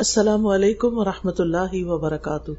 السلام 0.00 0.46
علیکم 0.46 0.98
و 0.98 1.04
رحمۃ 1.04 1.38
اللہ 1.38 1.74
وبرکاتہ۔ 1.74 2.50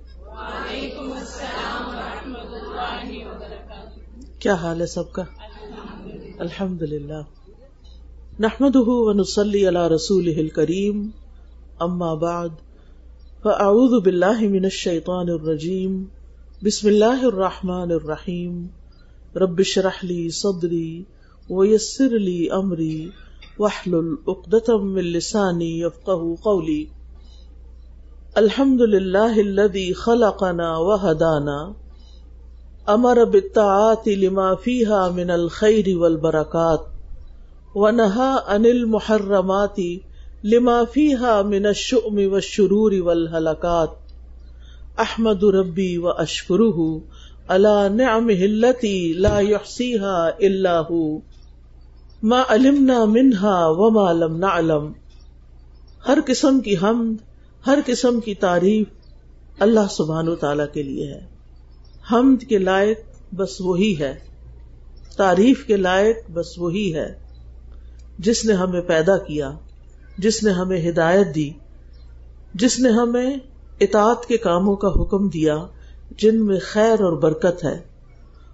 کیا 4.39 4.53
حال 4.53 4.81
ہے 4.81 4.85
سب 4.85 5.11
کا؟ 5.11 5.23
الحمد 6.39 6.81
للہ 6.81 7.21
نحمد 8.39 8.75
ونسلی 8.75 9.67
علی 9.67 9.95
رسول 9.95 10.49
کریم 10.49 11.09
اما 11.79 12.13
بعد 12.13 12.49
فاعوذ 13.43 14.03
باللہ 14.03 14.39
من 14.39 14.63
الشیطان 14.63 15.29
الرجیم۔ 15.29 16.05
بسم 16.63 16.87
اللہ 16.87 17.25
الرحمن 17.25 17.91
الرحیم۔ 17.91 18.67
رب 19.35 19.63
شرح 19.63 19.99
لی 20.03 20.29
صدری 20.29 21.03
ویسر 21.49 22.09
لی 22.09 22.49
امری۔ 22.51 23.09
وحلل 23.59 24.15
اقدتم 24.27 24.93
من 24.93 25.03
لسانی 25.03 25.81
یفقہ 25.81 26.35
قولی۔ 26.43 26.85
الحمد 28.35 28.81
للہ 28.81 29.33
الذي 29.37 29.93
خلقنا 29.93 30.77
وهدانا، 30.77 31.73
امر 32.85 33.25
بالطاعات 33.25 34.07
لما 34.07 34.55
فيها 34.55 35.09
من 35.09 35.31
الخير 35.31 35.97
والبركات 35.97 36.79
ونهى 37.75 38.35
عن 38.45 38.65
المحرمات 38.65 39.79
لما 40.43 40.83
فيها 40.85 41.41
من 41.41 41.65
الشؤم 41.65 42.31
والشرور 42.31 42.91
والهلكات 42.93 43.89
احمد 44.99 45.43
ربي 45.43 45.97
واشكره 45.97 47.01
على 47.47 47.89
نعمه 47.89 48.45
التي 48.45 49.13
لا 49.13 49.39
يحصيها 49.39 50.29
الا 50.39 50.79
هو 50.79 51.19
ما 52.23 52.41
علمنا 52.49 53.05
منها 53.05 53.65
وما 53.67 54.13
لم 54.13 54.37
نعلم۔ 54.37 54.91
ہر 56.07 56.17
قسم 56.27 56.59
کی 56.59 56.77
حمد 56.77 57.30
ہر 57.67 57.79
قسم 57.85 58.19
کی 58.19 58.35
تعریف 58.35 58.87
اللہ 59.59 59.79
سبحان 59.89 60.27
و 60.27 60.35
تعالی 60.35 60.63
کے 60.73 60.83
لیے 60.83 61.13
ہے۔ 61.13 61.19
حمد 62.11 62.43
کے 62.43 62.57
لائق 62.57 62.99
بس 63.35 63.61
وہی 63.61 63.99
ہے۔ 63.99 64.15
تعریف 65.17 65.65
کے 65.65 65.77
لائق 65.77 66.17
بس 66.33 66.57
وہی 66.57 66.95
ہے۔ 66.95 67.19
جس 68.19 68.45
نے 68.45 68.53
ہمیں 68.53 68.81
پیدا 68.81 69.17
کیا، 69.17 69.51
جس 70.17 70.43
نے 70.43 70.51
ہمیں 70.51 70.89
ہدایت 70.89 71.35
دی، 71.35 71.49
جس 72.53 72.79
نے 72.79 72.89
ہمیں 72.89 73.37
اطاعت 73.79 74.25
کے 74.25 74.37
کاموں 74.37 74.75
کا 74.75 74.87
حکم 74.87 75.29
دیا، 75.29 75.57
جن 76.17 76.45
میں 76.45 76.59
خیر 76.61 77.01
اور 77.01 77.13
برکت 77.13 77.63
ہے۔ 77.63 77.79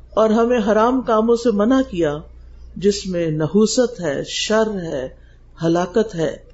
اور 0.09 0.29
ہمیں 0.29 0.59
حرام 0.67 1.01
کاموں 1.01 1.35
سے 1.35 1.51
منع 1.51 1.81
کیا، 1.89 2.17
جس 2.75 3.07
میں 3.07 3.27
نحوست 3.27 4.01
ہے، 4.01 4.21
شر 4.27 4.67
ہے، 4.83 5.07
ہلاکت 5.63 6.15
ہے۔ 6.15 6.46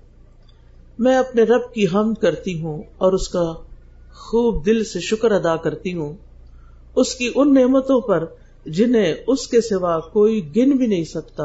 میں 1.00 1.18
اپنے 1.18 1.44
رب 1.44 1.74
کی 1.74 1.86
حمد 1.94 2.22
کرتی 2.22 2.62
ہوں 2.62 2.84
اور 2.98 3.14
اس 3.14 3.30
کا 3.30 3.54
خوب 4.14 4.66
دل 4.66 4.84
سے 4.84 5.00
شکر 5.00 5.32
ادا 5.32 5.56
کرتی 5.56 5.94
ہوں۔ 5.94 6.14
اس 6.96 7.16
کی 7.16 7.32
ان 7.36 7.54
نعمتوں 7.54 8.02
پر 8.02 8.26
جنہیں 8.66 9.14
اس 9.28 9.48
کے 9.48 9.62
سوا 9.62 10.00
کوئی 10.00 10.56
گن 10.56 10.70
بھی 10.70 10.88
نہیں 10.88 11.04
سکتا، 11.04 11.44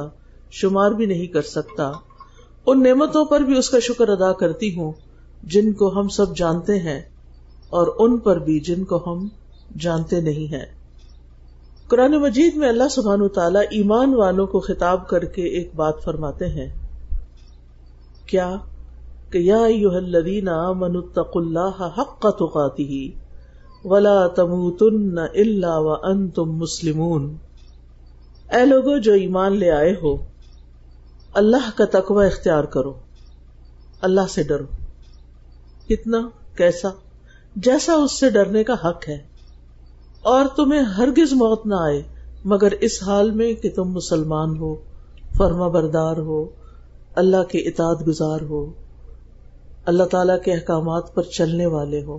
شمار 0.51 0.91
بھی 0.91 1.07
نہیں 1.07 1.27
کر 1.27 1.43
سکتا، 1.43 1.93
ان 2.67 2.83
نعمتوں 2.83 3.25
پر 3.25 3.41
بھی 3.41 3.59
اس 3.59 3.71
کا 3.71 3.79
شکر 3.79 4.09
ادا 4.09 4.33
کرتی 4.33 4.77
ہوں 4.77 4.93
جن 5.43 5.73
کو 5.73 6.01
ہم 6.01 6.09
سب 6.09 6.37
جانتے 6.37 6.79
ہیں 6.79 7.01
اور 7.71 7.87
ان 7.99 8.19
پر 8.19 8.39
بھی 8.39 8.61
جن 8.61 8.85
کو 8.85 9.03
ہم 9.07 9.29
جانتے 9.79 10.21
نہیں 10.21 10.53
ہیں۔ 10.53 10.67
قرآن 11.89 12.13
مجید 12.13 12.57
میں 12.57 12.69
اللہ 12.69 12.89
سبحان 12.91 13.29
تعالیٰ 13.29 13.63
ایمان 13.71 14.15
والوں 14.15 14.47
کو 14.47 14.61
خطاب 14.61 15.09
کر 15.09 15.25
کے 15.25 15.43
ایک 15.43 15.71
بات 15.75 15.95
فرماتے 16.05 16.47
ہیں۔ 16.47 16.73
کیا 18.27 18.57
کہ 19.31 19.39
یا 19.39 19.63
الذین 19.97 20.49
آمنوا 20.49 21.03
اتقوا 21.03 21.43
اللہ 21.43 22.01
حق 22.01 22.21
تقاته 22.21 23.07
ولا 23.85 24.27
تموتن 24.27 25.19
الا 25.19 25.79
وانتم 25.79 26.53
مسلمون۔ 26.57 27.37
اے 28.53 28.65
لوگو، 28.67 28.99
جو 28.99 29.13
ایمان 29.13 29.57
لے 29.57 29.71
آئے 29.71 29.95
ہو، 30.03 30.17
اللہ 31.35 31.71
کا 31.77 31.85
تقوی 31.85 32.27
اختیار 32.27 32.65
کرو، 32.65 32.93
اللہ 34.03 34.21
سے 34.31 34.43
ڈرو۔ 34.43 34.65
کتنا؟ 35.89 36.29
کیسا؟ 36.57 36.89
جیسا 37.57 37.93
اس 37.93 38.21
سے 38.21 38.31
ڈرنے 38.31 38.65
کا 38.65 38.75
حق 38.75 39.09
ہے۔ 39.09 39.19
اور 40.23 40.47
تمہیں 40.57 40.81
ہرگز 40.81 41.33
موت 41.33 41.67
نہ 41.67 41.75
آئے، 41.75 42.03
مگر 42.45 42.71
اس 42.71 43.03
حال 43.03 43.31
میں 43.31 43.55
کہ 43.55 43.71
تم 43.75 43.85
مسلمان 43.85 44.57
ہو، 44.57 44.75
فرما 45.37 45.69
بردار 45.69 46.17
ہو، 46.17 46.49
اللہ 47.15 47.43
کے 47.43 47.59
اطاعت 47.59 48.09
گزار 48.09 48.41
ہو۔ 48.41 48.73
اللہ 49.89 50.05
تعالی 50.05 50.33
کے 50.45 50.53
احکامات 50.53 51.15
پر 51.15 51.23
چلنے 51.33 51.67
والے 51.67 52.03
ہو 52.05 52.19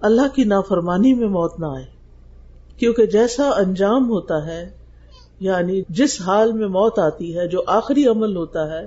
اللہ 0.00 0.34
کی 0.34 0.44
نافرمانی 0.44 1.12
میں 1.14 1.28
موت 1.28 1.58
نہ 1.60 1.66
آئے، 1.66 1.84
کیونکہ 2.78 3.06
جیسا 3.06 3.48
انجام 3.56 4.08
ہوتا 4.10 4.46
ہے 4.46 4.64
یعنی 5.40 5.80
جس 5.88 6.20
حال 6.20 6.52
میں 6.52 6.68
موت 6.68 6.98
آتی 6.98 7.36
ہے، 7.36 7.46
جو 7.48 7.62
آخری 7.66 8.06
عمل 8.06 8.36
ہوتا 8.36 8.68
ہے، 8.70 8.86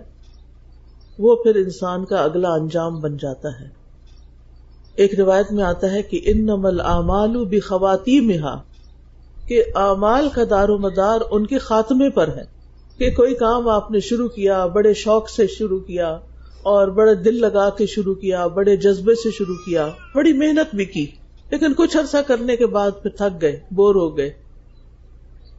وہ 1.20 1.36
پھر 1.36 1.56
انسان 1.56 2.06
کا 2.06 2.18
اگلا 2.20 2.54
انجام 2.54 3.00
بن 3.00 3.18
جاتا 3.18 3.50
ہے۔ 3.60 3.68
ایک 4.96 5.20
روایت 5.20 5.52
میں 5.52 5.64
آتا 5.64 5.92
ہے 5.92 6.02
کہ 6.02 6.20
ان 6.26 6.46
نمل 6.46 6.82
اعمال 6.82 7.44
بھی 7.46 7.60
خواتین 7.60 8.28
میں 8.28 8.38
کہ 9.48 9.64
اعمال 9.78 10.30
کا 10.30 10.44
دار 10.50 10.70
و 10.70 10.78
مدار 10.78 11.22
ان 11.32 11.46
کے 11.46 11.58
خاتمے 11.62 12.10
پر 12.10 12.28
ہے، 12.28 12.46
کہ 12.98 13.12
کوئی 13.12 13.34
کام 13.36 13.70
آپ 13.70 13.92
نے 13.92 14.00
شروع 14.00 14.28
کیا، 14.30 14.66
بڑے 14.66 14.94
شوق 14.94 15.30
سے 15.30 15.48
شروع 15.48 15.80
کیا 15.80 16.18
اور 16.66 16.88
بڑے 16.90 17.14
دل 17.16 17.40
لگا 17.42 17.70
کے 17.70 17.86
شروع 17.86 18.14
کیا، 18.16 18.46
بڑے 18.48 18.76
جذبے 18.78 19.16
سے 19.16 19.32
شروع 19.32 19.56
کیا، 19.66 19.88
بڑی 20.16 20.34
محنت 20.34 20.74
بھی 20.76 20.86
کی، 20.86 21.06
لیکن 21.52 21.74
کچھ 21.74 21.98
عرصہ 21.98 22.18
کرنے 22.28 22.56
کے 22.56 22.68
بعد 22.68 22.92
پھر 23.02 23.12
تھک 23.18 23.42
گئے، 23.42 23.60
بور 23.72 23.96
ہو 23.96 24.16
گئے 24.18 24.32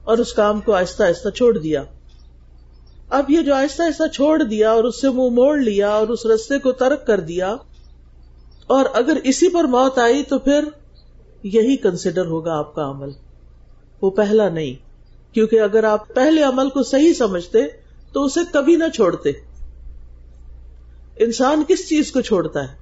اور 0.05 0.19
اس 0.19 0.33
کام 0.33 0.61
کو 0.61 0.73
آہستہ 0.73 1.03
آہستہ 1.03 1.31
چھوڑ 1.31 1.57
دیا۔ 1.59 1.83
اب 3.11 3.31
یہ 3.31 3.43
جو 3.43 3.55
آہستہ 3.55 3.83
آہستہ 3.83 4.09
چھوڑ 4.15 4.43
دیا 4.43 4.71
اور 4.71 4.85
اس 4.85 5.01
سے 5.01 5.11
منہ 5.11 5.35
موڑ 5.35 5.57
لیا 5.59 5.91
اور 5.91 6.09
اس 6.09 6.27
رستے 6.27 6.59
کو 6.59 6.73
ترک 6.75 7.07
کر 7.07 7.21
دیا، 7.23 7.55
اور 8.67 8.85
اگر 8.95 9.19
اسی 9.25 9.49
پر 9.49 9.65
موت 9.71 9.99
آئی 9.99 10.23
تو 10.23 10.39
پھر 10.39 10.65
یہی 11.53 11.77
کنسیڈر 11.77 12.27
ہوگا 12.27 12.59
آپ 12.59 12.75
کا 12.75 12.91
عمل۔ 12.91 13.11
وہ 14.03 14.11
پہلا 14.13 14.49
نہیں، 14.49 14.75
کیونکہ 15.35 15.61
اگر 15.61 15.85
آپ 15.85 16.15
پہلے 16.15 16.43
عمل 16.43 16.69
کو 16.69 16.83
صحیح 16.83 17.13
سمجھتے 17.13 17.67
تو 18.13 18.25
اسے 18.25 18.41
کبھی 18.53 18.77
نہ 18.77 18.89
چھوڑتے۔ 18.95 19.33
انسان 21.17 21.63
کس 21.69 21.89
چیز 21.89 22.11
کو 22.13 22.21
چھوڑتا 22.21 22.63
ہے؟ 22.63 22.75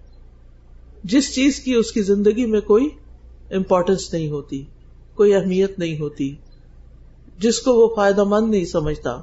جس 1.04 1.34
چیز 1.34 1.58
کی 1.60 1.74
اس 1.74 1.92
کی 1.92 2.02
زندگی 2.02 2.46
میں 2.46 2.60
کوئی 2.60 2.88
امپورٹینس 3.50 4.12
نہیں 4.12 4.28
ہوتی، 4.30 4.62
کوئی 5.14 5.34
اہمیت 5.34 5.78
نہیں 5.78 5.98
ہوتی، 5.98 6.34
جس 7.38 7.60
کو 7.60 7.74
وہ 7.74 7.94
فائدہ 7.96 8.24
مند 8.24 8.50
نہیں 8.50 8.64
سمجھتا، 8.64 9.16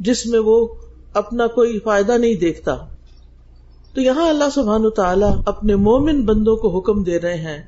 جس 0.00 0.26
میں 0.26 0.38
وہ 0.38 0.66
اپنا 1.12 1.46
کوئی 1.46 1.78
فائدہ 1.78 2.12
نہیں 2.12 2.34
دیکھتا۔ 2.34 2.76
تو 3.94 4.00
یہاں 4.00 4.28
اللہ 4.28 4.50
سبحان 4.54 4.90
تعالیٰ 4.90 5.32
اپنے 5.46 5.74
مومن 5.74 6.24
بندوں 6.24 6.56
کو 6.56 6.76
حکم 6.78 7.02
دے 7.02 7.18
رہے 7.20 7.36
ہیں 7.36 7.62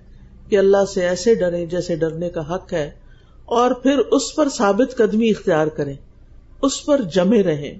کہ 0.48 0.58
اللہ 0.58 0.84
سے 0.94 1.06
ایسے 1.08 1.34
ڈرے 1.34 1.64
جیسے 1.66 1.96
ڈرنے 1.96 2.30
کا 2.30 2.54
حق 2.54 2.72
ہے، 2.72 2.90
اور 3.44 3.70
پھر 3.70 3.98
اس 3.98 4.34
پر 4.34 4.48
ثابت 4.48 4.96
قدمی 4.96 5.30
اختیار 5.30 5.66
کریں، 5.66 5.94
اس 6.62 6.84
پر 6.84 7.02
جمے 7.14 7.42
رہیں۔ 7.42 7.74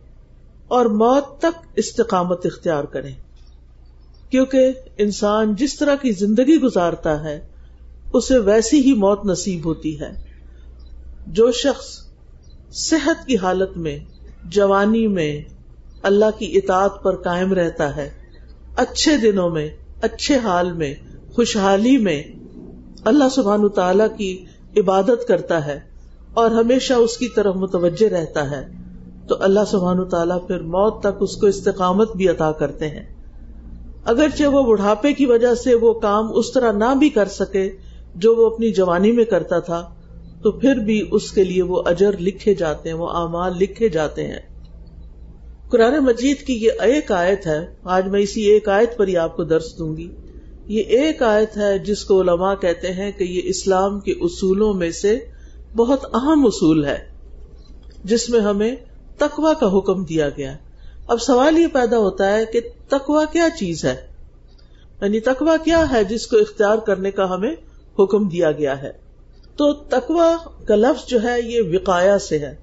اور 0.70 0.86
موت 0.86 1.38
تک 1.38 1.66
استقامت 1.76 2.46
اختیار 2.46 2.84
کریں۔ 2.84 3.14
کیونکہ 4.30 4.72
انسان 4.98 5.54
جس 5.54 5.78
طرح 5.78 5.94
کی 5.94 6.12
زندگی 6.12 6.56
گزارتا 6.56 7.24
ہے، 7.24 7.48
اسے 8.12 8.38
ویسی 8.38 8.80
ہی 8.80 8.92
موت 8.92 9.24
نصیب 9.24 9.64
ہوتی 9.64 10.00
ہے۔ 10.00 10.10
جو 11.26 11.52
شخص 11.52 11.86
صحت 12.72 13.26
کی 13.26 13.36
حالت 13.36 13.76
میں، 13.76 13.98
جوانی 14.44 15.06
میں، 15.06 15.42
اللہ 16.02 16.38
کی 16.38 16.56
اطاعت 16.56 17.02
پر 17.02 17.16
قائم 17.16 17.52
رہتا 17.52 17.96
ہے، 17.96 18.10
اچھے 18.76 19.16
دنوں 19.16 19.50
میں، 19.50 19.68
اچھے 20.02 20.38
حال 20.38 20.72
میں، 20.72 20.94
خوشحالی 21.34 21.96
میں، 21.96 22.22
اللہ 23.04 23.28
سبحان 23.28 23.68
تعالی 23.68 24.04
کی 24.18 24.44
عبادت 24.80 25.28
کرتا 25.28 25.66
ہے 25.66 25.80
اور 26.34 26.50
ہمیشہ 26.50 26.92
اس 26.92 27.16
کی 27.16 27.28
طرف 27.28 27.56
متوجہ 27.56 28.08
رہتا 28.08 28.50
ہے۔ 28.50 28.89
تو 29.30 29.36
اللہ 29.40 29.60
سبحان 29.70 30.08
تعالیٰ 30.08 30.46
پھر 30.46 30.60
موت 30.60 31.00
تک 31.02 31.20
اس 31.20 31.36
کو 31.36 31.46
استقامت 31.46 32.16
بھی 32.16 32.28
عطا 32.28 32.52
کرتے 32.52 32.88
ہیں۔ 32.88 33.02
اگرچہ 34.04 34.44
وہ 34.44 34.62
بڑھاپے 34.62 35.12
کی 35.12 35.26
وجہ 35.26 35.54
سے 35.54 35.74
وہ 35.74 35.92
کام 35.92 36.32
اس 36.34 36.52
طرح 36.52 36.72
نہ 36.72 36.94
بھی 36.98 37.08
کر 37.08 37.28
سکے 37.28 37.70
جو 38.14 38.34
وہ 38.34 38.46
اپنی 38.46 38.72
جوانی 38.72 39.12
میں 39.12 39.24
کرتا 39.24 39.58
تھا، 39.58 39.94
تو 40.42 40.52
پھر 40.52 40.74
بھی 40.74 41.08
اس 41.10 41.30
کے 41.32 41.44
لیے 41.44 41.62
وہ 41.62 41.82
اجر 41.86 42.18
لکھے 42.20 42.54
جاتے 42.54 42.88
ہیں، 42.88 42.96
وہ 42.96 43.08
اعمال 43.08 43.52
لکھے 43.58 43.88
جاتے 43.88 44.26
ہیں۔ 44.26 44.40
قرآن 45.70 45.98
مجید 45.98 46.46
کی 46.46 46.52
یہ 46.52 46.70
ایک 46.80 47.12
آیت 47.12 47.46
ہے، 47.46 47.74
آج 47.84 48.08
میں 48.08 48.20
اسی 48.20 48.42
ایک 48.42 48.68
آیت 48.68 48.96
پر 48.96 49.08
ہی 49.08 49.16
آپ 49.16 49.36
کو 49.36 49.44
درس 49.44 49.78
دوں 49.78 49.96
گی۔ 49.96 50.08
یہ 50.66 50.82
ایک 50.82 51.22
آیت 51.22 51.56
ہے 51.56 51.78
جس 51.78 52.04
کو 52.04 52.20
علماء 52.20 52.54
کہتے 52.54 52.92
ہیں 52.92 53.12
کہ 53.12 53.24
یہ 53.24 53.40
اسلام 53.44 54.00
کے 54.00 54.12
اصولوں 54.12 54.74
میں 54.74 54.90
سے 54.90 55.18
بہت 55.76 56.04
اہم 56.14 56.46
اصول 56.46 56.84
ہے، 56.84 56.98
جس 58.04 58.30
میں 58.30 58.40
ہمیں 58.40 58.76
تکوا 59.20 59.54
کا 59.54 59.78
حکم 59.78 60.04
دیا 60.04 60.28
گیا۔ 60.28 60.56
اب 61.08 61.20
سوال 61.20 61.58
یہ 61.58 61.66
پیدا 61.66 61.98
ہوتا 61.98 62.32
ہے 62.32 62.46
کہ 62.46 62.60
تکوا 62.88 63.24
کیا 63.24 63.48
چیز 63.58 63.84
ہے؟ 63.84 64.06
یعنی 65.02 65.20
تقوا 65.20 65.56
کیا 65.64 65.84
ہے 65.92 66.04
جس 66.04 66.26
کو 66.26 66.36
اختیار 66.36 66.78
کرنے 66.78 67.10
کا 67.10 67.34
ہمیں 67.34 67.54
حکم 67.98 68.28
دیا 68.28 68.52
گیا 68.52 68.82
ہے؟ 68.82 68.92
تو 69.56 69.72
تقوا 69.72 70.36
کا 70.66 70.74
لفظ 70.74 71.06
جو 71.06 71.22
ہے 71.22 71.42
یہ 71.42 71.60
وقایا 71.74 72.18
سے 72.18 72.38
ہے۔ 72.38 72.56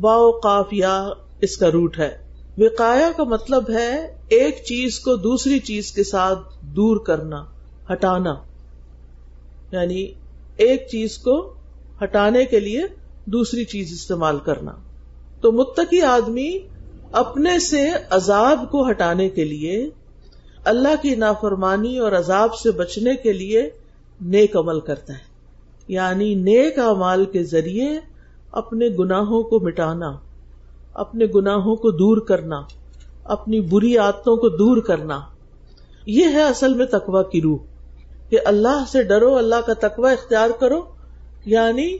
باؤ 0.00 0.32
قاف، 0.32 0.66
یا 0.72 1.08
اس 1.40 1.56
کا 1.56 1.70
روٹ 1.72 1.98
ہے۔ 1.98 2.18
وقایا 2.58 3.10
کا 3.16 3.24
مطلب 3.24 3.70
ہے 3.70 4.18
ایک 4.28 4.64
چیز 4.64 5.00
کو 5.00 5.16
دوسری 5.16 5.58
چیز 5.58 5.92
کے 5.92 6.04
ساتھ 6.04 6.38
دور 6.62 6.96
کرنا، 6.96 7.44
ہٹانا۔ 7.92 8.34
یعنی 9.72 10.12
ایک 10.56 10.86
چیز 10.90 11.18
کو 11.18 11.54
ہٹانے 12.02 12.44
کے 12.44 12.60
لیے 12.60 12.82
دوسری 13.24 13.64
چیز 13.64 13.92
استعمال 13.92 14.38
کرنا۔ 14.38 14.72
تو 15.40 15.52
متقی 15.52 16.02
آدمی 16.02 16.58
اپنے 17.12 17.58
سے 17.58 17.90
عذاب 18.10 18.64
کو 18.70 18.90
ہٹانے 18.90 19.28
کے 19.28 19.44
لیے، 19.44 19.90
اللہ 20.64 21.02
کی 21.02 21.14
نافرمانی 21.14 21.98
اور 21.98 22.12
عذاب 22.12 22.54
سے 22.54 22.70
بچنے 22.70 23.14
کے 23.14 23.32
لیے 23.32 23.70
نیک 24.20 24.56
عمل 24.56 24.80
کرتا 24.80 25.12
ہے۔ 25.12 25.18
یعنی 25.88 26.34
نیک 26.34 26.78
امال 26.78 27.24
کے 27.24 27.42
ذریعے 27.42 28.00
اپنے 28.52 28.88
گناہوں 28.88 29.42
کو 29.42 29.60
مٹانا، 29.60 30.16
اپنے 30.94 31.24
گناہوں 31.34 31.76
کو 31.76 31.90
دور 31.90 32.16
کرنا، 32.16 32.62
اپنی 33.24 33.60
بری 33.60 33.98
عادتوں 33.98 34.36
کو 34.36 34.48
دور 34.48 34.76
کرنا۔ 34.76 35.20
یہ 36.06 36.24
ہے 36.24 36.42
اصل 36.42 36.74
میں 36.74 36.86
تقوا 36.86 37.22
کی 37.22 37.42
روح۔ 37.42 37.58
کہ 38.28 38.38
اللہ 38.44 38.84
سے 38.88 39.02
ڈرو، 39.02 39.36
اللہ 39.36 39.54
کا 39.66 39.72
تقوا 39.72 40.10
اختیار 40.10 40.50
کرو 40.60 40.80
یعنی 41.44 41.96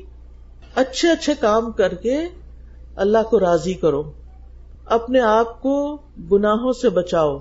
اچھے 0.75 1.11
اچھے 1.11 1.33
کام 1.41 1.73
کر 1.73 1.95
کے 1.95 2.17
اللہ 2.97 3.19
کو 3.31 3.41
راضی 3.41 3.75
کرو۔ 3.75 4.13
اپنے 4.87 5.21
آپ 5.21 5.63
کو 5.63 5.99
گناہوں 6.33 6.73
سے 6.73 6.89
بچاؤ 6.89 7.39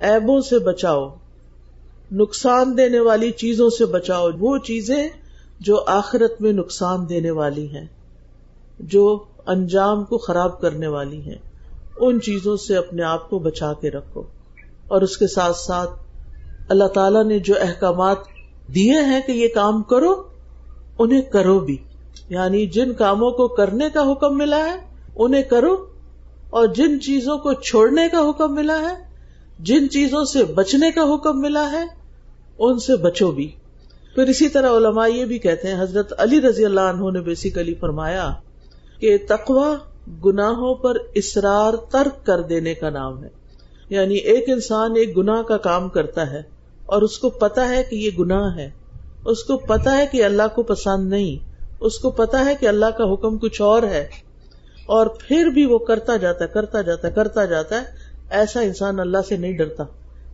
ایبوں 0.00 0.40
سے 0.40 0.58
بچاؤ، 0.58 1.14
نقصان 2.12 2.76
دینے 2.76 3.00
والی 3.00 3.30
چیزوں 3.30 3.70
سے 3.70 3.86
بچاؤ۔ 3.86 4.30
وہ 4.38 4.58
چیزیں 4.58 5.08
جو 5.60 5.84
آخرت 5.86 6.40
میں 6.40 6.52
نقصان 6.52 7.08
دینے 7.08 7.30
والی 7.30 7.68
ہیں، 7.68 7.86
جو 8.80 9.24
انجام 9.46 10.04
کو 10.04 10.18
خراب 10.18 10.60
کرنے 10.60 10.86
والی 10.86 11.20
ہیں۔ 11.20 11.38
ان 11.96 12.20
چیزوں 12.20 12.56
سے 12.56 12.76
اپنے 12.76 13.02
آپ 13.02 13.30
کو 13.30 13.38
بچا 13.38 13.72
کے 13.72 13.90
رکھو۔ 13.90 14.22
اور 14.88 15.02
اس 15.02 15.16
کے 15.16 15.26
ساتھ 15.26 15.56
ساتھ 15.56 15.90
اللہ 16.68 16.84
تعالی 16.84 17.22
نے 17.22 17.38
جو 17.38 17.54
احکامات 17.60 18.16
دیے 18.74 19.00
ہیں 19.00 19.20
کہ 19.26 19.32
یہ 19.32 19.48
کام 19.54 19.82
کرو، 19.82 20.22
انہیں 20.98 21.22
کرو 21.22 21.60
بھی۔ 21.60 21.76
یعنی 22.28 22.66
جن 22.66 22.92
کاموں 22.92 23.30
کو 23.30 23.48
کرنے 23.48 23.88
کا 23.92 24.12
حکم 24.12 24.38
ملا 24.38 24.58
ہے، 24.58 24.76
انہیں 25.16 25.42
کرو، 25.42 25.86
اور 26.50 26.66
جن 26.66 27.00
چیزوں 27.00 27.38
کو 27.38 27.52
چھوڑنے 27.52 28.08
کا 28.08 28.30
حکم 28.30 28.54
ملا 28.54 28.80
ہے، 28.80 28.94
جن 29.58 29.88
چیزوں 29.90 30.24
سے 30.24 30.44
بچنے 30.44 30.90
کا 30.90 31.14
حکم 31.14 31.40
ملا 31.40 31.72
ہے، 31.72 31.84
ان 32.58 32.78
سے 32.78 32.96
بچو 32.96 33.30
بھی۔ 33.30 33.50
پھر 34.14 34.22
اسی 34.22 34.48
طرح 34.48 34.76
علماء 34.76 35.06
یہ 35.06 35.24
بھی 35.24 35.38
کہتے 35.38 35.68
ہیں، 35.68 35.82
حضرت 35.82 36.12
علی 36.18 36.40
رضی 36.40 36.64
اللہ 36.64 36.80
عنہ 36.80 37.10
نے 37.10 37.20
بیسیکلی 37.20 37.74
فرمایا 37.74 38.32
کہ 38.98 39.16
تقوا 39.28 39.74
گناہوں 40.24 40.74
پر 40.74 40.96
اسرار 41.14 41.74
ترک 41.76 42.26
کر 42.26 42.40
دینے 42.42 42.74
کا 42.74 42.90
نام 42.90 43.24
ہے۔ 43.24 43.28
یعنی 43.90 44.14
ایک 44.14 44.44
انسان 44.48 44.96
ایک 44.96 45.16
گناہ 45.16 45.42
کا 45.42 45.56
کام 45.56 45.88
کرتا 45.88 46.30
ہے، 46.30 46.42
اور 46.86 47.02
اس 47.02 47.18
کو 47.18 47.30
پتا 47.30 47.68
ہے 47.68 47.82
کہ 47.90 47.96
یہ 47.96 48.10
گناہ 48.18 48.56
ہے۔ 48.56 48.70
اس 49.24 49.44
کو 49.44 49.56
پتا 49.56 49.96
ہے 49.96 50.06
کہ 50.06 50.24
اللہ 50.24 50.42
کو 50.54 50.62
پسند 50.62 51.08
نہیں۔ 51.08 51.49
اس 51.80 51.98
کو 51.98 52.10
پتا 52.10 52.44
ہے 52.44 52.54
کہ 52.54 52.68
اللہ 52.68 52.86
کا 52.86 53.12
حکم 53.12 53.38
کچھ 53.38 53.62
اور 53.62 53.82
ہے 53.82 54.08
اور 54.86 55.06
پھر 55.06 55.46
بھی 55.46 55.66
وہ 55.66 55.78
کرتا 55.78 56.16
جاتا 56.16 56.44
ہے، 56.44 56.48
کرتا 56.54 56.82
جاتا 56.82 57.08
ہے، 57.08 57.12
کرتا 57.12 57.44
جاتا 57.44 57.76
ہے۔ 57.76 57.84
ایسا 58.30 58.60
انسان 58.60 59.00
اللہ 59.00 59.18
سے 59.28 59.36
نہیں 59.36 59.52
ڈرتا۔ 59.52 59.84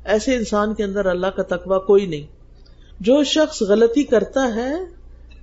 ایسے 0.05 0.35
انسان 0.35 0.75
کے 0.75 0.85
اندر 0.85 1.07
اللہ 1.07 1.27
کا 1.27 1.43
تقوی 1.43 1.79
کوئی 1.87 2.07
نہیں۔ 2.07 2.27
جو 3.01 3.25
شخص 3.25 3.63
غلطی 3.63 4.03
کرتا 4.03 4.55
ہے 4.55 4.75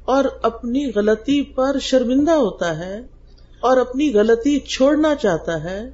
اور 0.06 0.26
اپنی 0.42 0.92
غلطی 0.96 1.44
پر 1.44 1.80
شرمندہ 1.82 2.32
ہوتا 2.32 2.78
ہے 2.78 3.00
اور 3.60 3.78
اپنی 3.78 4.14
غلطی 4.14 4.60
چھوڑنا 4.60 5.16
چاہتا 5.16 5.64
ہے 5.64 5.90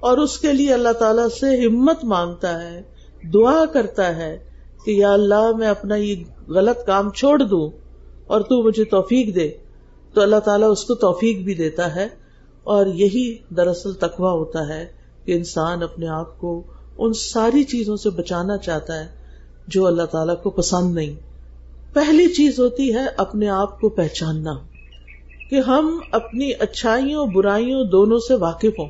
اور 0.00 0.18
اس 0.18 0.38
کے 0.38 0.52
لیے 0.52 0.74
اللہ 0.74 0.92
تعالی 0.92 1.22
سے 1.40 1.66
ہمت 1.66 2.04
مانگتا 2.04 2.62
ہے، 2.62 2.82
دعا 3.32 3.64
کرتا 3.72 4.16
ہے 4.16 4.38
کہ 4.84 4.90
یا 4.90 5.12
اللہ 5.12 5.52
میں 5.58 5.68
اپنا 5.68 5.96
یہ 5.96 6.24
غلط 6.48 6.86
کام 6.86 7.10
چھوڑ 7.10 7.38
دوں۔ 7.38 7.83
اور 8.26 8.40
تو 8.40 8.62
مجھے 8.62 8.84
توفیق 8.84 9.34
دے، 9.36 9.48
تو 10.14 10.20
اللہ 10.20 10.40
تعالیٰ 10.44 10.70
اس 10.70 10.84
کو 10.84 10.94
توفیق 10.94 11.44
بھی 11.44 11.54
دیتا 11.54 11.94
ہے، 11.96 12.08
اور 12.66 12.86
یہی 12.94 13.26
دراصل 13.56 13.92
تقوی 13.92 14.28
ہوتا 14.28 14.68
ہے 14.68 14.84
کہ 15.24 15.32
انسان 15.32 15.82
اپنے 15.82 16.08
آپ 16.08 16.38
کو 16.38 16.60
ان 16.98 17.12
ساری 17.12 17.64
چیزوں 17.64 17.96
سے 17.96 18.10
بچانا 18.10 18.56
چاہتا 18.58 18.98
ہے 19.00 19.06
جو 19.68 19.86
اللہ 19.86 20.06
تعالیٰ 20.10 20.36
کو 20.42 20.50
پسند 20.50 20.94
نہیں۔ 20.94 21.14
پہلی 21.94 22.26
چیز 22.28 22.58
ہوتی 22.58 22.92
ہے 22.94 23.06
اپنے 23.16 23.48
آپ 23.48 23.80
کو 23.80 23.88
پہچاننا، 23.88 24.52
کہ 25.50 25.60
ہم 25.60 25.98
اپنی 26.12 26.50
اچھائیوں، 26.58 27.26
برائیوں 27.26 27.84
دونوں 27.84 28.18
سے 28.18 28.34
واقف 28.34 28.78
ہوں۔ 28.78 28.88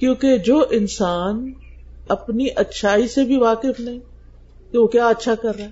کیونکہ 0.00 0.36
جو 0.38 0.62
انسان 0.70 1.52
اپنی 2.08 2.46
اچھائی 2.56 3.08
سے 3.08 3.24
بھی 3.24 3.36
واقف 3.36 3.80
نہیں 3.80 3.98
کہ 4.72 4.78
وہ 4.78 4.86
کیا 4.86 5.08
اچھا 5.08 5.34
کر 5.34 5.56
رہا 5.56 5.64
ہے؟ 5.64 5.70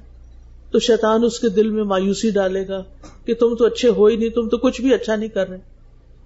تو 0.70 0.78
شیطان 0.78 1.24
اس 1.24 1.40
کے 1.40 1.48
دل 1.48 1.70
میں 1.70 1.84
مایوسی 1.84 2.30
ڈالے 2.30 2.68
گا 2.68 2.82
کہ 3.24 3.34
تم 3.34 3.54
تو 3.54 3.64
اچھے 3.64 3.88
ہو 3.88 4.06
ہی 4.06 4.16
نہیں، 4.16 4.28
تم 4.28 4.48
تو 4.48 4.56
کچھ 4.56 4.80
بھی 4.80 4.94
اچھا 4.94 5.16
نہیں 5.16 5.28
کر 5.28 5.48
رہے۔ 5.48 5.58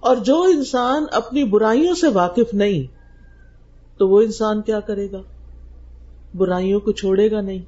اور 0.00 0.16
جو 0.16 0.42
انسان 0.42 1.04
اپنی 1.12 1.44
برائیوں 1.44 1.94
سے 1.94 2.08
واقف 2.08 2.54
نہیں، 2.54 2.86
تو 3.98 4.08
وہ 4.08 4.22
انسان 4.22 4.62
کیا 4.62 4.80
کرے 4.80 5.10
گا؟ 5.12 5.22
برائیوں 6.34 6.80
کو 6.80 6.92
چھوڑے 6.92 7.30
گا 7.30 7.40
نہیں۔ 7.40 7.58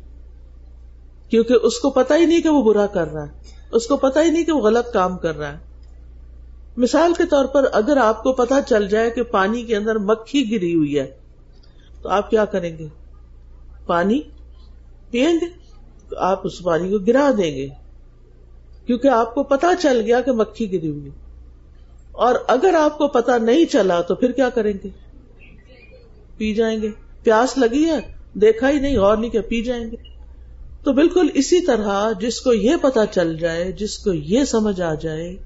کیونکہ 1.31 1.55
اس 1.63 1.79
کو 1.79 1.91
پتا 1.91 2.17
ہی 2.17 2.27
نہیں 2.27 2.41
کہ 2.41 2.49
وہ 2.49 2.63
برا 2.63 2.87
کر 2.87 3.13
رہا 3.13 3.27
ہے، 3.27 3.33
اس 3.73 3.87
کو 3.87 3.97
پتا 3.97 4.23
ہی 4.23 4.31
نہیں 4.31 4.45
کہ 4.45 4.53
وہ 4.53 4.61
غلط 4.61 4.93
کام 4.93 5.19
کر 5.19 5.37
رہا 5.37 5.53
ہے۔ 5.53 5.59
مثال 6.77 7.13
کے 7.19 7.25
طور 7.31 7.45
پر 7.45 7.67
اگر 7.73 7.97
آپ 7.97 8.23
کو 8.23 8.33
پتا 8.33 8.63
چل 8.63 8.89
جائے 8.89 9.11
کہ 9.11 9.23
پانی 9.23 9.63
کے 9.63 9.77
اندر 9.77 9.99
مکھی 9.99 10.51
گری 10.51 10.75
ہوئی 10.75 10.99
ہے، 10.99 11.19
تو 12.03 12.09
آپ 12.09 12.31
کیا 12.31 12.45
کریں 12.45 12.79
گے؟ 12.79 12.89
پانی 13.87 14.21
پیئیں 15.11 15.35
گے؟ 15.35 15.64
آپ 16.17 16.47
اس 16.47 16.63
پانی 16.63 16.91
کو 16.91 16.99
گرا 16.99 17.31
دیں 17.39 17.57
گے۔ 17.57 17.69
کیونکہ 18.87 19.09
آپ 19.09 19.35
کو 19.35 19.43
پتا 19.43 19.71
چل 19.81 20.03
گیا 20.07 20.21
کہ 20.21 20.33
مکھی 20.33 20.73
گری 20.73 20.89
ہوئی۔ 20.89 21.11
اور 22.13 22.35
اگر 22.49 22.75
آپ 22.79 22.99
کو 22.99 23.09
پتا 23.09 23.39
نہیں 23.39 23.65
چلا 23.65 24.01
تو 24.01 24.15
پھر 24.15 24.33
کیا 24.33 24.49
کریں 24.49 24.73
گے؟ 24.85 24.89
پی 26.37 26.55
جائیں 26.55 26.83
گے۔ 26.83 26.89
پیاس 27.23 27.59
لگی 27.59 27.85
ہے، 27.85 27.99
دیکھا 28.35 28.71
ہی 28.71 28.79
نہیں 28.79 28.97
اور 28.97 29.17
نہیں 29.17 29.31
کہ 29.31 29.41
پی 29.41 29.63
جائیں 29.63 29.91
گے۔ 29.91 29.97
تو 30.85 30.93
بالکل 30.93 31.27
اسی 31.35 31.61
طرح 31.61 32.13
جس 32.21 32.41
کو 32.41 32.53
یہ 32.53 32.77
پتا 32.83 33.07
چل 33.07 33.37
جائے، 33.37 33.73
جس 33.73 33.99
کو 33.99 34.13
یہ 34.13 34.45
سمجھ 34.45 34.81
آ 34.81 34.95
جائے 34.95 35.37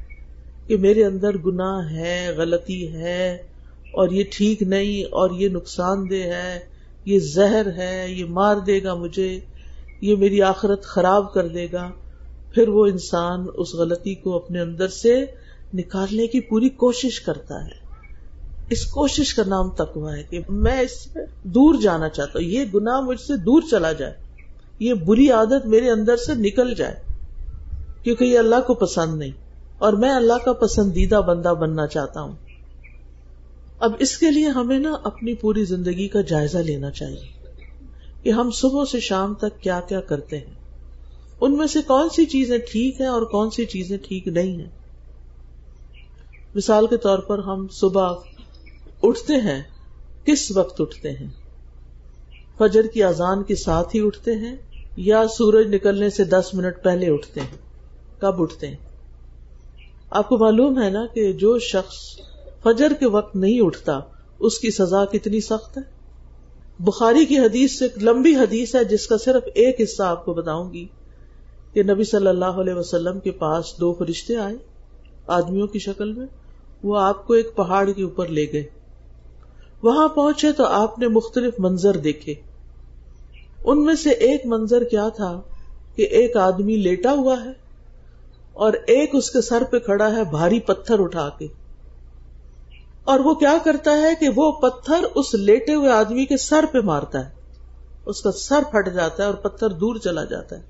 کہ 0.66 0.76
میرے 0.76 1.04
اندر 1.04 1.38
گنا 1.38 1.90
ہے، 1.90 2.34
غلطی 2.36 2.92
ہے، 2.92 3.38
اور 3.92 4.08
یہ 4.08 4.24
ٹھیک 4.30 4.62
نہیں، 4.62 5.04
اور 5.04 5.30
یہ 5.30 5.48
نقصان 5.48 6.10
دہ 6.10 6.14
ہے، 6.14 6.60
یہ 7.04 7.18
زہر 7.18 7.66
ہے، 7.76 8.06
یہ 8.08 8.24
مار 8.24 8.56
دے 8.56 8.82
گا 8.82 8.94
مجھے۔ 8.94 9.40
یہ 10.00 10.16
میری 10.16 10.42
آخرت 10.42 10.84
خراب 10.84 11.32
کر 11.32 11.48
دے 11.48 11.66
گا۔ 11.72 11.90
پھر 12.54 12.68
وہ 12.68 12.86
انسان 12.86 13.46
اس 13.54 13.74
غلطی 13.74 14.14
کو 14.14 14.36
اپنے 14.36 14.60
اندر 14.60 14.88
سے 14.88 15.24
نکالنے 15.74 16.26
کی 16.26 16.40
پوری 16.40 16.68
کوشش 16.68 17.20
کرتا 17.20 17.64
ہے۔ 17.64 17.88
اس 18.70 18.86
کوشش 18.86 19.34
کا 19.34 19.42
نام 19.46 19.70
تکوا 19.70 20.16
ہے 20.16 20.22
کہ 20.22 20.40
میں 20.48 20.80
اس 20.80 20.90
سے 20.90 21.18
دور 21.44 21.74
جانا 21.74 22.08
چاہتا 22.08 22.38
ہوں۔ 22.38 22.46
یہ 22.46 22.64
گنا 22.74 23.00
مجھ 23.00 23.20
سے 23.20 23.36
دور 23.36 23.62
چلا 23.70 23.92
جائے۔ 23.92 24.14
یہ 24.78 24.94
بری 24.94 25.30
عادت 25.30 25.66
میرے 25.66 25.90
اندر 25.90 26.16
سے 26.16 26.34
نکل 26.34 26.74
جائے۔ 26.74 26.94
کیونکہ 28.02 28.24
یہ 28.24 28.38
اللہ 28.38 28.60
کو 28.66 28.74
پسند 28.74 29.18
نہیں۔ 29.18 29.32
اور 29.78 29.92
میں 29.92 30.10
اللہ 30.10 30.44
کا 30.44 30.52
پسندیدہ 30.52 31.20
بندہ 31.26 31.54
بننا 31.54 31.86
چاہتا 31.86 32.20
ہوں۔ 32.20 32.34
اب 33.78 33.92
اس 33.98 34.18
کے 34.18 34.30
لیے 34.30 34.48
ہمیں 34.48 34.78
نا 34.78 34.92
اپنی 35.02 35.34
پوری 35.34 35.64
زندگی 35.64 36.08
کا 36.08 36.20
جائزہ 36.20 36.58
لینا 36.58 36.90
چاہیے۔ 36.90 37.37
کہ 38.28 38.32
ہم 38.32 38.50
صبح 38.50 38.84
سے 38.84 39.00
شام 39.00 39.34
تک 39.34 39.62
کیا 39.62 39.80
کیا 39.80 40.00
کرتے 40.00 40.38
ہیں۔ 40.38 40.54
ان 41.40 41.56
میں 41.56 41.66
سے 41.66 41.78
کون 41.86 42.08
سی 42.08 42.24
چیزیں 42.24 42.58
ٹھیک 42.58 43.00
ہیں 43.00 43.08
اور 43.08 43.22
کون 43.22 43.50
سی 43.50 43.64
چیزیں 43.64 43.98
ٹھیک 44.08 44.28
نہیں 44.28 44.56
ہیں؟ 44.56 44.70
مثال 46.54 46.86
کے 46.86 46.96
طور 46.96 47.18
پر 47.18 47.38
ہم 47.38 47.66
صبح 47.68 48.14
اٹھتے 49.02 49.34
ہیں، 49.34 49.62
کس 50.24 50.56
وقت 50.56 50.80
اٹھتے 50.80 51.10
ہیں؟ 51.10 51.26
فجر 52.58 52.86
کی 52.86 53.02
اذان 53.02 53.42
کے 53.42 53.54
ساتھ 53.54 53.96
ہی 53.96 54.06
اٹھتے 54.06 54.34
ہیں 54.34 54.56
یا 54.96 55.28
سورج 55.28 55.74
نکلنے 55.74 56.10
سے 56.10 56.24
دس 56.24 56.50
منٹ 56.54 56.82
پہلے 56.82 57.10
اٹھتے 57.10 57.40
ہیں؟ 57.40 57.58
کب 58.20 58.42
اٹھتے 58.42 58.68
ہیں؟ 58.68 58.76
آپ 60.10 60.28
کو 60.28 60.38
معلوم 60.38 60.82
ہے 60.82 60.90
نا 60.90 61.06
کہ 61.14 61.32
جو 61.32 61.58
شخص 61.58 61.96
فجر 62.62 62.92
کے 63.00 63.06
وقت 63.06 63.36
نہیں 63.36 63.60
اٹھتا، 63.60 64.00
اس 64.38 64.58
کی 64.58 64.70
سزا 64.70 65.04
کتنی 65.04 65.40
سخت 65.40 65.78
ہے؟ 65.78 65.97
بخاری 66.80 67.26
کی 67.26 67.38
حدیث 67.38 67.78
سے 67.78 67.84
ایک 67.84 68.04
لمبی 68.04 68.36
حدیث 68.36 68.74
ہے 68.74 68.84
جس 68.84 69.06
کا 69.06 69.18
صرف 69.18 69.42
ایک 69.54 69.80
حصہ 69.80 70.02
آپ 70.02 70.24
کو 70.24 70.34
بتاؤں 70.34 70.72
گی 70.72 70.86
کہ 71.72 71.82
نبی 71.82 72.04
صلی 72.04 72.26
اللہ 72.26 72.44
علیہ 72.44 72.74
وسلم 72.74 73.20
کے 73.20 73.30
پاس 73.30 73.64
دو 73.80 73.92
فرشتے 73.92 74.36
آئے 74.36 74.56
آدمیوں 75.26 75.66
کی 75.66 75.78
شکل 75.78 76.12
میں، 76.12 76.26
وہ 76.82 76.98
آپ 76.98 77.26
کو 77.26 77.34
ایک 77.34 77.56
پہاڑ 77.56 77.90
کے 77.90 78.02
اوپر 78.02 78.26
لے 78.26 78.46
گئے۔ 78.52 78.62
وہاں 79.82 80.08
پہنچے 80.08 80.52
تو 80.52 80.64
آپ 80.64 80.98
نے 80.98 81.08
مختلف 81.08 81.54
منظر 81.58 81.96
دیکھے۔ 81.96 82.34
ان 83.64 83.84
میں 83.84 83.94
سے 83.94 84.10
ایک 84.10 84.46
منظر 84.46 84.84
کیا 84.84 85.08
تھا 85.08 85.40
کہ 85.96 86.02
ایک 86.02 86.36
آدمی 86.36 86.76
لیٹا 86.76 87.12
ہوا 87.12 87.44
ہے 87.44 87.50
اور 88.52 88.72
ایک 88.86 89.10
اس 89.14 89.30
کے 89.30 89.40
سر 89.40 89.62
پہ 89.70 89.78
کھڑا 89.78 90.16
ہے 90.16 90.24
بھاری 90.24 90.60
پتھر 90.60 91.00
اٹھا 91.00 91.28
کے۔ 91.38 91.46
اور 93.08 93.20
وہ 93.20 93.34
کیا 93.34 93.58
کرتا 93.64 93.98
ہے 93.98 94.14
کہ 94.20 94.28
وہ 94.36 94.52
پتھر 94.52 95.04
اس 95.14 95.34
لیٹے 95.34 95.74
ہوئے 95.74 95.90
آدمی 95.90 96.26
کے 96.26 96.36
سر 96.36 96.64
پہ 96.72 96.78
مارتا 96.78 97.24
ہے۔ 97.24 97.30
اس 98.06 98.22
کا 98.22 98.32
سر 98.32 98.62
پھٹ 98.70 98.94
جاتا 98.94 99.22
ہے 99.22 99.28
اور 99.28 99.34
پتھر 99.34 99.68
دور 99.68 99.96
چلا 99.96 100.24
جاتا 100.24 100.56
ہے۔ 100.56 100.62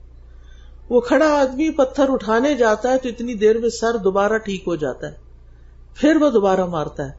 وہ 0.89 1.01
کھڑا 1.01 1.41
آدمی 1.41 1.71
پتھر 1.71 2.05
اٹھانے 2.09 2.55
جاتا 2.55 2.93
ہے 2.93 2.99
تو 2.99 3.09
اتنی 3.09 3.35
دیر 3.35 3.59
میں 3.59 3.69
سر 3.69 3.97
دوبارہ 3.97 4.39
ٹھیک 4.39 4.65
ہو 4.67 4.77
جاتا 4.77 5.07
ہے۔ 5.07 5.15
پھر 5.95 6.17
وہ 6.17 6.31
دوبارہ 6.31 6.65
مارتا 6.65 7.07
ہے۔ 7.07 7.11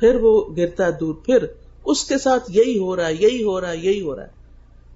پھر 0.00 0.14
وہ 0.14 0.44
گرتا 0.56 0.86
ہے 0.86 0.92
دور۔ 0.92 1.14
پھر 1.14 1.46
اس 1.84 2.04
کے 2.04 2.18
ساتھ 2.18 2.44
یہی 2.48 2.78
ہو 2.78 2.96
رہا 2.96 3.06
ہے، 3.06 3.14
یہی 3.14 3.44
ہو 3.44 3.60
رہا 3.60 3.70
ہے، 3.70 3.76
یہی 3.76 4.00
ہو 4.00 4.16
رہا 4.16 4.22
ہے۔ 4.22 4.30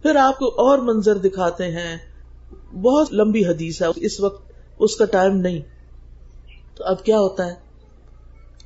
پھر 0.03 0.17
آپ 0.17 0.39
کو 0.39 0.47
اور 0.47 0.79
منظر 0.79 1.15
دکھاتے 1.15 1.65
ہیں۔ 1.65 1.97
بہت 2.75 3.13
لمبی 3.13 3.47
حدیث 3.47 3.83
ہے۔ 3.83 3.87
اس 3.97 4.21
وقت 4.21 4.53
اس 4.79 4.97
کا 4.97 5.05
ٹائم 5.05 5.37
نہیں۔ 5.37 5.61
تو 6.75 6.85
اب 6.85 7.05
کیا 7.05 7.19
ہوتا 7.19 7.47
ہے؟ 7.47 7.68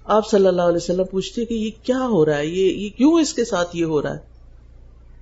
آپ 0.05 0.31
صلی 0.31 0.47
اللہ 0.47 0.63
علیہ 0.63 0.77
وسلم 0.77 1.05
پوچھتے 1.05 1.45
کہ 1.45 1.55
یہ 1.55 1.71
کیا 1.83 1.99
ہو 1.99 2.27
رہا 2.27 2.37
ہے؟ 2.37 2.47
یہ 2.47 2.73
یہ 2.73 2.89
کیوں 2.97 3.21
اس 3.21 3.35
کے 3.35 3.45
ساتھ 3.45 3.77
یہ 3.77 3.85
ہو 3.85 4.03
رہا 4.03 4.15
ہے؟ 4.15 4.19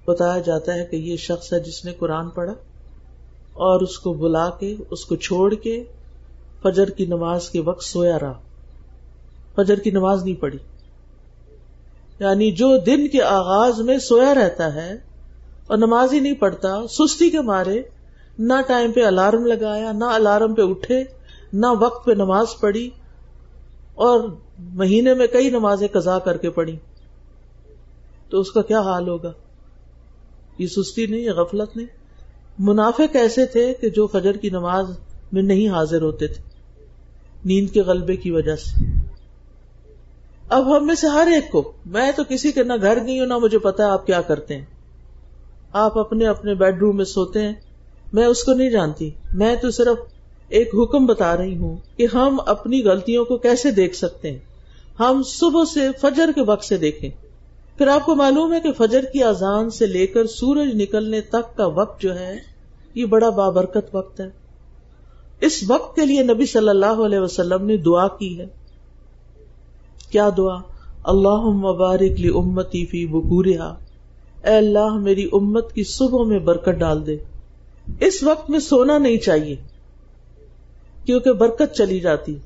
بتایا 0.05 0.39
جاتا 0.39 0.75
ہے 0.75 0.85
کہ 0.85 0.97
یہ 0.97 1.17
شخص 1.17 1.53
ہے 1.53 1.61
جس 1.61 1.85
نے 1.85 1.93
قرآن 1.93 2.29
پڑھا 2.29 2.53
اور 3.53 3.81
اس 3.81 3.99
کو 3.99 4.13
بلا 4.13 4.51
کے، 4.51 4.75
اس 4.91 5.05
کو 5.05 5.17
چھوڑ 5.17 5.55
کے 5.55 5.85
فجر 6.63 6.91
کی 6.91 7.07
نماز 7.07 7.49
کے 7.49 7.61
وقت 7.61 7.85
سویا 7.85 8.19
رہا۔ 8.19 8.41
فجر 9.57 9.77
کی 9.77 9.91
نماز 9.91 10.25
نہیں 10.25 10.35
پڑھی۔ 10.35 10.59
یعنی 12.21 12.53
جو 12.53 12.77
دن 12.77 13.09
کے 13.09 13.23
آغاز 13.23 13.81
میں 13.81 13.99
سویا 13.99 14.35
رہتا 14.35 14.75
ہے 14.75 14.93
اور 15.67 15.79
نماز 15.79 16.13
ہی 16.13 16.21
نہیں 16.21 16.35
پڑھتا، 16.35 16.87
سستی 16.89 17.31
کے 17.31 17.41
مارے، 17.41 17.83
نہ 18.39 18.53
ٹائم 18.69 18.93
پہ 18.93 19.05
الارم 19.05 19.47
لگایا، 19.47 19.93
نہ 19.93 20.05
الارم 20.05 20.55
پہ 20.55 20.63
اٹھے، 20.63 21.05
نہ 21.53 21.67
وقت 21.81 22.07
پہ 22.07 22.13
نماز 22.13 22.47
پڑھی 22.61 22.91
اور 23.95 24.37
مہینے 24.59 25.15
میں 25.15 25.27
کئی 25.27 25.51
نمازیں 25.51 25.89
قزا 25.89 26.19
کر 26.19 26.37
کے 26.37 26.51
پڑھی۔ 26.51 26.77
تو 28.31 28.41
اس 28.41 28.53
کا 28.53 28.63
کیا 28.63 28.81
حال 28.81 29.09
ہوگا؟ 29.09 29.33
یہ 30.59 30.67
سستی 30.67 31.07
نہیں، 31.07 31.21
یہ 31.21 31.31
غفلت 31.31 31.77
نہیں۔ 31.77 31.87
منافق 32.59 33.17
ایسے 33.17 33.47
تھے 33.47 33.75
کہ 33.81 33.91
جو 33.91 34.07
فجر 34.07 34.37
کی 34.37 34.51
نماز 34.51 34.87
میں 35.33 35.43
نہیں 35.43 35.69
حاضر 35.69 36.03
ہوتے 36.03 36.27
تھے، 36.27 36.43
نیند 37.45 37.71
کے 37.71 37.83
غلبے 37.83 38.17
کی 38.17 38.31
وجہ 38.31 38.57
سے۔ 38.57 38.85
اب 40.49 40.77
ہم 40.77 40.87
میں 40.87 40.95
سے 40.95 41.07
ہر 41.07 41.29
ایک 41.35 41.51
کو، 41.51 41.73
میں 41.87 42.13
تو 42.17 42.23
کسی 42.29 42.53
کے 42.53 42.63
نہ 42.63 42.73
گھر 42.83 43.07
گئی 43.07 43.21
ہوں، 43.21 43.27
نہ 43.27 43.39
مجھے 43.39 43.59
پتا 43.59 43.93
آپ 43.93 44.07
کیا 44.07 44.21
کرتے 44.21 44.57
ہیں۔ 44.59 44.65
آپ 45.73 45.99
اپنے 45.99 46.27
اپنے 46.27 46.55
بیڈ 46.55 46.79
روم 46.79 46.97
میں 46.97 47.05
سوتے 47.05 47.43
ہیں۔ 47.43 47.53
میں 48.13 48.27
اس 48.27 48.45
کو 48.45 48.53
نہیں 48.53 48.71
جانتی، 48.71 49.11
میں 49.35 49.57
تو 49.57 49.71
صرف 49.71 49.99
ایک 50.51 50.71
حکم 50.75 51.07
بتا 51.07 51.37
رہی 51.37 51.57
ہوں 51.57 51.77
کہ 51.97 52.07
ہم 52.15 52.39
اپنی 52.47 52.83
غلطیوں 52.83 53.25
کو 53.25 53.37
کیسے 53.37 53.71
دیکھ 53.71 53.97
سکتے 53.97 54.31
ہیں؟ 54.31 54.39
ہم 55.01 55.23
صبح 55.27 55.65
سے 55.75 55.81
فجر 56.01 56.31
کے 56.35 56.41
وقت 56.43 56.65
سے 56.65 56.77
دیکھیں۔ 56.77 57.11
پھر 57.79 57.87
آپ 57.87 58.07
کو 58.07 58.15
معلوم 58.15 58.53
ہے 58.53 58.61
کہ 58.61 58.73
فجر 58.73 59.05
کی 59.05 59.23
اذان 59.23 59.71
سے 59.71 59.87
لے 59.87 60.07
کر 60.07 60.27
سورج 60.27 60.69
نکلنے 60.75 61.21
تک 61.21 61.57
کا 61.57 61.67
وقت 61.67 62.03
جو 62.03 62.19
ہے، 62.19 62.39
یہ 62.95 63.05
بڑا 63.05 63.29
بابرکت 63.29 63.95
وقت 63.95 64.21
ہے۔ 64.21 64.29
اس 65.41 65.65
وقت 65.69 65.97
کے 65.97 66.07
لیے 66.07 66.23
نبی 66.23 66.47
صلی 66.47 66.69
اللہ 66.69 66.87
علیہ 66.87 67.19
وسلم 67.19 67.67
نے 67.67 67.77
دعا 67.77 68.09
کی 68.09 68.39
ہے۔ 68.39 68.47
کیا 70.11 70.31
دعا؟ 70.37 70.57
اللہ 71.05 71.41
مبارک 71.41 72.21
لی 72.21 72.29
امتی 72.29 72.87
فی 72.87 73.07
بکوریا 73.07 73.75
اے 74.45 74.57
اللہ، 74.57 74.95
میری 74.95 75.29
امت 75.33 75.73
کی 75.73 75.85
صبح 75.85 76.25
میں 76.25 76.39
برکت 76.39 76.69
ڈال 76.69 77.07
دے۔ 77.07 77.17
اس 78.01 78.23
وقت 78.23 78.51
میں 78.51 78.59
سونا 78.59 78.99
نہیں 78.99 79.17
چاہیے۔ 79.17 79.57
کیونکہ 81.05 81.33
برکت 81.33 81.75
چلی 81.75 82.01
جاتی۔ 82.01 82.39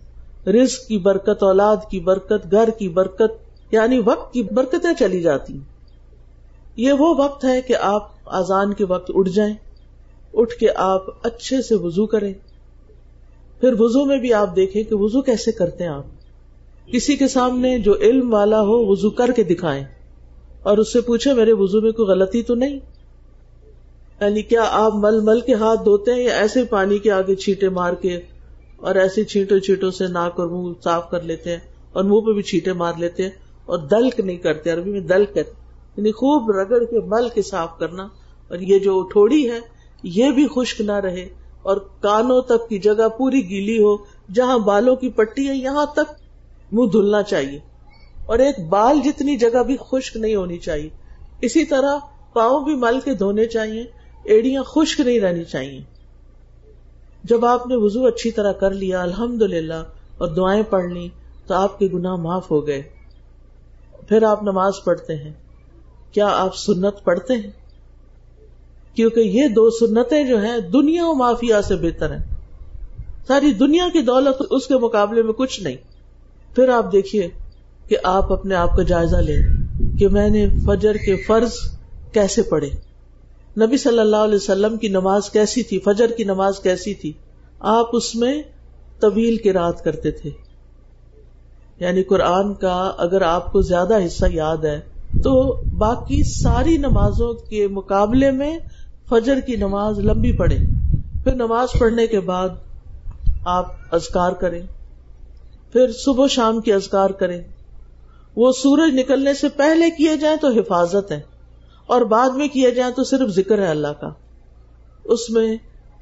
رزق 0.46 0.88
کی 0.88 0.99
برکت، 0.99 1.42
اولاد 1.42 1.76
کی 1.90 2.00
برکت، 2.00 2.50
گھر 2.50 2.68
کی 2.78 2.88
برکت 2.88 3.32
یعنی 3.70 4.00
وقت 4.04 4.34
کی 4.34 4.42
برکتیں 4.42 4.94
چلی 4.99 5.23
جاتی۔ 5.23 5.58
یہ 6.76 6.92
وہ 6.92 7.14
وقت 7.18 7.44
ہے 7.44 7.61
کہ 7.61 7.75
آپ 7.80 8.08
آزان 8.26 8.75
کے 8.75 8.84
وقت 8.84 9.11
اٹھ 9.14 9.30
جائیں، 9.30 9.54
اٹھ 10.34 10.54
کے 10.54 10.66
آپ 10.75 11.26
اچھے 11.26 11.62
سے 11.62 11.75
وضو 11.75 12.06
کریں۔ 12.06 12.34
پھر 13.61 13.75
وضو 13.78 14.04
میں 14.04 14.18
بھی 14.18 14.34
آپ 14.34 14.56
دیکھیں 14.56 14.82
کہ 14.82 14.94
وضو 14.94 15.23
کیسے 15.23 15.52
کرتے 15.52 15.84
ہیں 15.84 15.90
آپ۔ 15.90 16.04
کسی 16.87 17.16
کے 17.16 17.28
سامنے 17.28 17.78
جو 17.78 17.94
علم 18.00 18.34
والا 18.34 18.61
ہو، 18.61 18.87
وضو 18.87 19.11
کر 19.11 19.30
کے 19.37 19.42
دکھائے 19.42 19.84
اور 20.62 20.78
اس 20.78 20.92
سے 20.92 21.00
پوچھے 21.00 21.34
میرے 21.34 21.52
وضو 21.52 21.80
میں 21.80 21.92
کوئی 21.92 22.08
غلطی 22.08 22.42
تو 22.42 22.54
نہیں؟ 22.54 22.78
یعنی 24.20 24.42
کیا 24.42 24.64
آپ 24.70 24.92
مل 24.94 25.20
مل 25.20 25.40
کے 25.40 25.54
ہاتھ 25.54 25.84
دھوتے 25.84 26.12
ہیں 26.12 26.23
یا 26.23 26.34
ایسے 26.34 26.64
پانی 26.64 26.99
کے 26.99 27.11
آگے 27.11 27.34
چھیٹے 27.34 27.68
مار 27.68 27.92
کے 27.92 28.20
اور 28.76 28.95
ایسے 28.95 29.25
چھینٹوں 29.25 29.59
چھینٹوں 29.59 29.90
سے 29.90 30.07
ناک 30.07 30.40
اور 30.40 30.49
منہ 30.49 30.73
صاف 30.85 31.11
کر 31.11 31.21
لیتے 31.21 31.50
ہیں 31.50 31.61
اور 31.93 32.04
منہ 32.04 32.21
پہ 32.21 32.33
بھی 32.33 32.43
چھیٹے 32.43 32.73
مار 32.73 32.93
لیتے 32.99 33.23
ہیں 33.23 33.31
اور 33.66 33.78
دلک 33.78 34.21
نہیں 34.21 34.37
کرتے، 34.37 34.71
عربی 34.71 34.90
میں 34.90 35.00
دلک 35.00 35.37
یعنی 35.37 36.12
خوب 36.12 36.50
رگڑ 36.50 36.85
کے 36.85 37.00
مل 37.00 37.28
کے 37.28 37.43
صاف 37.43 37.78
کرنا۔ 37.78 38.02
اور 38.49 38.59
یہ 38.59 38.78
جو 38.78 39.02
ٹھوڑی 39.02 39.50
ہے، 39.50 39.59
یہ 40.02 40.31
بھی 40.31 40.47
خشک 40.57 40.81
نہ 40.81 40.93
رہے۔ 40.93 41.28
اور 41.62 41.76
کانوں 41.76 42.43
تک 42.43 42.69
کی 42.69 42.78
جگہ 42.78 43.09
پوری 43.09 43.49
گیلی 43.49 43.78
ہو، 43.78 43.97
جہاں 44.35 44.59
بالوں 44.59 44.97
کی 44.97 45.11
پٹی 45.11 45.49
ہے، 45.49 45.57
یہاں 45.57 45.87
تک 45.87 46.12
منہ 46.73 46.90
دھلنا 46.90 47.23
چاہیے۔ 47.23 47.59
اور 48.26 48.38
ایک 48.38 48.69
بال 48.69 49.00
جتنی 49.04 49.37
جگہ 49.37 49.62
بھی 49.62 49.76
خشک 49.90 50.16
نہیں 50.16 50.35
ہونی 50.35 50.59
چاہیے، 50.59 50.88
اسی 51.40 51.64
طرح 51.64 51.99
پاؤں 52.33 52.64
بھی 52.64 52.75
مل 52.75 53.00
کے 53.04 53.14
دھونے 53.14 53.45
چاہیے، 53.45 53.85
ایڑیاں 54.25 54.62
خشک 54.62 55.00
نہیں 55.00 55.21
رہنی 55.21 55.45
چاہیے۔ 55.45 55.94
جب 57.25 57.45
آپ 57.45 57.66
نے 57.66 57.76
وضو 57.76 58.07
اچھی 58.07 58.31
طرح 58.31 58.52
کر 58.52 58.71
لیا 58.71 59.02
الحمد 59.02 59.43
للہ 59.43 59.85
اور 60.19 60.28
دعائیں 60.28 60.62
پڑھ 60.71 60.85
لی 60.85 61.09
تو 61.47 61.54
آپ 61.54 61.78
کے 61.78 61.88
گناہ 61.95 62.16
معاف 62.16 62.50
ہو 62.50 62.66
گئے۔ 62.66 62.83
پھر 64.09 64.23
آپ 64.23 64.43
نماز 64.43 64.73
پڑھتے 64.85 65.16
ہیں۔ 65.16 65.33
کیا 66.12 66.28
آپ 66.33 66.57
سنت 66.57 67.04
پڑھتے 67.04 67.35
ہیں؟ 67.35 67.50
کیونکہ 68.95 69.21
یہ 69.21 69.49
دو 69.49 69.71
سنتیں 69.71 70.25
جو 70.25 70.43
ہیں، 70.43 70.59
دنیا 70.59 71.07
و 71.07 71.14
مافیا 71.14 71.62
سے 71.62 71.76
بہتر 71.76 72.11
ہیں۔ 72.11 72.25
ساری 73.26 73.52
دنیا 73.52 73.88
کی 73.93 74.00
دولت 74.00 74.43
اس 74.50 74.66
کے 74.66 74.75
مقابلے 74.75 75.23
میں 75.23 75.33
کچھ 75.33 75.62
نہیں۔ 75.62 75.76
پھر 76.54 76.69
آپ 76.69 76.93
دیکھیے 76.93 77.28
کہ 77.88 77.97
آپ 78.04 78.33
اپنے 78.33 78.54
آپ 78.54 78.76
کا 78.76 78.83
جائزہ 78.83 79.16
لیں 79.16 79.38
کہ 79.99 80.09
میں 80.09 80.31
نے 80.31 80.49
فجر 80.66 80.95
کے 80.95 81.16
فرض 81.16 81.52
کیسے 82.12 82.43
پڑھے۔ 82.43 82.69
نبی 83.61 83.76
صلی 83.76 83.99
اللہ 83.99 84.16
علیہ 84.16 84.34
وسلم 84.34 84.76
کی 84.76 84.88
نماز 84.88 85.30
کیسی 85.30 85.62
تھی؟ 85.62 85.78
فجر 85.78 86.06
کی 86.06 86.25
نماز 86.25 86.61
کیسی 86.61 86.94
تھی؟ 86.94 87.12
آپ 87.61 87.87
اس 87.92 88.14
میں 88.14 88.42
طویل 89.00 89.37
کی 89.37 89.52
رات 89.52 89.84
کرتے 89.84 90.11
تھے۔ 90.11 90.30
یعنی 91.80 92.02
قرآن 92.02 92.54
کا 92.54 92.92
اگر 92.99 93.23
آپ 93.23 93.52
کو 93.52 93.61
زیادہ 93.61 94.06
حصہ 94.06 94.26
یاد 94.30 94.56
ہے، 94.56 94.80
تو 95.23 95.61
باقی 95.78 96.23
ساری 96.23 96.76
نمازوں 96.76 97.34
کے 97.34 97.68
مقابلے 97.68 98.30
میں 98.30 98.58
فجر 99.08 99.40
کی 99.40 99.56
نماز 99.56 99.99
لمبی 99.99 100.32
پڑے 100.32 100.56
پھر 101.25 101.34
نماز 101.34 101.68
پڑھنے 101.78 102.06
کے 102.06 102.20
بعد 102.20 102.49
آپ 103.44 103.66
ازکار 103.92 104.32
کریں۔ 104.32 104.62
پھر 105.73 105.92
صبح 105.92 106.26
شام 106.26 106.61
کی 106.61 106.73
ازکار 106.73 107.11
کریں۔ 107.11 107.42
وہ 108.37 108.52
سورج 108.52 108.94
نکلنے 108.94 109.34
سے 109.34 109.49
پہلے 109.49 109.90
کیے 109.90 110.16
جائیں 110.16 110.37
تو 110.37 110.49
حفاظت 110.49 111.12
ہے۔ 111.12 111.34
اور 111.87 112.03
بعد 112.03 112.31
میں 112.31 112.49
کیے 112.49 112.71
جائیں 112.71 112.93
تو 112.93 113.05
صرف 113.05 113.29
ذکر 113.29 113.59
ہے 113.59 113.67
اللہ 113.67 113.88
کا۔ 114.00 114.11
اس 115.05 115.31
میں 115.31 115.57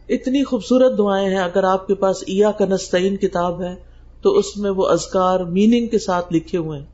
اتنی 0.09 0.45
خوبصورت 0.45 0.99
دعائیں 0.99 1.29
ہیں، 1.29 1.39
اگر 1.39 1.65
آپ 1.65 1.87
کے 1.87 1.95
پاس 1.95 2.25
ایا 2.27 2.51
کا 2.51 2.65
نستعین 2.65 3.17
کتاب 3.17 3.62
ہے، 3.62 3.75
تو 4.23 4.39
اس 4.39 4.57
میں 4.57 4.71
وہ 4.71 4.89
ازکار 4.89 5.41
میننگ 5.41 5.87
کے 5.87 5.99
ساتھ 5.99 6.33
لکھے 6.33 6.59
ہوئے 6.59 6.79
ہیں۔ 6.79 6.87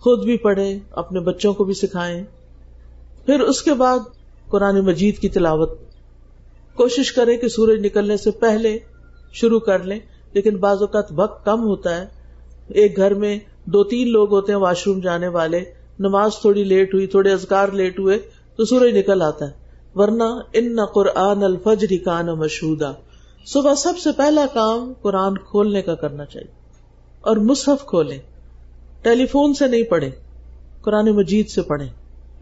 خود 0.00 0.24
بھی 0.24 0.36
پڑھے 0.36 0.78
اپنے 0.90 1.20
بچوں 1.20 1.54
کو 1.54 1.64
بھی 1.64 1.74
سکھائیں۔ 1.74 2.24
پھر 3.26 3.40
اس 3.40 3.62
کے 3.62 3.74
بعد 3.74 3.98
قرآن 4.48 4.80
مجید 4.80 5.18
کی 5.18 5.28
تلاوت۔ 5.28 5.78
کوشش 6.74 7.12
کریں 7.12 7.36
کہ 7.36 7.48
سورج 7.48 7.86
نکلنے 7.86 8.16
سے 8.16 8.30
پہلے 8.30 8.78
شروع 9.32 9.60
کر 9.60 9.78
لیں، 9.78 9.98
لیکن 10.32 10.56
بعض 10.56 10.80
اوقات 10.80 11.06
وقت 11.16 11.44
کم 11.44 11.62
ہوتا 11.62 11.96
ہے۔ 11.96 12.06
ایک 12.68 12.96
گھر 12.96 13.14
میں 13.14 13.38
دو 13.64 13.84
تین 13.84 14.10
لوگ 14.10 14.30
ہوتے 14.30 14.52
ہیں، 14.52 14.58
واش 14.58 14.86
روم 14.86 14.98
جانے 14.98 15.28
والے۔ 15.28 15.64
نماز 15.98 16.30
تھوڑی 16.40 16.64
لیٹ 16.64 16.94
ہوئی، 16.94 17.06
تھوڑے 17.06 17.32
ازگار 17.32 17.68
لیٹ 17.68 17.98
ہوئے، 17.98 18.18
تو 18.56 18.64
سورج 18.64 18.96
نکل 18.96 19.22
آتا 19.22 19.44
ہے۔ 19.44 19.68
ورنہ 19.94 20.24
ان 20.52 20.76
نہ 20.76 20.82
قرآن 20.94 21.42
الفجر 21.42 22.04
کان 22.04 22.26
مشہودا۔ 22.26 22.92
صبح 23.46 23.74
سب 23.74 23.98
سے 23.98 24.10
پہلا 24.16 24.46
کام 24.54 24.92
قرآن 25.02 25.38
کھولنے 25.38 25.82
کا 25.82 25.94
کرنا 25.94 26.24
چاہیے۔ 26.24 26.52
اور 27.20 27.36
مصحف 27.36 27.86
کھولیں۔ 27.86 28.18
ٹیلی 29.02 29.26
فون 29.26 29.54
سے 29.54 29.66
نہیں 29.66 29.82
پڑھیں، 29.82 30.10
قرآن 30.82 31.10
مجید 31.10 31.48
سے 31.48 31.62
پڑھیں۔ 31.62 31.88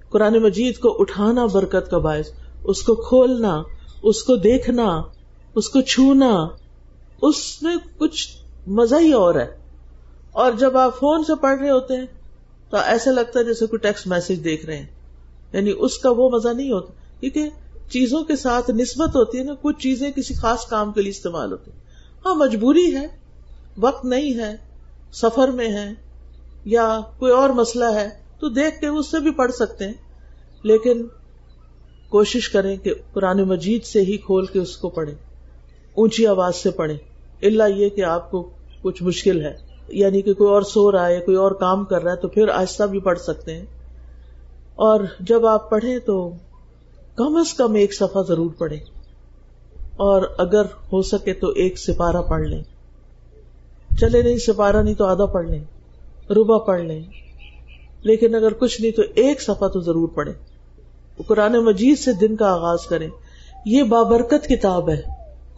قرآن 0.09 0.43
مجید 0.43 0.79
کو 0.79 0.97
اٹھانا 1.01 1.47
برکت 1.47 1.91
کا 1.91 1.99
باعث، 1.99 2.29
اس 2.65 2.83
کو 2.83 2.95
کھولنا، 2.95 3.63
اس 4.03 4.23
کو 4.23 4.37
دیکھنا، 4.37 5.03
اس 5.55 5.69
کو 5.69 5.81
چھونا، 5.81 6.49
اس 7.23 7.63
میں 7.63 7.77
کچھ 7.99 8.29
مزہ 8.67 8.95
ہی 9.01 9.13
اور 9.13 9.35
ہے۔ 9.35 9.59
اور 10.33 10.53
جب 10.53 10.77
آپ 10.77 10.99
فون 10.99 11.25
سے 11.25 11.35
پڑھ 11.35 11.61
رہے 11.61 11.71
ہوتے 11.71 11.95
ہیں 11.97 12.07
تو 12.71 12.77
ایسا 12.77 13.11
لگتا 13.11 13.41
ہے 13.41 13.45
جیسے 13.45 13.67
کوئی 13.67 13.81
ٹیکسٹ 13.81 14.07
میسج 14.07 14.45
دیکھ 14.45 14.67
رہے 14.67 14.77
ہیں۔ 14.77 14.87
یعنی 15.53 15.73
اس 15.79 15.99
کا 15.99 16.11
وہ 16.11 16.31
مزہ 16.31 16.49
نہیں 16.49 16.73
ہوتا۔ 16.73 16.93
کیونکہ 17.21 17.49
چیزوں 17.91 18.25
کے 18.25 18.37
ساتھ 18.37 18.71
نسبت 18.71 19.17
ہوتی 19.17 19.39
ہے 19.39 19.43
نا، 19.43 19.53
کچھ 19.63 19.79
چیزیں 19.79 20.13
کسی 20.13 20.35
خاص 20.35 20.67
کام 20.67 20.93
کے 20.93 21.03
لیے 21.03 21.11
استعمال 21.11 21.53
ہوتی 21.53 21.71
ہاں 22.27 22.35
مجبوری 22.35 22.95
ہے، 22.95 23.07
وقت 23.79 24.05
نہیں 24.05 24.39
ہے، 24.39 24.57
سفر 25.13 25.49
میں 25.49 25.69
ہے 25.69 25.93
یا 26.65 27.01
کوئی 27.19 27.33
اور 27.33 27.51
مسئلہ 27.51 27.85
ہے، 27.85 28.09
تو 28.41 28.49
دیکھ 28.49 28.81
کے 28.81 28.87
اس 28.87 29.11
سے 29.11 29.21
بھی 29.21 29.31
پڑھ 29.31 29.53
سکتے 29.53 29.85
ہیں۔ 29.85 29.95
لیکن 30.63 31.07
کوشش 32.09 32.49
کریں 32.49 32.77
کہ 32.77 32.95
قرآن 33.13 33.43
مجید 33.43 33.85
سے 33.85 34.01
ہی 34.01 34.17
کھول 34.17 34.47
کے 34.47 34.59
اس 34.59 34.77
کو 34.77 34.89
پڑھیں، 34.89 35.15
اونچی 35.95 36.27
آواز 36.27 36.57
سے 36.57 36.71
پڑھیں۔ 36.71 36.99
اللہ 37.43 37.63
یہ 37.77 37.89
کہ 37.89 38.05
آپ 38.05 38.31
کو 38.31 38.51
کچھ 38.83 39.03
مشکل 39.03 39.43
ہے۔ 39.43 39.66
یعنی 39.89 40.23
کہ 40.23 40.35
کوئی 40.35 40.51
اور 40.51 40.63
سو 40.63 40.93
رہا 40.93 41.07
ہے 41.07 41.21
کوئی 41.21 41.37
اور 41.37 41.51
کام 41.51 41.85
کر 41.85 42.03
رہا 42.03 42.11
ہے 42.11 42.17
تو 42.17 42.29
پھر 42.29 42.49
آہستہ 42.49 42.83
بھی 42.83 43.01
پڑھ 43.01 43.19
سکتے 43.19 43.55
ہیں۔ 43.55 43.65
اور 44.75 45.01
جب 45.21 45.47
آپ 45.47 45.71
پڑھیں 45.71 45.99
تو 45.99 46.31
کم 47.15 47.37
از 47.37 47.55
کم 47.55 47.75
ایک 47.75 47.95
صفحہ 47.95 48.23
ضرور 48.29 48.51
پڑھیں۔ 48.59 48.81
اور 49.97 50.23
اگر 50.39 50.65
ہو 50.65 51.03
سکے 51.03 51.35
تو 51.35 51.49
ایک 51.49 51.79
سپارہ 51.79 52.23
پڑھ 52.23 52.43
لیں۔ 52.43 52.63
چلے 53.99 54.23
نہیں، 54.23 54.39
سپارہ 54.39 54.77
نہیں 54.77 54.95
تو 54.95 55.05
آدھا 55.05 55.27
پڑھ 55.27 55.47
لیں 55.47 55.65
روبا 56.31 56.59
پڑھ 56.59 56.81
لیں۔ 56.81 57.03
لیکن 58.03 58.35
اگر 58.35 58.53
کچھ 58.53 58.81
نہیں 58.81 58.93
تو 58.93 59.03
ایک 59.15 59.43
صفحہ 59.43 59.69
تو 59.69 59.81
ضرور 59.81 60.09
پڑھیں۔ 60.09 60.35
قرآن 61.27 61.53
مجید 61.53 61.99
سے 61.99 62.13
دن 62.13 62.37
کا 62.37 62.53
آغاز 62.53 62.87
کریں۔ 62.87 63.09
یہ 63.65 63.83
بابرکت 63.83 64.49
کتاب 64.49 64.91
ہے۔ 64.91 65.03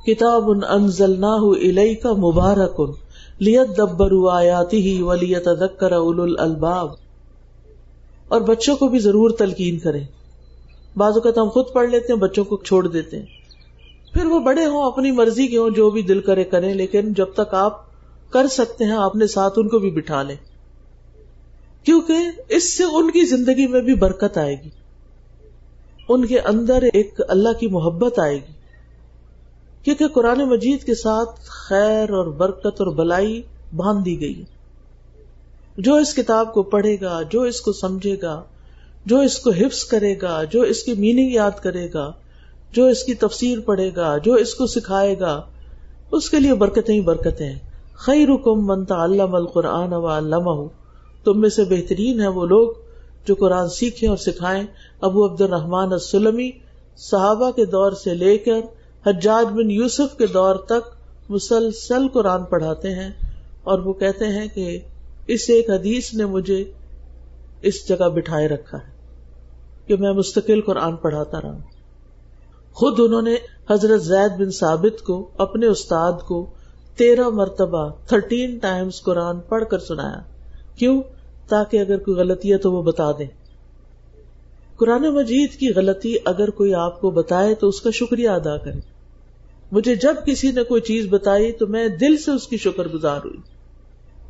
کتاب 0.06 0.50
ان 0.50 0.61
انزل 0.68 1.20
نہ 1.20 1.94
کا 2.02 2.12
مبارک 2.12 2.75
ان 2.78 3.08
لیت 3.38 3.78
دبر 3.78 4.30
آیاتی 4.33 4.76
ہی 4.76 5.02
ولیت 5.02 5.49
ادکر 5.49 5.92
اول 5.92 6.35
الباب 6.38 6.90
اور 8.28 8.40
بچوں 8.40 8.76
کو 8.76 8.88
بھی 8.88 8.99
ضرور 8.99 9.30
تلقین 9.30 9.78
کریں۔ 9.78 10.04
بعض 10.97 11.12
اوقات 11.14 11.38
ہم 11.38 11.49
خود 11.49 11.64
پڑھ 11.73 11.90
لیتے 11.90 12.12
ہیں، 12.12 12.21
بچوں 12.21 12.45
کو 12.45 12.57
چھوڑ 12.57 12.87
دیتے 12.87 13.18
ہیں۔ 13.18 13.26
پھر 14.14 14.25
وہ 14.25 14.38
بڑے 14.38 14.66
ہوں، 14.66 14.83
اپنی 14.83 15.11
مرضی 15.11 15.47
کے 15.47 15.59
ہوں، 15.59 15.71
جو 15.71 15.90
بھی 15.90 16.02
دل 16.02 16.21
کرے 16.21 16.45
کریں، 16.45 16.75
لیکن 16.75 17.12
جب 17.12 17.26
تک 17.37 17.54
آپ 17.54 17.83
کر 18.30 18.47
سکتے 18.47 18.85
ہیں 18.85 18.97
اپنے 18.97 19.26
ساتھ 19.26 19.54
ان 19.57 19.68
کو 19.68 19.78
بھی 19.78 19.90
بٹھا 19.90 20.23
لیں۔ 20.23 20.37
کیونکہ 21.85 22.16
اس 22.49 22.76
سے 22.76 22.85
ان 22.85 23.11
کی 23.11 23.25
زندگی 23.25 23.66
میں 23.66 23.80
بھی 23.80 23.95
برکت 23.95 24.38
آئے 24.38 24.57
گی۔ 24.64 24.68
ان 26.09 26.26
کے 26.26 26.40
اندر 26.40 26.83
ایک 26.92 27.21
اللہ 27.28 27.49
کی 27.61 27.66
محبت 27.66 28.18
آئے 28.18 28.37
گی۔ 28.37 28.58
کیونکہ 29.88 30.09
قرآن 30.09 30.38
مجید 30.38 30.85
کے 30.85 30.95
ساتھ 30.95 31.40
خیر 31.47 32.11
اور 32.11 32.26
برکت 32.26 32.80
اور 32.80 32.87
بلائی 32.87 33.42
باندھ 33.76 34.04
دی 34.04 34.21
گئی 34.21 34.45
جو 35.78 35.95
اس 35.95 36.14
کتاب 36.14 36.52
کو 36.52 36.62
پڑھے 36.62 36.97
گا، 37.00 37.23
جو 37.30 37.42
اس 37.42 37.61
کو 37.61 37.73
سمجھے 37.73 38.16
گا، 38.23 38.42
جو 39.07 39.21
اس 39.21 39.38
کو 39.38 39.50
حفظ 39.50 39.85
کرے 39.85 40.14
گا، 40.23 40.45
جو 40.45 40.62
اس 40.62 40.83
کی 40.83 40.95
میننگ 40.95 41.33
یاد 41.33 41.50
کرے 41.62 41.88
گا، 41.95 42.12
جو 42.73 42.87
اس 42.87 43.04
کی 43.04 43.14
تفسیر 43.14 43.61
پڑھے 43.61 43.90
گا، 43.97 44.18
جو 44.18 44.35
اس 44.35 44.54
کو 44.54 44.66
سکھائے 44.66 45.18
گا، 45.21 45.42
اس 46.12 46.30
کے 46.30 46.40
لیے 46.40 46.54
برکتیں 46.54 46.95
ہی 46.95 47.00
برکتیں 47.00 47.54
خیر 47.95 48.37
کم 48.45 48.66
منتا 48.66 49.04
علام 49.04 49.35
القرآن 49.35 49.92
و 49.92 50.07
علامہ 50.07 50.68
تم 51.25 51.40
میں 51.40 51.49
سے 51.49 51.64
بہترین 51.64 52.21
ہے 52.21 52.28
وہ 52.28 52.47
لوگ 52.47 52.68
جو 53.26 53.35
قرآن 53.35 53.68
سیکھیں 53.68 54.09
اور 54.09 54.16
سکھائیں۔ 54.16 54.64
ابو 55.00 55.26
عبد 55.26 55.40
الرحمان 55.40 55.92
السلمی 55.92 56.50
صحابہ 56.97 57.50
کے 57.50 57.64
دور 57.64 57.92
سے 57.92 58.14
لے 58.14 58.38
کر 58.38 58.61
حجاج 59.07 59.52
بن 59.52 59.71
یوسف 59.71 60.17
کے 60.19 60.26
دور 60.26 60.57
تک 60.57 60.97
مسلسل 61.28 62.09
قرآن 62.09 62.45
پڑھاتے 62.45 62.95
ہیں 62.95 63.11
اور 63.62 63.78
وہ 63.78 63.93
کہتے 63.93 64.26
ہیں 64.26 64.49
کہ 64.49 64.78
اس 65.26 65.45
ایک 65.49 65.71
حدیث 65.71 66.14
نے 66.14 66.25
مجھے 66.25 66.73
اس 67.62 67.88
جگہ 67.88 68.09
بٹھائے 68.09 68.49
رکھا 68.49 68.78
ہے 68.78 68.93
کہ 69.87 69.97
میں 69.97 70.12
مستقل 70.12 70.61
قرآن 70.61 70.97
پڑھاتا 70.97 71.40
رہا 71.40 71.59
خود 72.73 73.00
انہوں 73.00 73.23
نے 73.23 73.35
حضرت 73.71 74.02
زید 74.02 74.38
بن 74.38 74.50
ثابت 74.50 75.02
کو، 75.02 75.31
اپنے 75.38 75.67
استاد 75.67 76.12
کو 76.27 76.46
تیرہ 76.96 77.29
مرتبہ 77.29 77.88
تھرٹین 78.07 78.59
ٹائمز 78.59 79.03
قرآن 79.03 79.40
پڑھ 79.40 79.64
کر 79.70 79.79
سنایا۔ 79.79 80.20
کیوں؟ 80.77 81.03
تاکہ 81.49 81.77
اگر 81.77 81.99
کوئی 81.99 82.16
غلطی 82.16 82.53
ہے 82.53 82.59
تو 82.59 82.72
وہ 82.72 82.83
بتا 82.83 83.12
دیں۔ 83.12 83.27
قرآن 84.77 85.03
مجید 85.03 85.53
کی 85.53 85.72
غلطی 85.72 86.14
اگر 86.25 86.51
کوئی 86.51 86.75
آپ 86.75 87.01
کو 87.01 87.11
بتائے 87.11 87.55
تو 87.55 87.68
اس 87.68 87.81
کا 87.81 87.90
شکریہ 87.90 88.29
ادا 88.29 88.57
کرے۔ 88.57 88.97
مجھے 89.72 89.94
جب 89.94 90.14
کسی 90.26 90.50
نے 90.50 90.62
کوئی 90.62 90.81
چیز 90.81 91.07
بتائی 91.11 91.52
تو 91.52 91.66
میں 91.66 91.88
دل 91.88 92.16
سے 92.16 92.31
اس 92.31 92.46
کی 92.46 92.57
شکر 92.57 92.88
گزار 92.88 93.20
ہوئی 93.24 93.37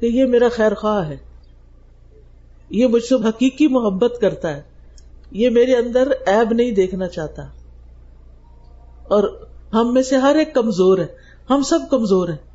کہ 0.01 0.07
یہ 0.07 0.25
میرا 0.25 0.49
خیر 0.53 0.75
خواہ 0.75 1.09
ہے۔ 1.09 1.17
یہ 2.71 2.87
مجھ 2.87 3.05
سے 3.05 3.15
حقیقی 3.15 3.69
محبت 3.69 4.19
کرتا 4.21 4.57
ہے۔ 4.57 4.63
یہ 5.31 5.51
میرے 5.51 5.75
اندر 5.75 6.13
ایب 6.27 6.53
نہیں 6.53 6.71
دیکھنا 6.71 7.09
چاہتا۔ 7.09 7.43
اور 9.05 9.47
ہم 9.73 9.95
میں 9.95 10.03
سے 10.03 10.17
ہر 10.17 10.37
ایک 10.37 10.55
کمزور 10.55 10.99
ہے۔ 10.99 11.07
ہم 11.51 11.63
سب 11.63 11.79
کمزور 11.91 12.29
ہیں۔ 12.29 12.51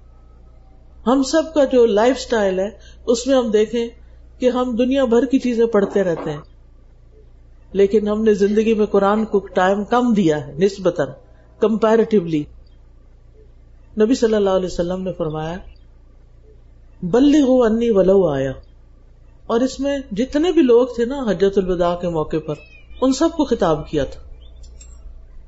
ہم 1.07 1.23
سب 1.23 1.53
کا 1.53 1.63
جو 1.63 1.85
لائف 1.85 2.19
سٹائل 2.19 2.59
ہے، 2.59 2.69
اس 3.05 3.27
میں 3.27 3.35
ہم 3.35 3.51
دیکھیں 3.51 3.87
کہ 4.39 4.49
ہم 4.49 4.75
دنیا 4.75 5.05
بھر 5.05 5.25
کی 5.25 5.39
چیزیں 5.39 5.65
پڑھتے 5.65 6.03
رہتے 6.03 6.31
ہیں۔ 6.31 6.41
لیکن 7.71 8.07
ہم 8.07 8.23
نے 8.23 8.33
زندگی 8.33 8.73
میں 8.73 8.85
قرآن 8.85 9.25
کو 9.25 9.39
ٹائم 9.39 9.83
کم 9.83 10.13
دیا 10.13 10.47
ہے، 10.47 10.53
نسبتاً 10.53 11.07
کمپیرٹیولی 11.59 12.43
نبی 14.01 14.15
صلی 14.15 14.35
اللہ 14.35 14.49
علیہ 14.49 14.65
وسلم 14.65 15.01
نے 15.01 15.13
فرمایا 15.13 15.57
بلی 17.03 17.41
ہو 17.41 17.63
انی 17.63 17.89
ولو 17.89 18.27
آیا۔ 18.27 18.51
اور 19.47 19.59
اس 19.59 19.79
میں 19.79 19.97
جتنے 20.11 20.51
بھی 20.51 20.61
لوگ 20.61 20.87
تھے 20.95 21.05
نا 21.05 21.25
حجت 21.29 21.57
الوداع 21.57 21.95
کے 21.95 22.09
موقع 22.09 22.37
پر، 22.45 22.55
ان 23.01 23.13
سب 23.13 23.29
کو 23.37 23.45
خطاب 23.45 23.89
کیا 23.89 24.03
تھا۔ 24.03 24.21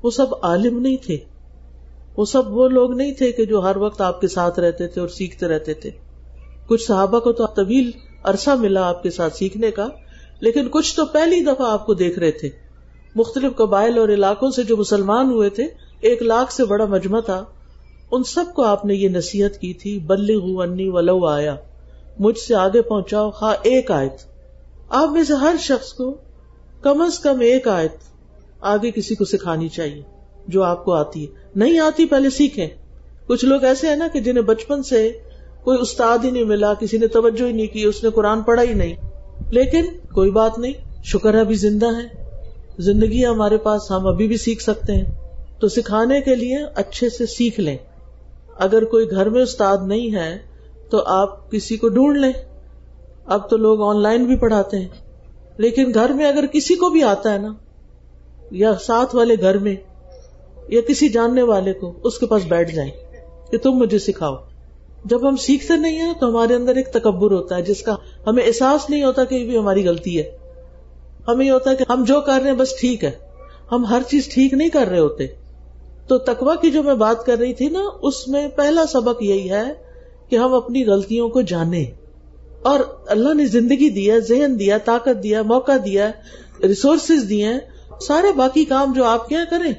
وہ 0.02 0.10
سب 0.10 0.26
عالم 0.42 0.78
نہیں 0.78 0.96
تھے۔ 0.96 1.18
وہ 2.16 2.24
سب 2.24 2.56
وہ 2.56 2.68
لوگ 2.68 2.92
نہیں 2.92 3.14
تھے 3.14 3.32
کہ 3.32 3.44
جو 3.44 3.62
ہر 3.62 3.76
وقت 3.76 4.00
آپ 4.00 4.20
کے 4.20 4.28
ساتھ 4.28 4.60
رہتے 4.60 4.86
تھے 4.86 5.00
اور 5.00 5.08
سیکھتے 5.08 5.46
رہتے 5.46 5.74
تھے۔ 5.74 5.90
کچھ 6.66 6.82
صحابہ 6.82 7.20
کو 7.20 7.32
تو 7.32 7.46
طویل 7.46 7.90
عرصہ 8.22 8.50
ملا 8.50 8.88
آپ 8.88 9.02
کے 9.02 9.10
ساتھ 9.10 9.36
سیکھنے 9.36 9.70
کا، 9.70 9.88
لیکن 10.40 10.68
کچھ 10.70 10.96
تو 10.96 11.06
پہلی 11.06 11.40
دفعہ 11.40 11.70
آپ 11.70 11.86
کو 11.86 11.94
دیکھ 11.94 12.18
رہے 12.18 12.30
تھے۔ 12.30 12.48
مختلف 13.14 13.56
قبائل 13.56 13.98
اور 13.98 14.08
علاقوں 14.08 14.50
سے 14.50 14.62
جو 14.62 14.76
مسلمان 14.76 15.30
ہوئے 15.30 15.50
تھے، 15.50 15.64
ایک 16.00 16.22
لاکھ 16.22 16.52
سے 16.52 16.64
بڑا 16.64 16.84
مجمع 16.84 17.20
تھا۔ 17.20 17.44
ان 18.10 18.24
سب 18.24 18.44
کو 18.54 18.62
آپ 18.62 18.84
نے 18.84 18.94
یہ 18.94 19.08
نصیحت 19.08 19.58
کی 19.58 19.74
تھی 19.74 19.98
بلی 19.98 20.40
انی 20.58 20.88
ولو 20.88 21.26
آیا۔ 21.26 21.56
مجھ 22.18 22.38
سے 22.38 22.54
آگے 22.54 22.82
پہنچاؤ 22.82 23.30
خا 23.30 23.54
ایک 23.62 23.90
آیت۔ 23.90 24.12
آپ 24.88 25.08
میں 25.08 25.24
سے 25.24 25.34
ہر 25.34 25.54
شخص 25.60 25.92
کو 25.92 26.14
کم 26.80 27.02
از 27.02 27.18
کم 27.18 27.40
ایک 27.40 27.68
آیت 27.68 27.92
آگے 28.60 28.90
کسی 28.90 29.14
کو 29.14 29.24
سکھانی 29.24 29.68
چاہیے، 29.68 30.02
جو 30.48 30.62
آپ 30.62 30.84
کو 30.84 30.92
آتی 30.92 31.26
ہے۔ 31.26 31.32
نہیں 31.56 31.78
آتی، 31.78 32.06
پہلے 32.06 32.30
سیکھیں۔ 32.30 32.66
کچھ 33.26 33.44
لوگ 33.44 33.64
ایسے 33.64 33.88
ہیں 33.88 33.96
نا 33.96 34.08
کہ 34.12 34.20
جنہیں 34.20 34.44
بچپن 34.44 34.82
سے 34.82 35.12
کوئی 35.64 35.78
استاد 35.80 36.18
ہی 36.24 36.30
نہیں 36.30 36.44
ملا، 36.44 36.74
کسی 36.74 36.98
نے 36.98 37.06
توجہ 37.06 37.44
ہی 37.44 37.52
نہیں 37.52 37.66
کی، 37.66 37.84
اس 37.84 38.04
نے 38.04 38.10
قرآن 38.10 38.42
پڑھا 38.42 38.62
ہی 38.62 38.74
نہیں۔ 38.74 38.96
لیکن 39.50 39.84
کوئی 40.12 40.30
بات 40.30 40.58
نہیں، 40.58 40.72
شکر 41.04 41.34
ہے، 41.34 41.40
ابھی 41.40 41.54
زندہ 41.54 41.86
ہے 41.86 42.26
زندگی 42.78 43.26
ہمارے 43.26 43.56
پاس، 43.56 43.90
ہم 43.90 44.06
ابھی 44.06 44.26
بھی 44.26 44.36
سیکھ 44.36 44.62
سکتے 44.62 44.92
ہیں۔ 44.92 45.04
تو 45.60 45.68
سکھانے 45.68 46.20
کے 46.20 46.34
لیے 46.34 46.56
اچھے 46.74 47.08
سے 47.08 47.26
سیکھ 47.26 47.60
لیں۔ 47.60 47.76
اگر 48.58 48.84
کوئی 48.84 49.10
گھر 49.10 49.28
میں 49.28 49.42
استاد 49.42 49.78
نہیں 49.86 50.14
ہے 50.14 50.38
تو 50.90 51.02
آپ 51.06 51.50
کسی 51.50 51.76
کو 51.76 51.88
ڈھونڈ 51.88 52.16
لیں۔ 52.16 52.32
اب 53.26 53.50
تو 53.50 53.56
لوگ 53.56 53.82
آن 53.82 54.02
لائن 54.02 54.24
بھی 54.24 54.36
پڑھاتے 54.36 54.78
ہیں۔ 54.78 54.88
لیکن 55.56 55.90
گھر 55.94 56.12
میں 56.12 56.26
اگر 56.26 56.46
کسی 56.46 56.74
کو 56.74 56.88
بھی 56.90 57.02
آتا 57.02 57.32
ہے 57.32 57.38
نا، 57.38 57.54
یا 58.50 58.72
ساتھ 58.74 59.16
والے 59.16 59.34
گھر 59.40 59.58
میں، 59.58 59.76
یا 60.68 60.80
کسی 60.80 61.08
جاننے 61.08 61.42
والے 61.42 61.72
کو، 61.72 61.92
اس 62.04 62.18
کے 62.18 62.26
پاس 62.26 62.42
بیٹھ 62.48 62.74
جائیں 62.74 62.90
کہ 63.50 63.58
تم 63.58 63.70
مجھے 63.70 63.98
سکھاؤ۔ 63.98 64.34
جب 65.04 65.28
ہم 65.28 65.36
سیکھتے 65.36 65.76
نہیں 65.76 65.96
ہیں 65.96 66.12
تو 66.20 66.28
ہمارے 66.28 66.54
اندر 66.54 66.76
ایک 66.76 66.88
تکبر 66.92 67.30
ہوتا 67.30 67.56
ہے، 67.56 67.62
جس 67.62 67.82
کا 67.82 67.96
ہمیں 68.26 68.42
احساس 68.46 68.90
نہیں 68.90 69.04
ہوتا 69.04 69.24
کہ 69.24 69.34
یہ 69.34 69.46
بھی 69.46 69.58
ہماری 69.58 69.88
غلطی 69.88 70.18
ہے۔ 70.18 70.38
ہمیں 71.28 71.46
یہ 71.46 71.50
ہوتا 71.50 71.70
ہے 71.70 71.76
کہ 71.76 71.84
ہم 71.88 72.04
جو 72.04 72.20
کر 72.20 72.40
رہے 72.42 72.50
ہیں 72.50 72.56
بس 72.56 72.76
ٹھیک 72.80 73.04
ہے۔ 73.04 73.10
ہم 73.72 73.84
ہر 73.84 74.02
چیز 74.10 74.28
ٹھیک 74.28 74.54
نہیں 74.54 74.68
کر 74.68 74.86
رہے 74.86 74.98
ہوتے۔ 74.98 75.26
تو 76.08 76.18
تکوا 76.18 76.54
کی 76.54 76.70
جو 76.70 76.82
میں 76.82 76.94
بات 76.94 77.26
کر 77.26 77.38
رہی 77.38 77.54
تھی 77.54 77.68
نا، 77.68 77.80
اس 78.02 78.28
میں 78.28 78.48
پہلا 78.48 78.86
سبق 78.86 79.22
یہی 79.22 79.50
ہے 79.50 79.72
کہ 80.28 80.36
ہم 80.36 80.54
اپنی 80.54 80.86
غلطیوں 80.86 81.28
کو 81.28 81.42
جانے 81.42 81.84
اور 82.62 82.80
اللہ 83.06 83.34
نے 83.34 83.46
زندگی 83.46 83.88
دیا 83.88 84.18
ذہن 84.18 84.58
دیا 84.58 84.78
طاقت 84.78 85.22
دیا 85.22 85.42
موقع 85.42 85.72
دیا 85.84 86.10
ریسورسز 86.62 87.28
دیے 87.28 87.48
سارے 88.00 88.32
باقی 88.32 88.64
کام 88.64 88.92
جو 88.92 89.04
آپ 89.04 89.28
کیا 89.28 89.44
کریں۔ 89.50 89.72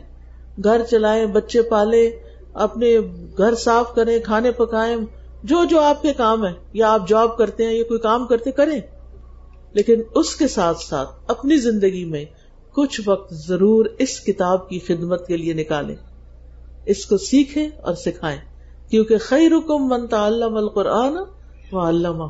گھر 0.64 0.82
چلائیں، 0.92 1.26
بچے 1.26 1.62
پالے 1.62 2.10
اپنے 2.54 3.00
گھر 3.38 3.56
صاف 3.56 3.96
کریں، 3.96 4.20
کھانے 4.20 4.52
پکائیں، 4.52 4.96
جو 5.44 5.64
جو 5.70 5.80
آپ 5.80 6.02
کے 6.02 6.14
کام 6.14 6.46
ہے 6.46 6.52
یا 6.74 6.94
آپ 6.94 7.08
جاب 7.08 7.38
کرتے 7.38 7.66
ہیں، 7.66 7.74
یا 7.74 7.84
کوئی 7.84 8.00
کام 8.00 8.28
کرتے 8.28 8.52
کریں۔ 8.52 8.82
لیکن 9.74 10.02
اس 10.16 10.36
کے 10.36 10.48
ساتھ 10.48 10.78
ساتھ 10.82 11.10
اپنی 11.28 11.58
زندگی 11.58 12.06
میں 12.06 12.26
کچھ 12.74 13.02
وقت 13.06 13.34
ضرور 13.34 13.86
اس 14.00 14.20
کتاب 14.20 14.70
کی 14.70 14.80
خدمت 14.80 15.28
کے 15.28 15.38
لیے 15.38 15.54
نکالیں۔ 15.54 15.96
اس 16.88 17.06
کو 17.06 17.18
سیکھیں 17.18 17.70
اور 17.82 17.94
سکھائیں۔ 17.94 18.40
کیونکہ 18.90 19.18
خیر 19.18 19.52
حکم 19.52 19.88
منتا 19.88 20.28
علام 20.28 20.56
القرآن 20.56 21.18
و 21.72 21.90
علامہ 21.90 22.24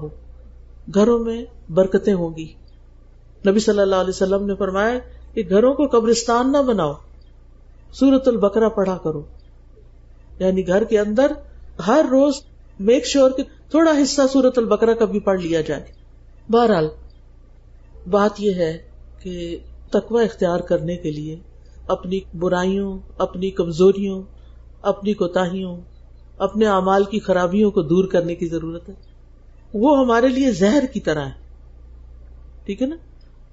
گھروں 0.94 1.20
میں 1.20 1.46
برکتیں 1.70 2.14
ہوں 2.14 2.36
گی۔ 2.38 2.54
نبی 3.48 3.60
صلی 3.60 3.80
اللہ 3.80 3.96
علیہ 3.96 4.10
وسلم 4.10 4.46
نے 4.46 4.56
فرمایا 4.56 5.00
کہ 5.34 5.44
گھروں 5.50 5.74
کو 5.74 5.88
قبرستان 5.88 6.52
نہ 6.52 6.58
بناؤ۔ 6.58 6.94
سورت 7.92 8.28
البکرا 8.28 8.70
پڑھا 8.70 8.98
کرو۔ 8.98 9.22
یعنی 10.40 10.68
گھر 10.68 10.84
کے 10.84 11.00
اندر 11.00 11.32
ہر 11.88 12.06
روز 12.12 12.34
میک 12.80 13.06
شیور 13.06 13.32
کہ 13.32 13.44
تھوڑا 13.70 13.92
حصہ 14.04 14.22
سورت 14.34 14.58
البکرا 14.58 14.94
کا 14.94 15.06
بھی 15.06 15.20
پڑھ 15.20 15.42
لیا 15.42 15.62
جائے۔ 15.62 15.84
بہرحال، 16.50 16.88
بات 18.10 18.32
یہ 18.38 18.54
ہے 18.54 18.78
کہ 19.22 19.58
تقوی 19.90 20.26
اختیار 20.26 20.60
کرنے 20.60 20.96
کے 20.96 21.12
لیے 21.12 21.36
اپنی 21.88 22.20
برائیوں، 22.40 23.00
اپنی 23.18 23.52
کمزوریوں 23.52 24.24
اپنی 24.82 25.14
کوتاہیوں، 25.14 25.82
اپنے 26.38 26.68
اعمال 26.68 27.04
کی 27.04 27.20
خرابیوں 27.20 27.72
کو 27.72 27.82
دور 27.82 28.06
کرنے 28.06 28.36
کی 28.36 28.48
ضرورت 28.48 28.90
ہے۔ 28.90 28.94
وہ 29.74 30.00
ہمارے 30.00 30.28
لیے 30.28 30.52
زہر 30.52 30.84
کی 30.94 31.00
طرح 31.00 31.26
ہے۔ 31.26 31.48
ٹھیک 32.66 32.82
ہے 32.82 32.88
نا؟ 32.88 32.96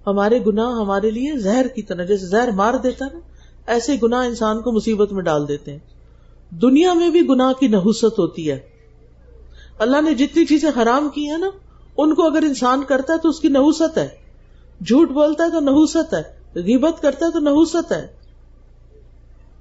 ہمارے 0.06 0.38
گنا 0.46 0.68
ہمارے 0.68 1.10
لیے 1.10 1.38
زہر 1.38 1.66
کی 1.68 1.82
طرح، 1.82 2.04
جیسے 2.04 2.26
زہر 2.26 2.48
مار 2.54 2.74
دیتا 2.74 3.04
نا، 3.12 3.18
ایسے 3.66 3.96
گنا 4.02 4.20
انسان 4.20 4.62
کو 4.62 4.72
مصیبت 4.72 5.12
میں 5.12 5.22
ڈال 5.22 5.48
دیتے 5.48 5.72
ہیں۔ 5.72 5.78
دنیا 6.50 6.92
میں 6.92 7.10
بھی 7.10 7.28
گنا 7.28 7.52
کی 7.60 7.68
نحوست 7.68 8.18
ہوتی 8.18 8.50
ہے۔ 8.50 8.58
اللہ 9.78 10.00
نے 10.00 10.14
جتنی 10.14 10.44
چیزیں 10.44 10.82
حرام 10.82 11.08
کی 11.08 11.30
ہیں 11.30 11.38
نا، 11.38 11.50
ان 11.96 12.14
کو 12.14 12.26
اگر 12.26 12.42
انسان 12.42 12.84
کرتا 12.84 13.12
ہے 13.12 13.18
تو 13.18 13.28
اس 13.28 13.40
کی 13.40 13.48
نحوست 13.48 13.98
ہے۔ 13.98 14.08
جھوٹ 14.87 15.10
بولتا 15.10 15.44
ہے 15.44 15.50
تو 15.50 15.60
نحوست 15.60 16.14
ہے، 16.14 16.22
غیبت 16.54 17.02
کرتا 17.02 17.26
ہے 17.26 17.30
تو 17.30 17.38
نحوست 17.38 17.92
ہے۔ 17.92 18.06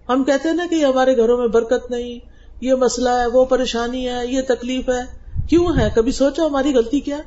ہم 0.10 0.24
کہتے 0.24 0.50
ہیں 0.50 0.56
نا 0.56 0.66
کہ 0.70 0.86
ہمارے 0.86 1.18
گھروں 1.18 1.38
میں 1.38 1.48
برکت 1.48 1.92
نہیں، 1.92 2.20
یہ 2.62 2.74
مسئلہ 2.74 3.10
ہے، 3.10 3.28
وہ 3.28 3.46
پریشانی 3.46 4.10
ہے، 4.10 4.28
یہ 4.28 4.42
تکلیف 4.48 4.90
ہے۔ 4.90 5.24
کیوں 5.50 5.68
ہے؟ 5.78 5.90
کبھی 5.96 6.12
سوچا 6.12 6.46
ہماری 6.46 6.74
غلطی 6.74 7.00
کیا؟ 7.00 7.18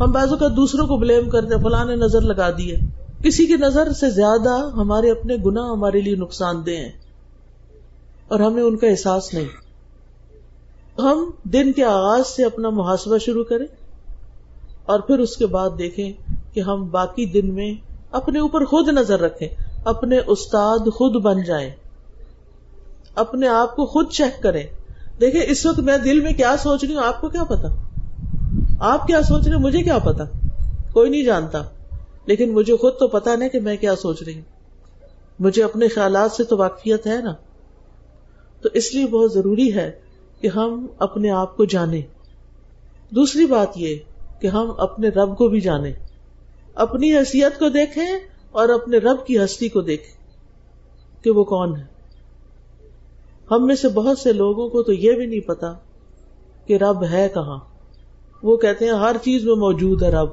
ہم 0.00 0.10
بازو 0.10 0.36
کا 0.36 0.48
دوسروں 0.48 0.86
کو 0.86 0.96
بلیم 0.96 1.30
کرتے 1.30 1.62
فلاں 1.62 1.84
نے 1.84 1.96
نظر 1.96 2.20
لگا 2.20 2.50
دی 2.50 2.74
ہے۔ 2.74 2.80
کسی 3.24 3.46
کی 3.46 3.54
نظر 3.54 3.92
سے 3.92 4.10
زیادہ 4.10 4.70
ہمارے 4.74 5.10
اپنے 5.10 5.36
گنا 5.36 5.72
ہمارے 5.72 6.00
لیے 6.00 6.16
نقصان 6.16 6.66
دہ 6.66 6.70
ہیں۔ 6.70 6.92
اور 8.28 8.40
ہمیں 8.40 8.62
ان 8.62 8.76
کا 8.76 8.86
احساس 8.86 9.34
نہیں۔ 9.34 9.44
ہم 10.98 11.30
دن 11.44 11.72
کے 11.72 11.84
آغاز 11.84 12.26
سے 12.26 12.44
اپنا 12.44 12.70
محاسبہ 12.70 13.18
شروع 13.18 13.44
کریں 13.44 13.66
اور 14.84 15.00
پھر 15.00 15.18
اس 15.18 15.36
کے 15.36 15.46
بعد 15.46 15.70
دیکھیں 15.78 16.12
کہ 16.54 16.60
ہم 16.60 16.88
باقی 16.88 17.26
دن 17.26 17.54
میں 17.54 17.74
اپنے 18.10 18.38
اوپر 18.38 18.64
خود 18.64 18.88
نظر 18.88 19.20
رکھیں۔ 19.20 19.48
اپنے 19.84 20.18
استاد 20.26 20.78
خود 20.78 21.22
بن 21.22 21.42
جائیں۔ 21.42 21.70
اپنے 23.14 23.48
آپ 23.48 23.76
کو 23.76 23.86
خود 23.86 24.10
چیک 24.10 24.42
کریں۔ 24.42 24.62
دیکھیں، 25.20 25.42
اس 25.46 25.66
وقت 25.66 25.78
میں 25.78 25.98
دل 25.98 26.20
میں 26.20 26.32
کیا 26.32 26.56
سوچ 26.56 26.84
رہی 26.84 26.94
ہوں، 26.94 27.02
آپ 27.04 27.20
کو 27.20 27.28
کیا 27.28 27.44
پتا؟ 27.44 27.68
آپ 28.80 29.06
کیا 29.06 29.22
سوچ 29.22 29.48
رہے 29.48 29.56
مجھے 29.56 29.82
کیا 29.82 29.98
پتا؟ 29.98 30.24
کوئی 30.92 31.10
نہیں 31.10 31.22
جانتا۔ 31.22 31.62
لیکن 32.26 32.52
مجھے 32.52 32.76
خود 32.76 32.92
تو 32.98 33.08
پتا 33.08 33.36
نہیں 33.36 33.48
کہ 33.48 33.60
میں 33.60 33.76
کیا 33.76 33.96
سوچ 33.96 34.22
رہی 34.22 34.34
ہوں۔ 34.34 34.42
مجھے 35.38 35.64
اپنے 35.64 35.88
خیالات 35.88 36.32
سے 36.32 36.44
تو 36.44 36.56
واقفیت 36.56 37.06
ہے 37.06 37.20
نا؟ 37.22 37.34
تو 38.62 38.68
اس 38.74 38.94
لیے 38.94 39.06
بہت 39.06 39.32
ضروری 39.32 39.74
ہے 39.74 39.90
کہ 40.40 40.48
ہم 40.48 40.86
اپنے 40.98 41.30
آپ 41.30 41.56
کو 41.56 41.64
جانیں۔ 41.64 42.02
دوسری 43.10 43.46
بات 43.46 43.68
یہ 43.76 43.96
کہ 44.40 44.46
ہم 44.46 44.72
اپنے 44.78 45.08
رب 45.08 45.36
کو 45.36 45.48
بھی 45.48 45.60
جانیں۔ 45.60 45.92
اپنی 46.74 47.16
حیثیت 47.16 47.58
کو 47.58 47.68
دیکھیں 47.68 48.31
اور 48.52 48.68
اپنے 48.68 48.98
رب 48.98 49.26
کی 49.26 49.44
ہستی 49.44 49.68
کو 49.68 49.80
دیکھیں 49.80 50.22
کہ 51.24 51.30
وہ 51.30 51.44
کون 51.44 51.76
ہے۔ 51.76 51.84
ہم 53.50 53.66
میں 53.66 53.74
سے 53.74 53.88
بہت 53.88 54.18
سے 54.18 54.32
لوگوں 54.32 54.68
کو 54.68 54.82
تو 54.82 54.92
یہ 54.92 55.12
بھی 55.12 55.26
نہیں 55.26 55.40
پتا 55.40 55.72
کہ 56.66 56.76
رب 56.76 57.04
ہے 57.04 57.28
کہاں۔ 57.34 57.58
وہ 58.42 58.56
کہتے 58.56 58.84
ہیں، 58.84 58.92
ہر 58.92 59.16
چیز 59.22 59.44
میں 59.44 59.54
موجود 59.54 60.02
ہے 60.02 60.10
رب۔ 60.10 60.28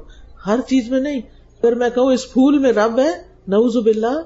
ہر 0.46 0.60
چیز 0.66 0.90
میں 0.90 1.00
نہیں۔ 1.00 1.20
اگر 1.62 1.74
میں 1.74 1.90
کہوں 1.90 2.12
اس 2.12 2.32
پھول 2.32 2.58
میں 2.58 2.72
رب 2.72 2.98
ہے 2.98 3.10
نوز 3.48 3.76
باللہ، 3.76 4.20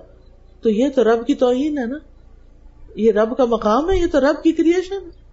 تو 0.63 0.71
یہ 0.71 0.89
تو 0.95 1.05
رب 1.05 1.27
کی 1.27 1.35
توہین 1.35 1.79
ہے 1.79 1.87
نا۔ 1.87 1.99
یہ 2.95 3.13
رب 3.13 3.37
کا 3.37 3.45
مقام 3.45 3.91
ہے، 3.91 3.97
یہ 3.97 4.07
تو 4.13 4.21
رب 4.21 4.43
کی 4.43 4.53
کریشن 4.53 4.95
ہے۔ 4.95 5.25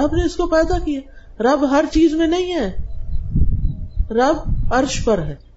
رب 0.00 0.14
نے 0.14 0.24
اس 0.24 0.36
کو 0.36 0.46
پیدا 0.46 0.78
کیا۔ 0.78 1.00
رب 1.40 1.70
ہر 1.70 1.84
چیز 1.92 2.12
میں 2.12 2.26
نہیں 2.26 2.54
ہے۔ 2.54 2.76
رب 4.10 4.36
عرش 4.70 5.04
پر 5.04 5.18
ہے۔ 5.18 5.49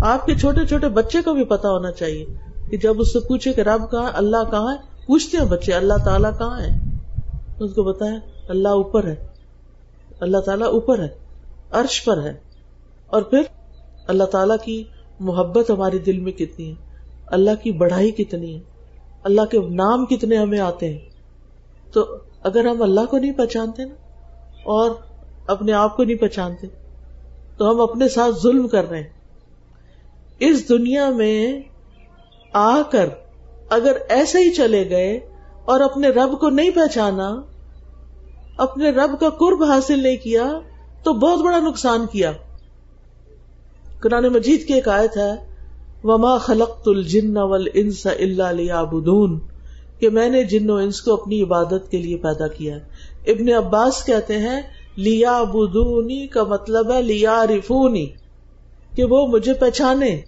آپ 0.00 0.26
کے 0.26 0.34
چھوٹے 0.34 0.66
چھوٹے 0.66 0.88
بچے 0.88 1.22
کو 1.22 1.34
بھی 1.34 1.44
پتا 1.44 1.70
ہونا 1.70 1.90
چاہیے 1.90 2.24
کہ 2.70 2.76
جب 2.76 3.00
اس 3.00 3.12
سے 3.12 3.20
پوچھے 3.20 3.52
کہ 3.52 3.60
رب 3.60 3.90
کہاں 3.90 4.10
اللہ 4.14 4.36
کہاں 4.50 4.72
ہے، 4.72 4.78
پوچھتے 5.06 5.36
ہیں 5.36 5.44
بچے، 5.44 5.72
اللہ 5.72 5.94
تعالیٰ 6.04 6.38
کہاں 6.38 6.60
ہے؟ 6.60 6.78
اس 7.58 7.74
کو 7.74 7.82
بتایا 7.82 8.18
اللہ 8.48 8.68
اوپر 8.68 9.04
ہے۔ 9.06 9.26
اللہ 10.20 10.38
تعالیٰ 10.38 10.66
اوپر 10.66 10.98
ہے، 10.98 11.08
عرش 11.70 12.04
پر 12.04 12.22
ہے۔ 12.22 12.32
اور 13.06 13.22
پھر 13.22 13.42
اللہ 14.06 14.24
تعالیٰ 14.24 14.56
کی 14.64 14.84
محبت 15.20 15.70
ہمارے 15.70 15.98
دل 15.98 16.18
میں 16.18 16.32
کتنی 16.32 16.70
ہے؟ 16.70 16.74
اللہ 17.26 17.50
کی 17.62 17.72
بڑھائی 17.72 18.10
کتنی 18.10 18.54
ہے؟ 18.54 18.60
اللہ 19.22 19.44
کے 19.50 19.58
نام 19.68 20.06
کتنے 20.06 20.36
ہمیں 20.36 20.60
آتے 20.60 20.92
ہیں؟ 20.92 20.98
تو 21.92 22.16
اگر 22.42 22.64
ہم 22.64 22.82
اللہ 22.82 23.00
کو 23.10 23.18
نہیں 23.18 23.32
پہچانتے 23.32 23.84
نا، 23.84 23.94
اور 24.64 24.90
اپنے 25.46 25.72
آپ 25.72 25.96
کو 25.96 26.04
نہیں 26.04 26.16
پہچانتے، 26.16 26.66
تو 27.56 27.70
ہم 27.70 27.80
اپنے 27.80 28.08
ساتھ 28.08 28.42
ظلم 28.42 28.68
کر 28.68 28.90
رہے 28.90 29.00
ہیں۔ 29.00 29.13
اس 30.38 30.68
دنیا 30.68 31.10
میں 31.10 31.60
آ 32.52 32.82
کر 32.82 33.08
اگر 33.68 33.96
ایسے 34.08 34.38
ہی 34.38 34.52
چلے 34.52 34.90
گئے 34.90 35.20
اور 35.64 35.80
اپنے 35.80 36.08
رب 36.08 36.40
کو 36.40 36.48
نہیں 36.48 36.70
پہچانا، 36.70 37.40
اپنے 38.56 38.90
رب 38.90 39.20
کا 39.20 39.30
قرب 39.30 39.64
حاصل 39.64 40.02
نہیں 40.02 40.16
کیا، 40.16 40.60
تو 41.04 41.12
بہت 41.12 41.38
بڑا 41.44 41.58
نقصان 41.58 42.06
کیا۔ 42.12 42.32
قرآن 44.00 44.28
مجید 44.28 44.66
کی 44.66 44.74
ایک 44.74 44.88
آیت 44.88 45.16
ہے، 45.16 45.54
وما 46.04 46.38
خلق 46.38 46.82
الجن 46.86 47.36
والانس 47.36 48.06
الا 48.06 48.50
لیعبدون 48.50 49.38
کہ 49.98 50.10
میں 50.10 50.28
نے 50.28 50.44
جن 50.44 50.70
و 50.70 50.74
انس 50.74 51.00
کو 51.00 51.12
اپنی 51.12 51.42
عبادت 51.42 51.90
کے 51.90 51.98
لیے 51.98 52.16
پیدا 52.16 52.48
کیا۔ 52.48 52.78
ابن 53.26 53.48
عباس 53.52 54.04
کہتے 54.04 54.38
ہیں 54.38 54.62
لیا 54.96 55.42
بدونی 55.42 56.26
کا 56.26 56.42
مطلب 56.42 56.92
ہے 56.92 57.02
لیا 57.02 57.46
رفونی 57.46 58.06
کہ 58.96 59.04
وہ 59.04 59.26
مجھے 59.26 59.52
پہچانے۔ 59.52 60.20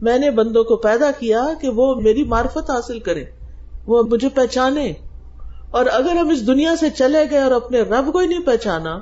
میں 0.00 0.18
نے 0.18 0.30
بندوں 0.30 0.64
کو 0.64 0.76
پیدا 0.76 1.10
کیا 1.18 1.46
کہ 1.60 1.68
وہ 1.68 1.94
میری 1.94 2.24
معرفت 2.24 2.70
حاصل 2.70 2.98
کرے 2.98 3.24
وہ 3.86 4.02
مجھے 4.02 4.28
پہچانے۔ 4.28 4.92
اور 5.70 5.86
اگر 5.92 6.16
ہم 6.16 6.28
اس 6.28 6.46
دنیا 6.46 6.76
سے 6.80 6.90
چلے 6.90 7.24
گئے 7.30 7.38
اور 7.38 7.50
اپنے 7.50 7.80
رب 7.80 8.12
کو 8.12 8.18
ہی 8.18 8.26
نہیں 8.26 8.46
پہچانا، 8.46 9.00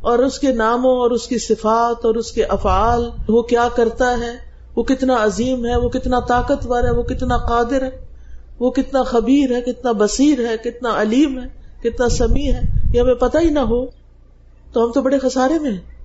اور 0.00 0.18
اس 0.18 0.38
کے 0.38 0.52
ناموں 0.52 0.96
اور 0.96 1.10
اس 1.10 1.26
کی 1.26 1.38
صفات 1.38 2.04
اور 2.04 2.14
اس 2.14 2.32
کے 2.32 2.44
افعال، 2.44 3.10
وہ 3.28 3.42
کیا 3.42 3.68
کرتا 3.76 4.10
ہے؟ 4.10 4.46
وہ 4.76 4.82
کتنا 4.82 5.16
عظیم 5.20 5.66
ہے، 5.66 5.76
وہ 5.76 5.88
کتنا 5.88 6.20
طاقتور 6.20 6.84
ہے، 6.84 6.90
وہ 6.90 7.02
کتنا 7.02 7.36
قادر 7.36 7.82
ہے؟ 7.82 7.90
وہ 8.58 8.70
کتنا 8.70 9.02
خبیر 9.02 9.50
ہے، 9.50 9.62
کتنا 9.62 9.92
بصیر 9.92 10.38
ہے، 10.38 10.56
کتنا 10.56 11.02
علیم 11.02 11.38
ہے، 11.38 11.48
کتنا 11.82 12.08
سمیع 12.08 12.52
ہے؟ 12.52 12.60
یہ 12.94 13.00
ہمیں 13.00 13.14
پتہ 13.14 13.38
ہی 13.38 13.50
نہ 13.50 13.58
ہو۔ 13.58 13.86
تو 14.72 14.84
ہم 14.84 14.92
تو 14.92 15.02
بڑے 15.02 15.18
خسارے 15.18 15.58
میں 15.58 15.70
ہیں۔ 15.70 15.95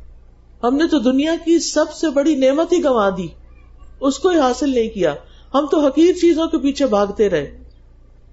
ہم 0.63 0.75
نے 0.75 0.87
تو 0.87 0.99
دنیا 0.99 1.35
کی 1.45 1.59
سب 1.59 1.93
سے 1.93 2.09
بڑی 2.09 2.35
نعمت 2.35 2.73
ہی 2.73 2.83
گنوا 2.83 3.09
دی۔ 3.17 3.27
اس 3.99 4.19
کو 4.19 4.29
ہی 4.29 4.39
حاصل 4.39 4.69
نہیں 4.69 4.89
کیا۔ 4.89 5.15
ہم 5.53 5.65
تو 5.71 5.85
حقیر 5.85 6.13
چیزوں 6.13 6.47
کے 6.47 6.57
پیچھے 6.57 6.85
بھاگتے 6.85 7.29
رہے۔ 7.29 7.57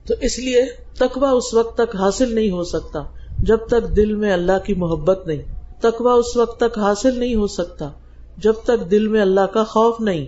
تو 0.07 0.15
اس 0.21 0.39
لیے 0.39 0.67
تقوا 0.99 1.31
اس 1.31 1.55
وقت 1.55 1.79
تک 1.79 1.97
حاصل 1.97 2.35
نہیں 2.35 2.51
ہو 2.51 2.65
سکتا، 2.65 3.01
جب 3.39 3.59
تک 3.67 3.97
دل 3.97 4.15
میں 4.15 4.33
اللہ 4.33 4.65
کی 4.67 4.75
محبت 4.75 5.27
نہیں۔ 5.27 5.43
تقوا 5.81 6.13
اس 6.13 6.37
وقت 6.37 6.61
تک 6.61 6.79
حاصل 6.79 7.19
نہیں 7.19 7.35
ہو 7.35 7.47
سکتا، 7.47 7.91
جب 8.37 8.53
تک 8.65 8.91
دل 8.91 9.09
میں 9.09 9.21
اللہ 9.21 9.41
کا 9.41 9.65
خوف 9.65 10.01
نہیں۔ 10.01 10.27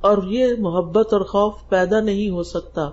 اور 0.00 0.18
یہ 0.22 0.46
محبت 0.58 1.12
اور 1.12 1.20
خوف 1.20 1.52
پیدا 1.68 2.00
نہیں 2.00 2.30
ہو 2.30 2.42
سکتا، 2.42 2.90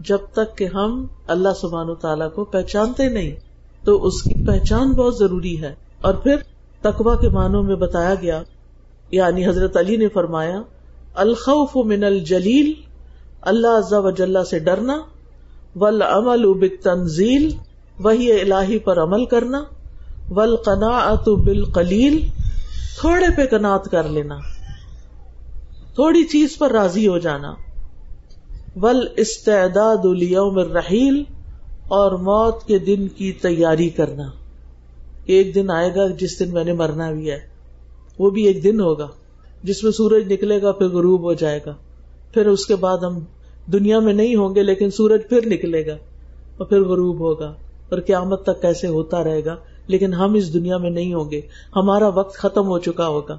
جب 0.00 0.18
تک 0.32 0.58
کہ 0.58 0.64
ہم 0.64 1.06
اللہ 1.26 1.48
سبحان 1.60 1.90
و 1.90 1.94
تعالیٰ 1.94 2.32
کو 2.32 2.44
پہچانتے 2.44 3.08
نہیں۔ 3.08 3.30
تو 3.84 4.06
اس 4.06 4.22
کی 4.22 4.46
پہچان 4.46 4.92
بہت 4.92 5.18
ضروری 5.18 5.62
ہے۔ 5.62 5.74
اور 6.00 6.14
پھر 6.14 6.36
تقوا 6.82 7.14
کے 7.16 7.28
معنوں 7.28 7.62
میں 7.62 7.76
بتایا 7.76 8.14
گیا۔ 8.14 8.42
یعنی 9.10 9.46
حضرت 9.46 9.76
علی 9.76 9.96
نے 9.96 10.08
فرمایا، 10.08 10.62
الخوف 11.14 11.76
من 11.86 12.04
الجلیل، 12.04 12.72
اللہ 13.42 13.92
و 13.92 14.44
سے 14.44 14.58
ڈرنا 14.58 14.98
ول 15.76 16.02
عمل 16.02 16.68
تنزیل 16.82 17.48
وہی 17.98 18.30
الہی 18.32 18.78
پر 18.78 19.02
عمل 19.02 19.24
کرنا 19.24 19.62
ول 20.30 20.56
قنا 20.56 21.14
قلیل 21.74 22.18
تھوڑے 23.00 23.26
پہ 23.36 23.46
کنات 23.46 23.84
کر 23.84 24.08
لینا، 24.08 24.38
تھوڑی 25.94 26.24
چیز 26.24 26.56
پر 26.58 26.72
راضی 26.72 27.06
ہو 27.08 27.18
جانا 27.18 27.54
ول 28.76 29.06
استعداد 29.16 30.04
الیوم 30.04 30.58
الرحیل، 30.58 31.22
اور 31.88 32.12
موت 32.12 32.66
کے 32.66 32.78
دن 32.78 33.08
کی 33.08 33.32
تیاری 33.32 33.88
کرنا۔ 33.90 34.28
ایک 35.28 35.54
دن 35.54 35.70
آئے 35.70 35.94
گا، 35.94 36.06
جس 36.06 36.40
دن 36.40 36.54
میں 36.54 36.64
نے 36.64 36.72
مرنا 36.72 37.10
بھی 37.10 37.30
ہے، 37.30 37.40
وہ 38.18 38.30
بھی 38.30 38.46
ایک 38.46 38.64
دن 38.64 38.80
ہوگا۔ 38.80 39.08
جس 39.62 39.84
میں 39.84 39.92
سورج 39.92 40.32
نکلے 40.32 40.62
گا، 40.62 40.72
پھر 40.72 40.86
غروب 40.86 41.22
ہو 41.22 41.34
جائے 41.34 41.60
گا۔ 41.66 41.74
پھر 42.34 42.46
اس 42.46 42.66
کے 42.66 42.76
بعد 42.76 42.98
ہم 42.98 43.20
دنیا 43.72 43.98
میں 43.98 44.12
نہیں 44.12 44.34
ہوں 44.34 44.54
گے، 44.54 44.62
لیکن 44.62 44.90
سورج 44.90 45.20
پھر 45.28 45.46
نکلے 45.46 45.86
گا 45.86 45.96
اور 46.56 46.66
پھر 46.66 46.80
غروب 46.80 47.18
ہوگا۔ 47.20 47.54
اور 47.88 47.98
قیامت 48.00 48.42
تک 48.42 48.62
کیسے 48.62 48.86
ہوتا 48.86 49.24
رہے 49.24 49.44
گا؟ 49.44 49.56
لیکن 49.86 50.14
ہم 50.14 50.34
اس 50.34 50.54
دنیا 50.54 50.76
میں 50.76 50.90
نہیں 50.90 51.14
ہوں 51.14 51.30
گے۔ 51.30 51.40
ہمارا 51.76 52.08
وقت 52.08 52.36
ختم 52.36 52.66
ہو 52.66 52.78
چکا 52.78 53.08
ہوگا۔ 53.08 53.38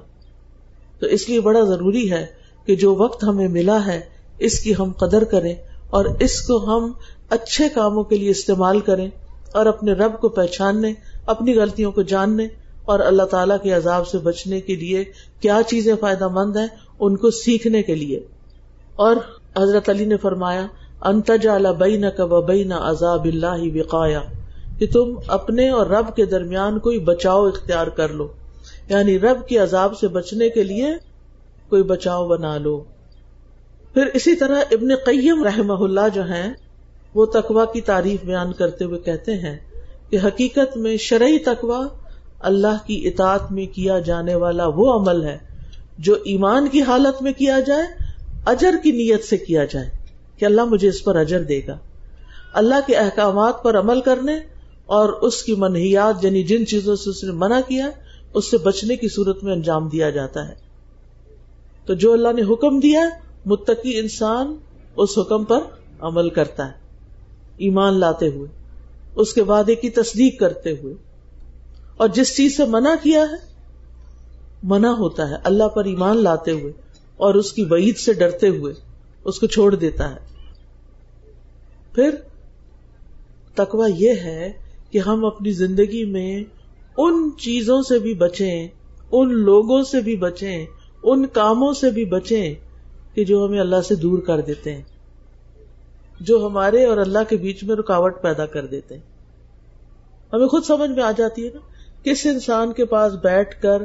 تو 1.00 1.06
اس 1.06 1.28
لیے 1.28 1.40
بڑا 1.40 1.60
ضروری 1.60 2.10
ہے 2.10 2.26
کہ 2.66 2.76
جو 2.76 2.94
وقت 2.94 3.24
ہمیں 3.24 3.48
ملا 3.48 3.86
ہے، 3.86 4.00
اس 4.38 4.60
کی 4.60 4.72
ہم 4.78 4.92
قدر 4.92 5.24
کریں 5.24 5.54
اور 5.90 6.04
اس 6.20 6.42
کو 6.42 6.56
ہم 6.56 6.92
اچھے 7.30 7.68
کاموں 7.74 8.04
کے 8.04 8.16
لیے 8.16 8.30
استعمال 8.30 8.80
کریں 8.80 9.08
اور 9.52 9.66
اپنے 9.66 9.92
رب 9.92 10.20
کو 10.20 10.28
پہچاننے 10.28 10.92
اپنی 11.30 11.54
غلطیوں 11.54 11.92
کو 11.92 12.02
جاننے 12.02 12.48
اور 12.84 13.00
اللہ 13.00 13.22
تعالی 13.22 13.54
کے 13.62 13.72
عذاب 13.72 14.08
سے 14.08 14.18
بچنے 14.18 14.60
کے 14.60 14.76
لیے 14.76 15.04
کیا 15.40 15.60
چیزیں 15.66 15.94
فائدہ 16.00 16.28
مند 16.28 16.56
ہیں 16.56 16.66
ان 17.00 17.16
کو 17.16 17.30
سیکھنے 17.30 17.82
کے 17.82 17.94
لیے۔ 17.94 18.20
اور 18.96 19.16
حضرت 19.58 19.88
علی 19.88 20.04
نے 20.04 20.16
فرمایا 20.16 20.66
انتجا 21.02 21.72
بین 21.72 22.04
کا 22.16 22.40
بین 22.40 22.72
عذاب 22.72 23.24
اللہ 23.24 23.78
وقایا، 23.78 24.20
کہ 24.78 24.86
تم 24.92 25.14
اپنے 25.26 25.68
اور 25.68 25.86
رب 25.86 26.16
کے 26.16 26.24
درمیان 26.24 26.78
کوئی 26.78 26.98
بچاؤ 26.98 27.46
اختیار 27.46 27.86
کر 27.86 28.08
لو۔ 28.08 28.28
یعنی 28.88 29.18
رب 29.18 29.48
کے 29.48 29.58
عذاب 29.58 29.98
سے 29.98 30.08
بچنے 30.08 30.48
کے 30.48 30.62
لیے 30.62 30.86
کوئی 31.68 31.82
بچاؤ 31.82 32.28
بنا 32.28 32.58
لو۔ 32.58 32.84
پھر 33.94 34.06
اسی 34.14 34.36
طرح 34.36 34.60
ابن 34.70 34.94
قیم 34.94 35.44
رحم 35.44 35.70
اللہ 35.70 36.08
جو 36.14 36.22
ہیں، 36.22 36.54
وہ 37.14 37.26
تقوا 37.26 37.64
کی 37.64 37.80
تعریف 37.80 38.24
بیان 38.24 38.52
کرتے 38.52 38.84
ہوئے 38.84 38.98
کہتے 38.98 39.34
ہیں 39.34 39.69
کہ 40.10 40.18
حقیقت 40.24 40.76
میں 40.76 40.96
شرعی 40.96 41.38
تقوا 41.38 41.86
اللہ 42.40 42.86
کی 42.86 43.08
اطاعت 43.08 43.52
میں 43.52 43.66
کیا 43.66 43.98
جانے 43.98 44.34
والا 44.34 44.66
وہ 44.66 45.00
عمل 45.00 45.24
ہے 45.24 45.38
جو 45.98 46.14
ایمان 46.24 46.68
کی 46.68 46.82
حالت 46.82 47.22
میں 47.22 47.32
کیا 47.32 47.60
جائے، 47.60 47.82
اجر 48.46 48.74
کی 48.82 48.90
نیت 48.90 49.24
سے 49.24 49.36
کیا 49.36 49.64
جائے، 49.64 49.90
کہ 50.38 50.44
اللہ 50.44 50.64
مجھے 50.64 50.88
اس 50.88 51.04
پر 51.04 51.16
اجر 51.16 51.42
دے 51.42 51.60
گا۔ 51.66 51.78
اللہ 52.52 52.74
کے 52.86 52.96
احکامات 52.96 53.62
پر 53.62 53.78
عمل 53.78 54.00
کرنے 54.00 54.32
اور 54.86 55.08
اس 55.08 55.42
کی 55.42 55.54
منحیات 55.54 56.24
یعنی 56.24 56.42
جن 56.42 56.66
چیزوں 56.66 56.96
سے 56.96 57.10
اس 57.10 57.24
نے 57.24 57.32
منع 57.32 57.60
کیا، 57.68 57.88
اس 58.34 58.50
سے 58.50 58.58
بچنے 58.58 58.96
کی 58.96 59.08
صورت 59.08 59.44
میں 59.44 59.52
انجام 59.52 59.88
دیا 59.88 60.10
جاتا 60.10 60.48
ہے۔ 60.48 60.54
تو 61.86 61.94
جو 61.94 62.12
اللہ 62.12 62.28
نے 62.36 62.42
حکم 62.42 62.80
دیا، 62.80 63.00
متقی 63.46 63.98
انسان 63.98 64.56
اس 64.96 65.18
حکم 65.18 65.44
پر 65.44 65.60
عمل 66.00 66.30
کرتا 66.30 66.66
ہے، 66.66 66.72
ایمان 67.56 67.94
لاتے 67.94 68.28
ہوئے۔ 68.28 68.59
اس 69.14 69.34
کے 69.34 69.42
وعدے 69.42 69.74
کی 69.74 69.90
تصدیق 69.90 70.40
کرتے 70.40 70.72
ہوئے۔ 70.72 70.94
اور 71.96 72.08
جس 72.08 72.36
چیز 72.36 72.56
سے 72.56 72.64
منع 72.64 72.94
کیا 73.02 73.20
ہے، 73.20 73.50
منع 74.62 74.88
ہوتا 74.88 75.30
ہے، 75.30 75.34
اللہ 75.44 75.68
پر 75.68 75.84
ایمان 75.84 76.16
لاتے 76.16 76.50
ہوئے 76.50 76.72
اور 77.16 77.34
اس 77.34 77.52
کی 77.52 77.64
وعید 77.64 77.96
سے 77.96 78.12
ڈرتے 78.12 78.48
ہوئے 78.48 78.74
اس 79.24 79.40
کو 79.40 79.46
چھوڑ 79.46 79.74
دیتا 79.74 80.10
ہے۔ 80.10 80.18
پھر 81.94 82.10
تکوا 83.54 83.88
یہ 83.96 84.10
ہے 84.10 84.52
کہ 84.90 84.98
ہم 84.98 85.24
اپنی 85.24 85.52
زندگی 85.52 86.04
میں 86.04 86.44
ان 86.96 87.30
چیزوں 87.38 87.82
سے 87.82 87.98
بھی 87.98 88.14
بچیں، 88.14 88.68
ان 89.12 89.34
لوگوں 89.34 89.82
سے 89.82 90.00
بھی 90.00 90.16
بچیں، 90.16 90.66
ان 91.02 91.26
کاموں 91.26 91.72
سے 91.72 91.90
بھی 91.90 92.04
بچیں 92.04 92.54
کہ 93.14 93.24
جو 93.24 93.46
ہمیں 93.46 93.60
اللہ 93.60 93.80
سے 93.88 93.94
دور 93.94 94.18
کر 94.18 94.40
دیتے 94.40 94.74
ہیں۔ 94.74 94.82
جو 96.20 96.46
ہمارے 96.46 96.84
اور 96.84 96.96
اللہ 96.96 97.18
کے 97.28 97.36
بیچ 97.36 97.64
میں 97.64 97.76
رکاوٹ 97.76 98.22
پیدا 98.22 98.46
کر 98.46 98.66
دیتے 98.66 98.94
ہیں۔ 98.94 99.02
ہمیں 100.32 100.46
خود 100.46 100.64
سمجھ 100.64 100.90
میں 100.90 101.02
آ 101.02 101.10
جاتی 101.10 101.44
ہے 101.44 101.50
نا 101.54 101.60
کس 102.02 102.26
انسان 102.26 102.72
کے 102.72 102.84
پاس 102.84 103.12
بیٹھ 103.12 103.62
کر 103.62 103.82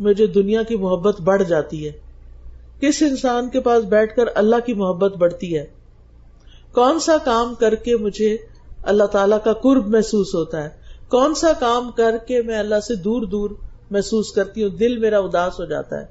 مجھے 0.00 0.26
دنیا 0.26 0.62
کی 0.62 0.76
محبت 0.76 1.20
بڑھ 1.20 1.42
جاتی 1.42 1.88
ہے؟ 1.88 1.92
کس 2.80 3.02
انسان 3.02 3.48
کے 3.48 3.60
پاس 3.60 3.84
بیٹھ 3.84 4.16
کر 4.16 4.24
اللہ 4.34 4.56
کی 4.66 4.74
محبت 4.74 5.16
بڑھتی 5.16 5.58
ہے؟ 5.58 5.66
کون 6.72 6.98
سا 6.98 7.16
کام 7.24 7.54
کر 7.54 7.74
کے 7.74 7.96
مجھے 7.96 8.36
اللہ 8.82 9.04
تعالی 9.04 9.36
کا 9.44 9.52
قرب 9.52 9.88
محسوس 9.88 10.34
ہوتا 10.34 10.64
ہے؟ 10.64 10.68
کون 11.08 11.34
سا 11.34 11.52
کام 11.52 11.90
کر 11.90 12.16
کے 12.26 12.42
میں 12.42 12.58
اللہ 12.58 12.80
سے 12.80 12.94
دور 12.94 13.22
دور 13.22 13.50
محسوس 13.90 14.32
کرتی 14.32 14.62
ہوں؟ 14.62 14.70
دل 14.70 14.98
میرا 14.98 15.18
اداس 15.18 15.60
ہو 15.60 15.64
جاتا 15.64 16.00
ہے۔ 16.00 16.06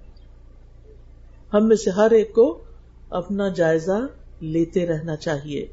ہم 1.53 1.67
میں 1.67 1.75
سے 1.75 1.89
ہر 1.89 2.11
ایک 2.11 2.33
کو 2.33 2.63
اپنا 3.09 3.47
جائزہ 3.47 3.99
لیتے 4.39 4.85
رہنا 4.85 5.15
چاہیے 5.15 5.67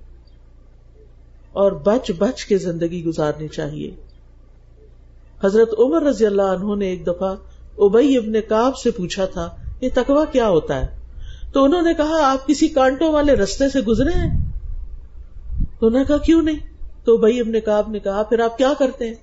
اور 1.52 1.72
بچ 1.72 2.10
بچ 2.18 2.44
کے 2.44 2.58
زندگی 2.58 3.04
گزارنی 3.04 3.48
چاہیے۔ 3.48 3.94
حضرت 5.44 5.74
عمر 5.78 6.02
رضی 6.02 6.26
اللہ 6.26 6.42
عنہ 6.42 6.74
نے 6.74 6.86
ایک 6.86 7.06
دفعہ 7.06 7.34
ابئی 7.78 8.16
ابن 8.16 8.32
کاب 8.48 8.76
سے 8.76 8.90
پوچھا 8.90 9.24
تھا، 9.24 9.56
یہ 9.80 9.88
تکوا 9.94 10.24
کیا 10.24 10.48
ہوتا 10.48 10.80
ہے؟ 10.80 10.98
تو 11.52 11.64
انہوں 11.64 11.82
نے 11.82 11.94
کہا، 11.94 12.32
آپ 12.32 12.46
کسی 12.46 12.68
کانٹوں 12.68 13.12
والے 13.12 13.32
رستے 13.32 13.68
سے 13.68 13.80
گزرے 13.80 14.10
ہیں؟ 14.10 14.50
تو 15.80 15.86
انہوں 15.86 16.00
نے 16.00 16.06
کہا، 16.06 16.18
کیوں 16.18 16.42
نہیں؟ 16.42 16.58
تو 17.04 17.16
بھائی 17.16 17.40
ابن 17.40 17.60
کاب 17.60 17.90
نے 17.90 17.98
کہا، 17.98 18.22
پھر 18.22 18.40
آپ 18.40 18.58
کیا 18.58 18.72
کرتے 18.78 19.06
ہیں؟ 19.08 19.14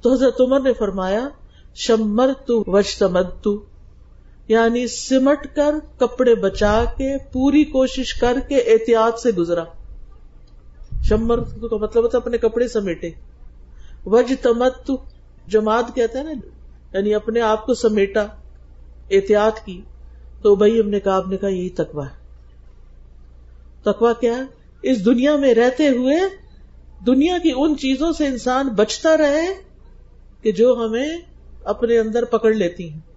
تو 0.00 0.12
حضرت 0.12 0.40
عمر 0.40 0.60
نے 0.60 0.72
فرمایا 0.72 1.28
شمر 1.74 2.30
تو 2.46 2.64
تمد 2.98 3.42
تو 3.42 3.62
یعنی 4.48 4.86
سمٹ 4.86 5.56
کر 5.56 5.74
کپڑے 5.98 6.34
بچا 6.34 6.84
کے 6.96 7.16
پوری 7.32 7.64
کوشش 7.64 8.14
کر 8.14 8.36
کے 8.48 8.56
احتیاط 8.56 9.18
سے 9.18 9.30
گزرا۔ 9.30 9.64
شمر 11.02 11.38
کا 11.38 11.76
مطلب 11.76 12.02
ہوتا 12.02 12.18
اپنے 12.18 12.38
کپڑے 12.38 12.68
سمیٹے۔ 12.68 13.10
وج 14.06 14.32
تمت 14.42 14.90
جماعت 15.46 15.84
کہتے 15.94 16.18
ہیں 16.18 16.24
نا 16.24 16.32
یعنی 16.96 17.14
اپنے 17.14 17.40
آپ 17.40 17.66
کو 17.66 17.74
سمیٹا، 17.74 18.26
احتیاط 19.10 19.64
کی۔ 19.64 19.80
تو 20.42 20.54
بھائی 20.54 20.78
ابن 20.78 21.00
کاب 21.00 21.28
نے 21.28 21.36
کہا 21.36 21.48
یہی 21.48 21.68
تکوا 21.68 22.06
ہے۔ 22.06 22.16
تکوا 23.82 24.12
کیا 24.12 24.36
ہے؟ 24.36 24.42
اس 24.82 25.04
دنیا 25.04 25.36
میں 25.36 25.54
رہتے 25.54 25.88
ہوئے 25.88 26.16
دنیا 27.06 27.38
کی 27.42 27.50
ان 27.56 27.76
چیزوں 27.76 28.12
سے 28.12 28.26
انسان 28.26 28.68
بچتا 28.68 29.16
رہے 29.16 29.46
کہ 30.42 30.52
جو 30.52 30.84
ہمیں 30.84 31.08
اپنے 31.64 31.98
اندر 31.98 32.24
پکڑ 32.24 32.52
لیتی 32.52 32.92
ہیں۔ 32.92 33.07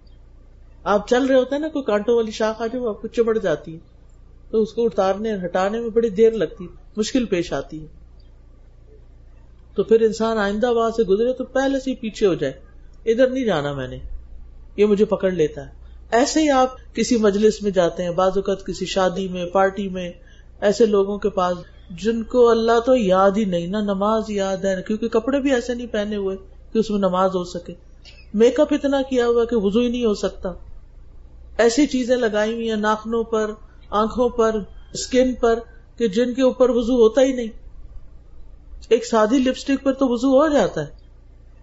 آپ 0.84 1.08
چل 1.08 1.24
رہے 1.24 1.36
ہوتے 1.36 1.54
ہیں 1.54 1.62
نا، 1.62 1.68
کوئی 1.68 1.84
کانٹوں 1.84 2.16
والی 2.16 2.30
شاخ 2.30 2.62
آ 2.62 2.66
جائے 2.66 2.88
آپ 2.88 3.02
کو 3.02 3.08
چمڑ 3.08 3.38
جاتی 3.38 3.74
ہے 3.74 3.78
تو 4.50 4.62
اس 4.62 4.72
کو 4.72 4.86
اتارنے 4.86 5.34
ہٹانے 5.44 5.80
میں 5.80 5.90
بڑی 5.90 6.08
دیر 6.08 6.30
لگتی 6.30 6.66
مشکل 6.96 7.24
پیش 7.24 7.52
آتی 7.52 7.82
ہے۔ 7.82 7.86
تو 9.74 9.84
پھر 9.84 10.00
انسان 10.00 10.38
آئندہ 10.38 10.72
وہاں 10.72 10.90
سے 10.90 11.02
گزرے 11.02 11.32
تو 11.32 11.44
پہلے 11.44 11.80
سے 11.80 11.90
ہی 11.90 11.96
پیچھے 11.96 12.26
ہو 12.26 12.34
جائے۔ 12.34 12.52
ادھر 13.06 13.26
نہیں 13.26 13.44
جانا 13.44 13.72
میں 13.72 13.88
نے، 13.88 13.98
یہ 14.76 14.86
مجھے 14.86 15.04
پکڑ 15.04 15.30
لیتا 15.30 15.66
ہے۔ 15.66 15.70
ایسے 16.10 16.42
ہی 16.42 16.50
آپ 16.50 16.94
کسی 16.94 17.16
مجلس 17.16 17.62
میں 17.62 17.70
جاتے 17.70 18.02
ہیں، 18.02 18.10
بعض 18.10 18.32
اوقات 18.34 18.66
کسی 18.66 18.86
شادی 18.86 19.28
میں، 19.28 19.46
پارٹی 19.46 19.88
میں، 19.88 20.12
ایسے 20.60 20.86
لوگوں 20.86 21.18
کے 21.18 21.30
پاس 21.30 21.56
جن 21.90 22.22
کو 22.22 22.48
اللہ 22.48 22.80
تو 22.86 22.96
یاد 22.96 23.30
ہی 23.36 23.44
نہیں 23.44 23.66
نا 23.66 23.80
نماز 23.80 24.22
یاد 24.28 24.56
ہے، 24.56 24.82
کیونکہ 24.86 25.08
کپڑے 25.08 25.40
بھی 25.40 25.52
ایسے 25.52 25.74
نہیں 25.74 25.86
پہنے 25.86 26.16
ہوئے 26.16 26.36
کہ 26.72 26.78
اس 26.78 26.90
میں 26.90 26.98
نماز 26.98 27.30
ہو 27.34 27.44
سکے۔ 27.44 27.72
میک 28.34 28.60
اپ 28.60 28.68
اتنا 28.70 29.02
کیا 29.02 29.26
ہوا 29.26 29.44
کہ 29.44 29.56
وزو 29.56 29.80
ہی 29.80 29.88
نہیں 29.88 30.04
ہو 30.04 30.14
سکتا۔ 30.14 30.52
ایسی 31.58 31.86
چیزیں 31.86 32.16
لگائی 32.16 32.54
ہوئی 32.54 32.68
ہیں 32.68 32.76
ناخنوں 32.76 33.24
پر، 33.24 33.50
آنکھوں 33.90 34.28
پر 34.28 34.56
اسکن 34.92 35.34
پر، 35.34 35.58
کہ 35.96 36.08
جن 36.08 36.34
کے 36.34 36.42
اوپر 36.42 36.70
وزو 36.70 36.94
ہوتا 36.94 37.20
ہی 37.20 37.32
نہیں۔ 37.32 37.48
ایک 38.88 39.06
سادی 39.06 39.38
لپسٹک 39.38 39.84
پر 39.84 39.92
تو 39.92 40.08
وزو 40.08 40.28
ہو 40.28 40.48
جاتا 40.48 40.80
ہے۔ 40.80 41.02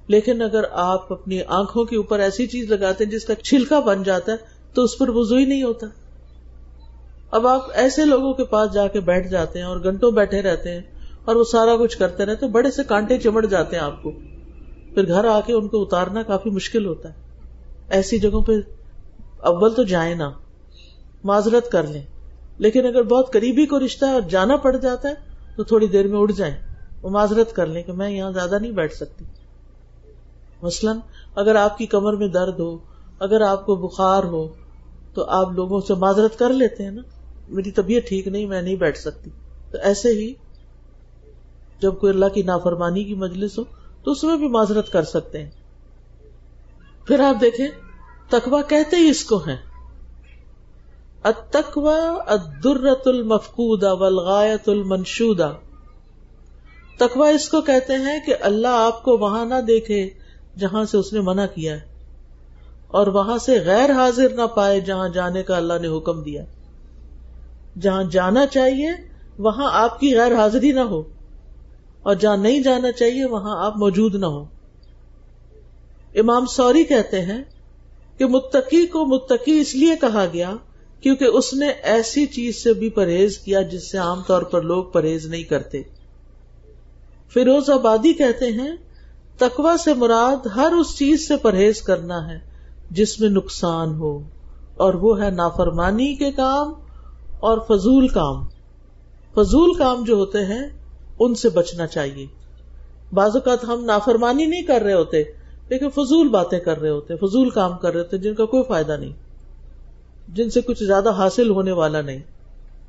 لیکن 0.08 0.41
اگر 0.41 0.63
آپ 0.71 1.13
اپنی 1.13 1.41
آنکھوں 1.47 1.86
کے 1.86 1.97
اوپر 1.97 2.19
ایسی 2.19 2.47
چیز 2.47 2.71
لگاتے 2.71 3.04
ہیں 3.04 3.12
جس 3.12 3.25
کا 3.25 3.36
چھلکا 3.36 3.80
بن 3.80 4.04
جاتا 4.04 4.32
ہے، 4.32 4.38
تو 4.73 4.84
اس 4.84 4.97
پر 4.97 5.10
وزو 5.10 5.36
ہی 5.36 5.45
نہیں 5.45 5.63
ہوتا۔ 5.63 5.88
اب 7.32 7.47
آپ 7.47 7.62
ایسے 7.73 8.06
لوگوں 8.06 8.34
کے 8.34 8.43
پاس 8.43 8.73
جا 8.73 8.88
کے 8.88 8.99
بیٹھ 8.99 9.28
جاتے 9.28 9.60
ہیں 9.60 9.65
اور 9.65 9.78
گھنٹوں 9.84 10.12
بیٹھے 10.12 10.41
رہتے 10.41 10.71
ہیں 10.71 10.82
اور 11.25 11.36
وہ 11.36 11.43
سارا 11.43 11.75
کچھ 11.75 11.97
کرتے 11.97 12.25
رہتے 12.25 12.45
ہیں، 12.45 12.54
بڑے 12.54 12.71
سے 12.71 12.84
کانٹے 12.84 13.17
چمڑ 13.17 13.45
جاتے 13.45 13.75
ہیں 13.75 13.84
آپ 13.84 14.04
کو۔ 14.04 14.12
پھر 14.93 15.08
گھر 15.08 15.25
آ 15.25 15.39
کے 15.41 15.54
ان 15.54 15.67
کو 15.67 15.82
اتارنا 15.82 16.23
کافی 16.23 16.49
مشکل 16.49 16.86
ہوتا 16.86 17.10
ہے۔ 17.10 17.13
ایسی 17.89 18.19
جگہوں 18.19 18.41
پہ 18.41 18.52
اول 19.39 19.75
تو 19.75 19.84
جائیں 19.84 20.15
نا، 20.15 20.32
معذرت 21.23 21.71
کر 21.71 21.88
لیں۔ 21.88 22.04
لیکن 22.58 22.86
اگر 22.86 23.04
بہت 23.04 23.34
قریبی 23.34 23.65
کو 23.65 23.80
رشتہ 23.80 24.06
ہے 24.06 24.12
اور 24.12 24.21
جانا 24.21 24.56
پڑ 24.56 24.78
جاتا 24.78 25.10
ہے، 25.10 25.13
تو 25.56 25.63
تھوڑی 25.63 25.88
دیر 25.88 26.08
میں 26.08 26.19
اٹھ 26.19 26.32
جائیں۔ 26.32 26.56
وہ 27.02 27.10
معذرت 27.10 27.54
کر 27.54 27.67
لیں 27.67 27.84
کہ 27.84 27.91
میں 27.91 28.10
یہاں 28.10 28.32
زیادہ 28.32 28.60
نہیں 28.60 28.71
بیٹھ 28.71 28.95
سکتی۔ 28.95 29.25
مثلاً، 30.62 30.97
اگر 31.36 31.56
آپ 31.56 31.78
کی 31.78 31.86
کمر 31.86 32.13
میں 32.13 32.28
درد 32.28 32.60
ہو، 32.60 32.78
اگر 33.19 33.41
آپ 33.41 33.65
کو 33.65 33.75
بخار 33.75 34.23
ہو، 34.23 34.47
تو 35.13 35.25
آپ 35.25 35.52
لوگوں 35.52 35.82
سے 35.82 35.93
معذرت 35.93 36.39
کر 36.39 36.49
لیتے 36.49 36.84
ہیں 36.84 36.91
نا۔ 36.91 37.02
میری 37.49 37.71
طبیعت 37.71 38.10
ٹھیک 38.10 38.28
نہیں، 38.28 38.45
میں 38.45 38.62
نہیں 38.62 38.75
بیٹھ 38.75 38.97
سکتی۔ 38.97 39.30
تو 39.71 39.78
ایسے 39.84 40.10
ہی 40.10 40.34
جب 41.82 41.99
کوئی 41.99 42.13
اللہ 42.13 42.25
کی 42.25 42.41
نافرمانی 42.41 43.04
کی 43.04 43.15
مجلس 43.15 43.60
ہو، 43.60 43.63
تو 44.04 44.12
اس 44.12 44.23
میں 44.23 44.38
بھی 44.38 44.47
معذرت 44.47 44.91
کر 44.91 45.04
سکتے 45.04 45.43
ہیں۔ 45.43 45.49
پھر 47.06 47.19
آپ 47.19 47.41
دیکھیں 47.41 47.67
تکوا 48.30 48.62
کہتے 48.62 48.96
ہی 48.96 49.10
اس 49.10 49.24
کو 49.24 49.38
ہیں۔ 49.38 49.58
اتکوا 51.24 52.00
ادرت 52.28 53.08
المفقودہ 53.08 53.94
ولغایت 53.96 54.70
المنشودہ۔ 54.70 55.52
تکوا 56.98 57.28
اس 57.30 57.48
کو 57.50 57.62
کہتے 57.62 57.94
ہیں 57.96 58.20
کہ 58.26 58.36
اللہ 58.42 58.76
آپ 58.78 59.04
کو 59.04 59.18
وہاں 59.18 59.46
نہ 59.46 59.60
دیکھے 59.68 60.10
جہاں 60.58 60.84
سے 60.86 60.98
اس 60.98 61.12
نے 61.13 61.22
منع 61.22 61.46
کیا 61.46 61.74
ہے، 61.74 61.82
اور 62.88 63.08
وہاں 63.08 63.38
سے 63.38 63.60
غیر 63.65 63.92
حاضر 63.92 64.34
نہ 64.36 64.48
پائے 64.56 64.80
جہاں 64.82 65.10
جانے 65.10 65.44
کا 65.44 65.58
اللہ 65.58 65.80
نے 65.82 65.88
حکم 65.88 66.22
دیا۔ 66.22 66.44
جہاں 67.80 68.04
جانا 68.04 68.46
چاہیے، 68.48 68.89
وہاں 69.38 69.70
آپ 69.74 70.00
کی 70.00 70.15
غیر 70.15 70.36
حاضری 70.36 70.72
نہ 70.72 70.86
ہو، 70.89 71.02
اور 72.04 72.15
جہاں 72.15 72.38
نہیں 72.38 72.63
جانا 72.63 72.92
چاہیے، 72.92 73.26
وہاں 73.26 73.56
آپ 73.65 73.78
موجود 73.78 74.15
نہ 74.15 74.26
ہو 74.26 74.44
امام 76.15 76.46
سوری 76.46 76.84
کہتے 76.84 77.22
ہیں 77.22 77.42
کہ 78.19 78.25
متقی 78.25 78.86
کو 78.86 79.05
متقی 79.05 79.60
اس 79.60 79.75
لیے 79.75 79.95
کہا 80.01 80.25
گیا 80.34 80.55
کیونکہ 81.01 81.25
اس 81.25 81.53
نے 81.53 81.67
ایسی 81.67 82.25
چیز 82.25 82.63
سے 82.63 82.73
بھی 82.73 82.89
پرہیز 82.89 83.38
کیا 83.38 83.62
جس 83.62 83.91
سے 83.91 83.97
عام 83.97 84.21
طور 84.27 84.41
پر 84.41 84.62
لوگ 84.62 84.84
پرہیز 84.84 85.25
نہیں 85.25 85.43
کرتے۔ 85.43 85.82
فیروز 87.34 87.69
آبادی 87.69 88.13
کہتے 88.13 88.45
ہیں 88.45 88.71
تکوا 89.38 89.75
سے 89.84 89.93
مراد 89.93 90.47
ہر 90.55 90.73
اس 90.79 90.97
چیز 90.97 91.27
سے 91.27 91.38
پرہیز 91.38 91.82
کرنا 91.82 92.27
ہے 92.27 92.38
جس 92.91 93.19
میں 93.19 93.29
نقصان 93.29 93.93
ہو، 93.95 94.19
اور 94.75 94.93
وہ 94.93 95.21
ہے 95.21 95.29
نافرمانی 95.29 96.13
کے 96.15 96.32
کام 96.32 96.73
اور 97.39 97.58
فضول 97.67 98.08
کام۔ 98.08 98.45
فضول 99.34 99.73
کام 99.73 100.03
جو 100.03 100.15
ہوتے 100.15 100.45
ہیں، 100.45 100.67
ان 101.19 101.36
سے 101.36 101.49
بچنا 101.49 101.88
چاہیے۔ 101.88 102.25
بعض 103.13 103.36
اوقات 103.36 103.63
ہم 103.63 103.84
نافرمانی 103.86 104.45
نہیں 104.45 104.62
کر 104.62 104.82
رہے 104.82 104.93
ہوتے۔ 104.93 105.23
لیکن 105.69 105.89
فضول 105.89 106.27
باتیں 106.27 106.60
کر 106.60 106.79
رہے 106.79 106.89
ہوتے 106.89 107.15
فضول 107.15 107.49
کام 107.49 107.77
کر 107.77 107.91
رہے 107.91 107.99
ہوتے 107.99 108.17
جن 108.17 108.36
کا 108.36 108.45
کوئی 108.45 108.63
فائدہ 108.63 108.95
نہیں، 108.99 109.13
جن 110.27 110.49
سے 110.49 110.62
کچھ 110.62 110.84
زیادہ 110.84 111.10
حاصل 111.10 111.49
ہونے 111.49 111.71
والا 111.71 112.01
نہیں۔ 112.01 112.19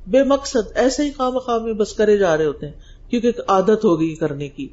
بے 0.07 0.23
مقصد 0.23 0.71
ایسے 0.75 1.03
ہی 1.03 1.11
خام 1.11 1.39
خواہ 1.39 1.57
میں 1.57 1.73
بس 1.73 1.93
کرے 1.93 2.17
جا 2.17 2.37
رہے 2.37 2.45
ہوتے 2.45 2.65
ہیں، 2.65 2.73
کیونکہ 3.09 3.27
ایک 3.27 3.39
عادت 3.47 3.85
ہو 3.85 3.99
گئی 3.99 4.15
کرنے 4.15 4.49
کی۔ 4.49 4.67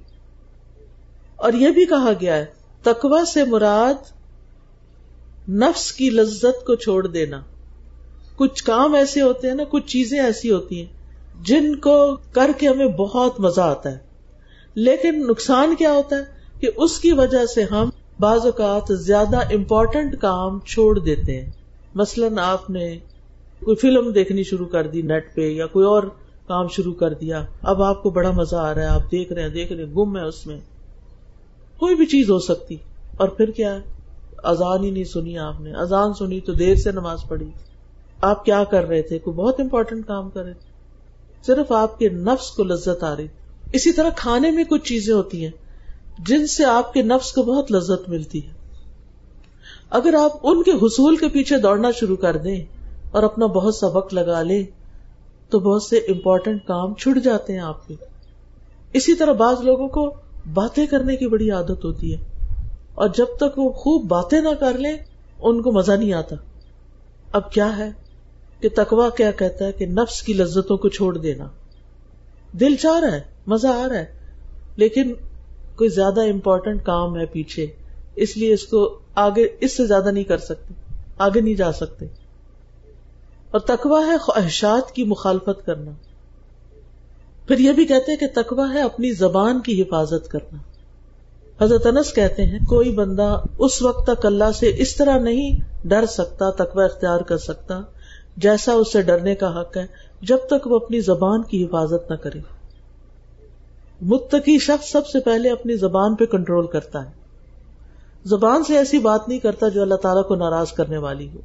اور 1.36 1.52
یہ 1.52 1.68
بھی 1.68 1.84
کہا 1.84 2.12
گیا 2.20 2.36
ہے 2.36 2.46
تکوا 2.82 3.24
سے 3.24 3.44
مراد 3.44 4.12
نفس 5.50 5.92
کی 5.92 6.10
لذت 6.10 6.66
کو 6.66 6.74
چھوڑ 6.74 7.06
دینا۔ 7.06 7.40
کچھ 8.36 8.64
کام 8.64 8.94
ایسے 8.94 9.22
ہوتے 9.22 9.48
ہیں 9.48 9.54
نا، 9.54 9.62
کچھ 9.70 9.86
چیزیں 9.86 10.20
ایسی 10.20 10.50
ہوتی 10.50 10.78
ہیں، 10.78 10.92
جن 11.42 11.76
کو 11.76 12.16
کر 12.32 12.50
کے 12.58 12.68
ہمیں 12.68 12.86
بہت 12.86 13.40
مزہ 13.40 13.60
آتا 13.60 13.90
ہے۔ 13.90 13.98
لیکن 14.74 15.26
نقصان 15.28 15.74
کیا 15.78 15.92
ہوتا 15.92 16.16
ہے؟ 16.16 16.24
کہ 16.60 16.70
اس 16.76 16.98
کی 16.98 17.12
وجہ 17.12 17.46
سے 17.46 17.64
ہم 17.64 17.90
بعض 18.20 18.40
اوقات 18.44 18.98
زیادہ 18.98 19.36
امپورٹنٹ 19.36 20.20
کام 20.20 20.60
چھوڑ 20.60 20.98
دیتے 20.98 21.40
ہیں۔ 21.40 21.50
مثلاً 21.94 22.38
آپ 22.38 22.70
نے 22.70 22.98
کوئی 23.64 23.76
فلم 23.76 24.12
دیکھنی 24.12 24.42
شروع 24.42 24.66
کر 24.66 24.86
دی 24.86 25.02
نیٹ 25.02 25.34
پہ 25.34 25.50
یا 25.50 25.66
کوئی 25.66 25.86
اور 25.86 26.02
کام 26.46 26.68
شروع 26.68 26.94
کر 26.94 27.14
دیا۔ 27.14 27.44
اب 27.62 27.82
آپ 27.82 28.02
کو 28.02 28.10
بڑا 28.10 28.30
مزہ 28.30 28.56
آ 28.56 28.74
رہا 28.74 28.82
ہے، 28.82 28.86
آپ 28.86 29.12
دیکھ 29.12 29.32
رہے 29.32 29.42
ہیں، 29.42 29.48
دیکھ 29.48 29.72
رہے 29.72 29.84
ہیں، 29.84 29.94
گم 29.94 30.16
ہے 30.16 30.22
اس 30.22 30.46
میں۔ 30.46 30.60
کوئی 31.78 31.94
بھی 31.94 32.06
چیز 32.06 32.30
ہو 32.30 32.38
سکتی۔ 32.38 32.76
اور 33.16 33.28
پھر 33.28 33.50
کیا 33.50 33.78
اذان 34.42 34.84
ہی 34.84 34.90
نہیں 34.90 35.04
سنی 35.04 35.38
آپ 35.38 35.60
نے۔ 35.60 35.72
اذان 35.72 36.14
سنی 36.14 36.40
تو 36.40 36.52
دیر 36.52 36.74
سے 36.74 36.92
نماز 36.92 37.18
پڑھی۔ 37.28 37.50
آپ 38.20 38.44
کیا 38.44 38.64
کر 38.64 38.84
رہے 38.84 39.02
تھے؟ 39.02 39.18
کوئی 39.18 39.36
بہت 39.36 39.60
امپورٹینٹ 39.60 40.06
کام 40.06 40.30
کر 40.30 40.42
رہے 40.42 40.52
تھے۔ 40.52 40.68
صرف 41.46 41.72
آپ 41.72 41.98
کے 41.98 42.08
نفس 42.08 42.50
کو 42.50 42.64
لذت 42.64 43.04
آ 43.04 43.16
رہی۔ 43.16 43.26
اسی 43.72 43.92
طرح 43.92 44.10
کھانے 44.16 44.50
میں 44.50 44.64
کچھ 44.64 44.84
چیزیں 44.84 45.14
ہوتی 45.14 45.44
ہیں۔ 45.44 45.67
جن 46.18 46.46
سے 46.46 46.64
آپ 46.64 46.92
کے 46.92 47.02
نفس 47.02 47.32
کو 47.32 47.42
بہت 47.42 47.72
لذت 47.72 48.08
ملتی 48.08 48.46
ہے۔ 48.46 48.52
اگر 49.90 50.14
آپ 50.14 50.32
ان 50.42 50.62
کے 50.62 50.70
حصول 50.70 51.16
کے 51.16 51.28
پیچھے 51.28 51.58
دوڑنا 51.58 51.90
شروع 51.90 52.16
کر 52.16 52.36
دیں 52.36 52.64
اور 53.10 53.22
اپنا 53.22 53.46
بہت 53.46 53.74
سا 53.74 53.86
وقت 53.86 54.14
لگا 54.14 54.42
لیں، 54.42 54.62
تو 55.50 55.60
بہت 55.60 55.82
سے 55.82 55.96
امپورٹینٹ 55.96 56.66
کام 56.66 56.94
چھٹ 56.94 57.24
جاتے 57.24 57.52
ہیں 57.52 57.60
آپ 57.60 57.88
کے۔ 57.88 57.94
اسی 58.92 59.14
طرح 59.14 59.32
بعض 59.32 59.60
لوگوں 59.60 59.88
کو 59.88 60.14
باتیں 60.54 60.86
کرنے 60.86 61.16
کی 61.16 61.26
بڑی 61.26 61.50
عادت 61.50 61.84
ہوتی 61.84 62.14
ہے۔ 62.14 62.18
اور 62.94 63.08
جب 63.16 63.26
تک 63.36 63.58
وہ 63.58 63.72
خوب 63.72 64.04
باتیں 64.08 64.40
نہ 64.40 64.54
کر 64.60 64.78
لیں، 64.78 64.96
ان 65.40 65.62
کو 65.62 65.72
مزہ 65.72 65.92
نہیں 65.92 66.12
آتا۔ 66.12 66.36
اب 67.32 67.52
کیا 67.52 67.78
ہے 67.78 67.90
کہ 68.60 68.68
تکوا 68.74 69.10
کیا 69.10 69.30
کہتا 69.30 69.64
ہے 69.64 69.72
کہ 69.72 69.86
نفس 69.86 70.22
کی 70.22 70.32
لذتوں 70.32 70.76
کو 70.76 70.88
چھوڑ 70.88 71.18
دینا۔ 71.18 71.46
دل 72.52 72.76
چاہ 72.76 73.00
رہا 73.00 73.12
ہے، 73.12 73.20
مزہ 73.46 73.68
آ 73.68 73.86
رہا 73.88 73.98
ہے، 73.98 74.06
لیکن 74.76 75.12
کوئی 75.78 75.90
زیادہ 75.90 76.20
امپورٹنٹ 76.20 76.84
کام 76.84 77.16
ہے 77.16 77.26
پیچھے، 77.26 77.66
اس 78.16 78.36
لیے 78.36 78.52
اس 78.52 78.66
کو 78.66 78.98
آگے 79.14 79.48
اس 79.60 79.76
سے 79.76 79.86
زیادہ 79.86 80.10
نہیں 80.10 80.24
کر 80.24 80.38
سکتے، 80.38 80.74
آگے 81.18 81.40
نہیں 81.40 81.54
جا 81.54 81.72
سکتے۔ 81.72 82.06
اور 83.50 83.60
تکوا 83.60 84.06
ہے 84.06 84.18
خواہشات 84.18 84.92
کی 84.92 85.04
مخالفت 85.04 85.66
کرنا۔ 85.66 85.90
پھر 87.48 87.58
یہ 87.58 87.72
بھی 87.72 87.84
کہتے 87.84 88.12
ہیں 88.12 88.18
کہ 88.18 88.42
تکوا 88.42 88.74
ہے 88.74 88.82
اپنی 88.82 89.12
زبان 89.12 89.60
کی 89.60 89.82
حفاظت 89.82 90.28
کرنا۔ 90.28 90.58
حضرت 91.64 91.86
انس 91.86 92.12
کہتے 92.12 92.44
ہیں، 92.44 92.58
کوئی 92.68 92.92
بندہ 92.92 93.40
اس 93.58 93.82
وقت 93.82 94.10
تک 94.10 94.26
اللہ 94.26 94.52
سے 94.54 94.72
اس 94.76 94.96
طرح 94.96 95.18
نہیں 95.18 95.58
ڈر 95.84 96.06
سکتا 96.06 96.50
تکوا 96.50 96.84
اختیار 96.84 97.20
کر 97.20 97.38
سکتا، 97.38 97.80
جیسا 98.36 98.72
اس 98.72 98.92
سے 98.92 99.02
ڈرنے 99.02 99.34
کا 99.34 99.60
حق 99.60 99.76
ہے، 99.76 99.86
جب 100.22 100.38
تک 100.50 100.66
وہ 100.66 100.76
اپنی 100.76 101.00
زبان 101.00 101.42
کی 101.42 101.64
حفاظت 101.64 102.10
نہ 102.10 102.16
کرے۔ 102.16 102.57
متقی 104.00 104.58
شخص 104.58 104.92
سب 104.92 105.06
سے 105.06 105.20
پہلے 105.20 105.50
اپنی 105.50 105.76
زبان 105.76 106.14
پہ 106.14 106.24
کنٹرول 106.24 106.66
کرتا 106.66 107.06
ہے۔ 107.06 107.10
زبان 108.24 108.64
سے 108.64 108.78
ایسی 108.78 108.98
بات 108.98 109.28
نہیں 109.28 109.38
کرتا 109.38 109.68
جو 109.68 109.82
اللہ 109.82 109.94
تعالیٰ 109.94 110.28
کو 110.28 110.34
ناراض 110.34 110.72
کرنے 110.72 110.96
والی 110.96 111.28
ہو۔ 111.34 111.40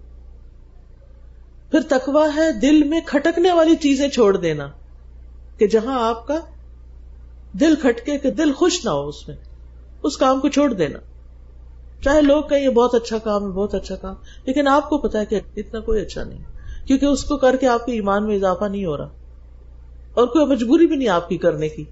پھر 1.72 1.80
تکوا 1.90 2.28
ہے 2.36 2.52
دل 2.52 2.84
میں 2.84 3.02
کھٹکنے 3.06 3.52
والی 3.52 3.76
چیزیں 3.76 4.08
چھوڑ 4.08 4.38
دینا 4.38 4.68
کہ 5.58 5.68
جہاں 5.68 6.10
آپ 6.10 6.28
کا 6.28 6.40
دل 7.60 7.76
کھٹکے 7.82 8.18
کہ 8.18 8.32
دل 8.32 8.54
خوش 8.54 8.86
نہ 8.86 8.90
ہو 8.90 9.08
اس 9.08 9.28
میں، 9.28 9.38
اس 10.04 10.18
کام 10.18 10.40
کو 10.40 10.50
چھوڑ 10.50 10.74
دینا۔ 10.74 11.00
چاہے 12.04 12.22
لوگ 12.22 12.44
کہیں 12.44 12.64
یہ 12.64 12.70
بہت 12.70 12.96
اچھا 12.96 13.18
کام 13.18 13.44
ہے، 13.44 13.50
بہت 13.50 13.76
اچھا 13.76 13.96
کام، 13.96 14.16
لیکن 14.46 14.68
آپ 14.68 14.90
کو 14.90 14.98
پتا 14.98 15.20
ہے 15.20 15.26
کہ 15.26 15.40
اتنا 15.56 15.80
کوئی 15.80 16.02
اچھا 16.02 16.24
نہیں۔ 16.24 16.44
کیونکہ 16.88 17.06
اس 17.06 17.24
کو 17.24 17.38
کر 17.38 17.56
کے 17.56 17.68
آپ 17.68 17.86
کے 17.86 17.92
ایمان 17.92 18.28
میں 18.28 18.36
اضافہ 18.36 18.66
نہیں 18.66 18.86
ہو 18.86 18.98
رہا۔ 18.98 19.10
اور 20.14 20.28
کوئی 20.28 20.46
مجبوری 20.46 20.88
بھی 20.88 20.96
نہیں 20.96 21.10
آپ 21.10 21.30
کی 21.30 21.38
کرنے 21.38 21.70
کی۔ 21.70 21.84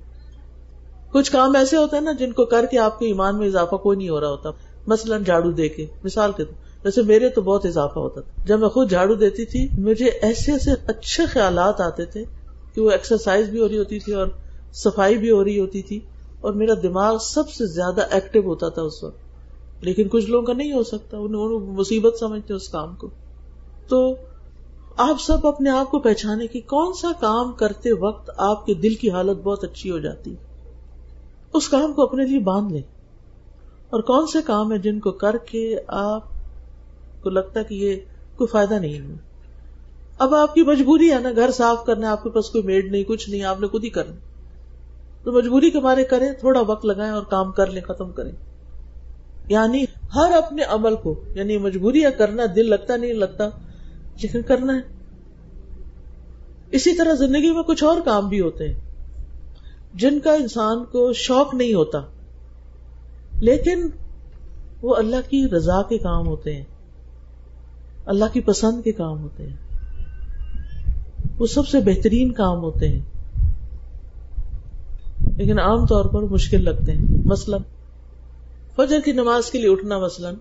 کچھ 1.12 1.32
کام 1.32 1.56
ایسے 1.56 1.78
ہوتے 1.78 1.95
ہیں 1.95 2.04
نا 2.04 2.12
جن 2.12 2.32
کو 2.32 2.45
کر 2.45 2.65
کے 2.71 2.80
آپ 2.80 3.00
کے 3.00 3.06
ایمان 3.06 3.38
میں 3.38 3.47
اضافہ 3.47 3.76
کوئی 3.76 3.97
نہیں 3.97 4.10
ہو 4.10 4.21
رہا 4.21 4.30
ہوتا۔ 4.30 4.50
مثلاً 4.88 5.24
جھاڑو 5.24 5.52
دے 5.52 5.69
کے، 5.69 5.86
مثال 6.04 6.32
کے 6.38 6.43
جیسے 6.84 7.02
میرے 7.02 7.30
تو 7.30 7.41
بہت 7.41 7.65
اضافہ 7.65 8.00
ہوتا 8.00 8.21
تھا۔ 8.21 8.43
جب 8.45 8.60
میں 8.60 8.69
خود 8.69 8.89
جھاڑو 8.89 9.15
دیتی 9.15 9.45
تھی، 9.45 9.67
مجھے 9.78 10.06
ایسے 10.06 10.52
ایسے 10.52 10.71
اچھے 10.88 11.26
خیالات 11.26 11.82
آتے 11.82 12.06
تھے 12.06 12.24
کہ 12.76 12.82
وہ 12.82 12.91
ایکسرسائز 12.91 13.50
بھی 13.50 13.60
ہو 13.60 13.67
رہی 13.67 13.78
ہوتی 13.78 14.00
تھی 14.00 14.13
اور 14.13 14.28
صفائی 14.74 15.17
بھی 15.17 15.32
ہو 15.32 15.43
رہی 15.43 15.60
ہوتی 15.60 15.82
تھی 15.82 16.00
اور 16.41 16.54
میرا 16.54 16.74
دماغ 16.84 17.17
سب 17.17 17.50
سے 17.50 17.65
زیادہ 17.65 18.02
ایکٹیو 18.12 18.43
ہوتا 18.43 18.69
تھا 18.69 18.82
اس 18.82 19.04
وقت۔ 19.04 19.17
لیکن 19.84 20.08
کچھ 20.08 20.26
لوگوں 20.26 20.45
کا 20.45 20.54
نہیں 20.54 20.74
ہو 20.74 20.84
سکتا، 20.84 21.17
انہوں 21.17 21.60
مصیبت 21.60 22.15
سمجھتے 22.19 22.54
اس 22.54 22.69
کام 22.69 22.95
کو۔ 22.95 23.10
تو 23.88 24.15
آپ 24.97 25.21
سب 25.21 25.47
اپنے 25.47 25.69
آپ 25.69 25.91
کو 25.91 26.00
پہچانے 26.00 26.47
کی 26.47 26.60
کون 26.60 26.93
سا 26.93 27.08
کام 27.19 27.52
کرتے 27.52 27.91
وقت 27.91 28.30
آپ 28.38 28.65
کے 28.65 28.74
دل 28.74 28.93
کی 28.93 29.12
حالت 29.12 29.38
بہت 29.38 29.63
اچھی 29.63 29.91
ہو 29.91 30.00
جاتی۔ 30.00 30.32
ہے 30.32 30.50
اس 31.53 31.69
کام 31.69 31.93
کو 31.93 32.03
اپنے 32.03 32.25
لیے 32.25 32.39
باندھ 32.39 32.73
لیں۔ 32.73 32.81
اور 33.89 34.01
کون 34.01 34.27
سے 34.27 34.39
کام 34.45 34.71
ہے 34.71 34.77
جن 34.77 34.99
کو 34.99 35.11
کر 35.11 35.37
کے 35.37 35.75
آپ 35.87 36.23
کو 37.21 37.29
لگتا 37.29 37.61
کہ 37.61 37.75
یہ 37.75 37.95
کوئی 38.35 38.47
فائدہ 38.47 38.73
نہیں 38.73 38.93
ہے؟ 38.93 39.15
اب 40.19 40.35
آپ 40.35 40.53
کی 40.53 40.63
مجبوری 40.63 41.11
ہے 41.11 41.19
نا، 41.19 41.29
گھر 41.35 41.51
صاف 41.51 41.85
کرنا، 41.85 42.11
آپ 42.11 42.23
کے 42.23 42.29
پاس 42.29 42.49
کوئی 42.49 42.63
میڈ 42.63 42.91
نہیں، 42.91 43.03
کچھ 43.03 43.29
نہیں، 43.29 43.43
آپ 43.43 43.61
نے 43.61 43.67
خود 43.67 43.83
ہی 43.83 43.89
کرنا 43.89 44.15
تو 45.23 45.31
مجبوری 45.31 45.71
کے 45.71 45.79
بارے 45.79 46.03
کریں، 46.03 46.31
تھوڑا 46.33 46.61
وقت 46.61 46.85
لگائیں 46.85 47.11
اور 47.11 47.23
کام 47.23 47.51
کر 47.51 47.67
لیں، 47.67 47.81
ختم 47.81 48.11
کریں۔ 48.11 48.31
یعنی 49.47 49.85
ہر 50.15 50.31
اپنے 50.31 50.63
عمل 50.63 50.95
کو 50.95 51.23
یعنی 51.35 51.57
مجبوری 51.57 52.05
ہے 52.05 52.11
کرنا، 52.11 52.43
دل 52.55 52.69
لگتا، 52.69 52.97
نہیں 52.97 53.13
لگتا، 53.13 53.43
لیکن 54.21 54.41
کرنا 54.41 54.75
ہے۔ 54.75 54.81
اسی 56.71 56.95
طرح 56.95 57.13
زندگی 57.13 57.51
میں 57.51 57.63
کچھ 57.63 57.83
اور 57.83 58.01
کام 58.05 58.29
بھی 58.29 58.39
ہوتے 58.39 58.73
ہیں۔ 58.73 58.90
جن 59.93 60.19
کا 60.19 60.34
انسان 60.34 60.86
کو 60.86 61.13
شوق 61.13 61.54
نہیں 61.54 61.73
ہوتا، 61.73 61.99
لیکن 63.39 63.88
وہ 64.82 64.95
اللہ 64.95 65.30
کی 65.30 65.47
رضا 65.47 65.82
کے 65.82 65.97
کام 65.97 66.27
ہوتے 66.27 66.56
ہیں، 66.56 66.63
اللہ 68.06 68.25
کی 68.34 68.41
پسند 68.41 68.84
کے 68.84 68.91
کام 68.91 69.21
ہوتے 69.23 69.47
ہیں، 69.47 69.56
وہ 71.39 71.45
سب 71.45 71.67
سے 71.67 71.80
بہترین 71.80 72.32
کام 72.32 72.58
ہوتے 72.58 72.88
ہیں۔ 72.88 73.01
لیکن 75.38 75.60
عام 75.60 75.86
طور 75.86 76.06
پر 76.06 76.21
مشکل 76.21 76.63
لگتے 76.63 76.91
ہیں، 76.91 77.06
مثلاً 77.25 77.62
فجر 78.75 78.99
کی 78.99 79.12
نماز 79.12 79.51
کے 79.51 79.58
لیے 79.58 79.69
اٹھنا 79.69 79.97
مثلاً، 79.97 80.36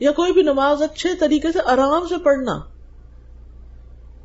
یا 0.00 0.12
کوئی 0.12 0.32
بھی 0.32 0.42
نماز 0.42 0.82
اچھے 0.82 1.08
طریقے 1.20 1.52
سے 1.52 1.58
آرام 1.64 2.06
سے 2.08 2.14
پڑھنا۔ 2.24 2.60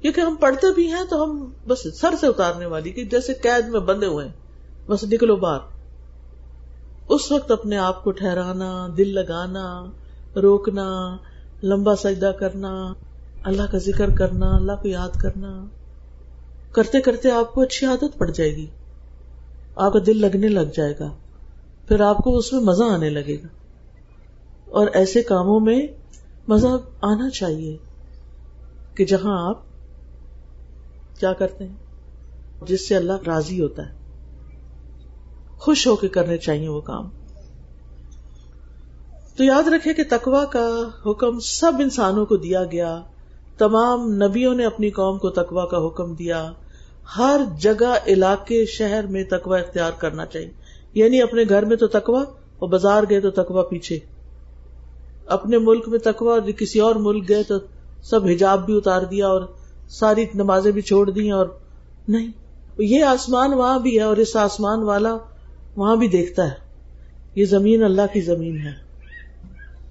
کیونکہ 0.01 0.21
ہم 0.21 0.35
پڑھتے 0.35 0.73
بھی 0.73 0.87
ہیں 0.87 1.03
تو 1.09 1.23
ہم 1.23 1.45
بس 1.67 1.99
سر 2.01 2.15
سے 2.19 2.27
اتارنے 2.27 2.65
والی، 2.65 2.89
کہ 2.89 3.03
جیسے 3.03 3.33
قید 3.33 3.69
میں 3.69 3.79
بندے 3.79 4.05
ہوئے 4.05 4.25
ہیں۔ 4.25 4.40
بس 4.91 5.03
نکلو 5.03 5.35
باہر 5.35 5.59
اس 7.09 7.31
وقت 7.31 7.51
اپنے 7.51 7.77
آپ 7.77 8.03
کو 8.03 8.11
ٹھہرانا، 8.11 8.87
دل 8.97 9.13
لگانا، 9.13 9.85
روکنا، 10.35 11.17
لمبا 11.63 11.95
سجدہ 11.95 12.31
کرنا، 12.39 12.93
اللہ 13.43 13.61
کا 13.71 13.77
ذکر 13.77 14.15
کرنا، 14.15 14.55
اللہ 14.55 14.71
کو 14.81 14.87
یاد 14.87 15.09
کرنا، 15.21 15.65
کرتے 16.71 17.01
کرتے 17.01 17.31
آپ 17.31 17.53
کو 17.53 17.61
اچھی 17.61 17.87
عادت 17.87 18.17
پڑ 18.17 18.31
جائے 18.31 18.55
گی۔ 18.55 18.65
آپ 19.75 19.93
کا 19.93 19.99
دل 20.05 20.21
لگنے 20.21 20.47
لگ 20.47 20.73
جائے 20.73 20.93
گا، 20.99 21.09
پھر 21.87 22.01
آپ 22.01 22.17
کو 22.17 22.37
اس 22.37 22.53
میں 22.53 22.61
مزہ 22.61 22.83
آنے 22.83 23.09
لگے 23.09 23.35
گا۔ 23.35 23.47
اور 24.69 24.87
ایسے 24.93 25.21
کاموں 25.21 25.59
میں 25.59 25.87
مزہ 26.47 26.77
آنا 27.01 27.29
چاہیے 27.29 27.77
کہ 28.95 29.05
جہاں 29.05 29.49
آپ 29.49 29.59
کیا 31.19 31.33
کرتے 31.33 31.67
ہیں، 31.67 31.75
جس 32.65 32.87
سے 32.87 32.95
اللہ 32.95 33.13
راضی 33.27 33.61
ہوتا 33.61 33.89
ہے۔ 33.89 34.00
خوش 35.61 35.87
ہو 35.87 35.95
کے 35.95 36.07
کرنے 36.07 36.37
چاہیے 36.37 36.69
وہ 36.69 36.81
کام۔ 36.81 37.09
تو 39.37 39.43
یاد 39.43 39.67
رکھے 39.67 39.93
کہ 39.93 40.03
تکوا 40.09 40.45
کا 40.45 40.89
حکم 41.05 41.39
سب 41.39 41.71
انسانوں 41.79 42.25
کو 42.25 42.37
دیا 42.37 42.63
گیا۔ 42.63 43.01
تمام 43.57 44.13
نبیوں 44.13 44.55
نے 44.55 44.65
اپنی 44.65 44.89
قوم 44.89 45.17
کو 45.17 45.29
تقوا 45.29 45.65
کا 45.65 45.87
حکم 45.87 46.13
دیا۔ 46.13 46.51
ہر 47.17 47.41
جگہ، 47.59 47.95
علاقے، 48.07 48.65
شہر 48.65 49.07
میں 49.07 49.23
تقوا 49.23 49.57
اختیار 49.57 49.91
کرنا 49.97 50.25
چاہیے۔ 50.25 50.51
یعنی 50.93 51.21
اپنے 51.21 51.43
گھر 51.49 51.65
میں 51.65 51.77
تو 51.77 51.87
تقوا 51.87 52.21
اور 52.59 52.69
بازار 52.69 53.03
گئے 53.09 53.19
تو 53.19 53.31
تقوا 53.31 53.61
پیچھے۔ 53.61 53.99
اپنے 55.25 55.57
ملک 55.57 55.89
میں 55.89 55.99
تقوا 55.99 56.33
اور 56.33 56.41
کسی 56.41 56.79
اور 56.79 56.95
ملک 56.95 57.29
گئے 57.29 57.43
تو 57.43 57.55
سب 58.03 58.25
حجاب 58.25 58.65
بھی 58.65 58.77
اتار 58.77 59.01
دیا 59.01 59.27
اور 59.27 59.41
ساری 59.89 60.25
نمازیں 60.35 60.71
بھی 60.71 60.81
چھوڑ 60.81 61.09
دی 61.09 61.31
اور 61.31 61.47
نہیں۔ 62.07 62.31
یہ 62.77 63.03
آسمان 63.03 63.53
وہاں 63.53 63.79
بھی 63.79 63.97
ہے 63.97 64.03
اور 64.03 64.17
اس 64.17 64.35
آسمان 64.35 64.79
والا 64.79 65.17
وہاں 65.75 65.95
بھی 65.95 66.07
دیکھتا 66.07 66.45
ہے۔ 66.45 66.71
یہ 67.35 67.45
زمین 67.45 67.83
اللہ 67.83 68.01
کی 68.13 68.21
زمین 68.21 68.57
ہے۔ 68.57 68.91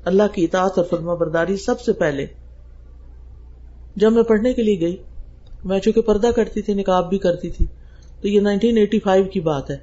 اللہ 0.05 0.23
کی 0.35 0.45
اطاعت 0.45 0.79
اور 0.79 0.85
فرما 0.85 1.15
برداری 1.15 1.57
سب 1.57 1.81
سے 1.81 1.93
پہلے۔ 1.93 2.27
جب 3.97 4.13
میں 4.13 4.23
پڑھنے 4.23 4.53
کے 4.53 4.63
لیے 4.63 4.81
گئی، 4.81 4.97
میں 5.65 5.79
چونکہ 5.79 6.01
پردہ 6.01 6.27
کرتی 6.37 6.63
تھی 6.63 6.75
نکاب 6.75 7.09
بھی 7.09 7.19
کرتی 7.19 7.51
تھی، 7.51 7.67
تو 8.21 8.29
یہ 8.29 8.41
نائنٹین 8.41 8.77
ایٹی 8.77 8.99
فائیو 8.99 9.25
کی 9.25 9.41
بات 9.41 9.71
ہے۔ 9.71 9.77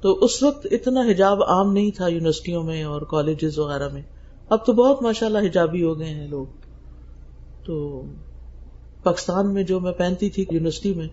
تو 0.00 0.24
اس 0.24 0.42
وقت 0.42 0.66
اتنا 0.70 1.00
حجاب 1.00 1.42
عام 1.42 1.72
نہیں 1.72 1.90
تھا 1.90 2.08
یونیورسٹیوں 2.08 2.62
میں 2.62 2.82
اور 2.82 3.02
کالجز 3.02 3.58
وغیرہ 3.58 3.88
میں۔ 3.88 4.02
اب 4.48 4.66
تو 4.66 4.72
بہت 4.72 5.02
ماشاء 5.02 5.26
اللہ 5.26 5.38
حجابی 5.38 5.82
ہو 5.82 5.98
گئے 5.98 6.08
ہیں 6.08 6.28
لوگ۔ 6.28 6.46
تو 7.64 8.02
پاکستان 9.02 9.54
میں 9.54 9.62
جو 9.62 9.80
میں 9.80 9.92
پہنتی 9.92 10.30
تھی 10.30 10.44
یونیورسٹی 10.50 10.94
میں، 10.94 11.08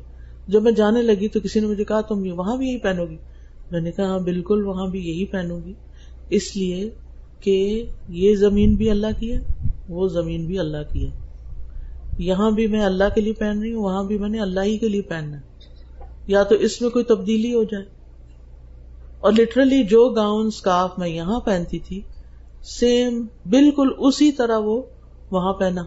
جب 0.48 0.64
میں 0.64 0.72
جانے 0.72 1.02
لگی 1.02 1.28
تو 1.28 1.40
کسی 1.40 1.60
نے 1.60 1.68
مجھے 1.68 1.84
کہا، 1.84 2.02
تم 2.02 2.28
وہاں 2.32 2.58
بھی 2.58 2.68
یہی 2.68 2.78
پہنو 2.78 3.06
گی؟ 3.06 3.18
میں 3.72 3.82
نے 3.82 3.92
کہا 3.92 4.06
ہاں 4.06 4.20
بالکل، 4.20 4.64
وہاں 4.66 4.88
بھی 4.88 5.00
یہی 5.00 5.26
پہنوں 5.26 5.60
گی 5.66 5.74
اس 6.30 6.56
لیے 6.56 6.90
کہ 7.40 7.86
یہ 8.10 8.36
زمین 8.36 8.76
بھی 8.76 8.90
اللہ 8.90 9.20
کی 9.20 9.36
ہے، 9.36 9.40
وہ 9.90 10.08
زمین 10.08 10.46
بھی 10.46 10.60
اللہ 10.60 10.94
کی 10.94 11.06
ہے۔ 11.06 11.12
یہاں 12.18 12.52
بھی 12.52 12.68
میں 12.68 12.82
اللہ 12.82 13.04
کے 13.16 13.22
لیے 13.22 13.34
پہن 13.34 13.62
رہی 13.62 13.74
ہوں، 13.74 13.84
وہاں 13.84 14.04
بھی 14.04 14.18
میں 14.18 14.30
نے 14.30 14.40
اللہ 14.40 14.60
ہی 14.60 14.78
کے 14.78 14.90
لیے 14.90 15.02
پہننا 15.02 15.38
یا 16.28 16.44
تو 16.44 16.56
اس 16.56 16.82
میں 16.82 16.90
کوئی 16.90 17.06
تبدیلی 17.06 17.54
ہو 17.54 17.64
جائے۔ 17.64 17.86
اور 19.20 19.32
لٹرلی 19.32 19.84
جو 19.84 20.10
گاؤن 20.10 20.46
اسکارف 20.46 21.00
میں 21.00 21.10
یہاں 21.10 21.40
پہنتی 21.40 21.80
تھی 21.80 22.02
سیم 22.64 23.26
بالکل 23.46 23.90
اسی 23.98 24.32
طرح 24.32 24.58
وہ 24.58 24.82
وہاں 25.32 25.54
پہنا۔ 25.54 25.86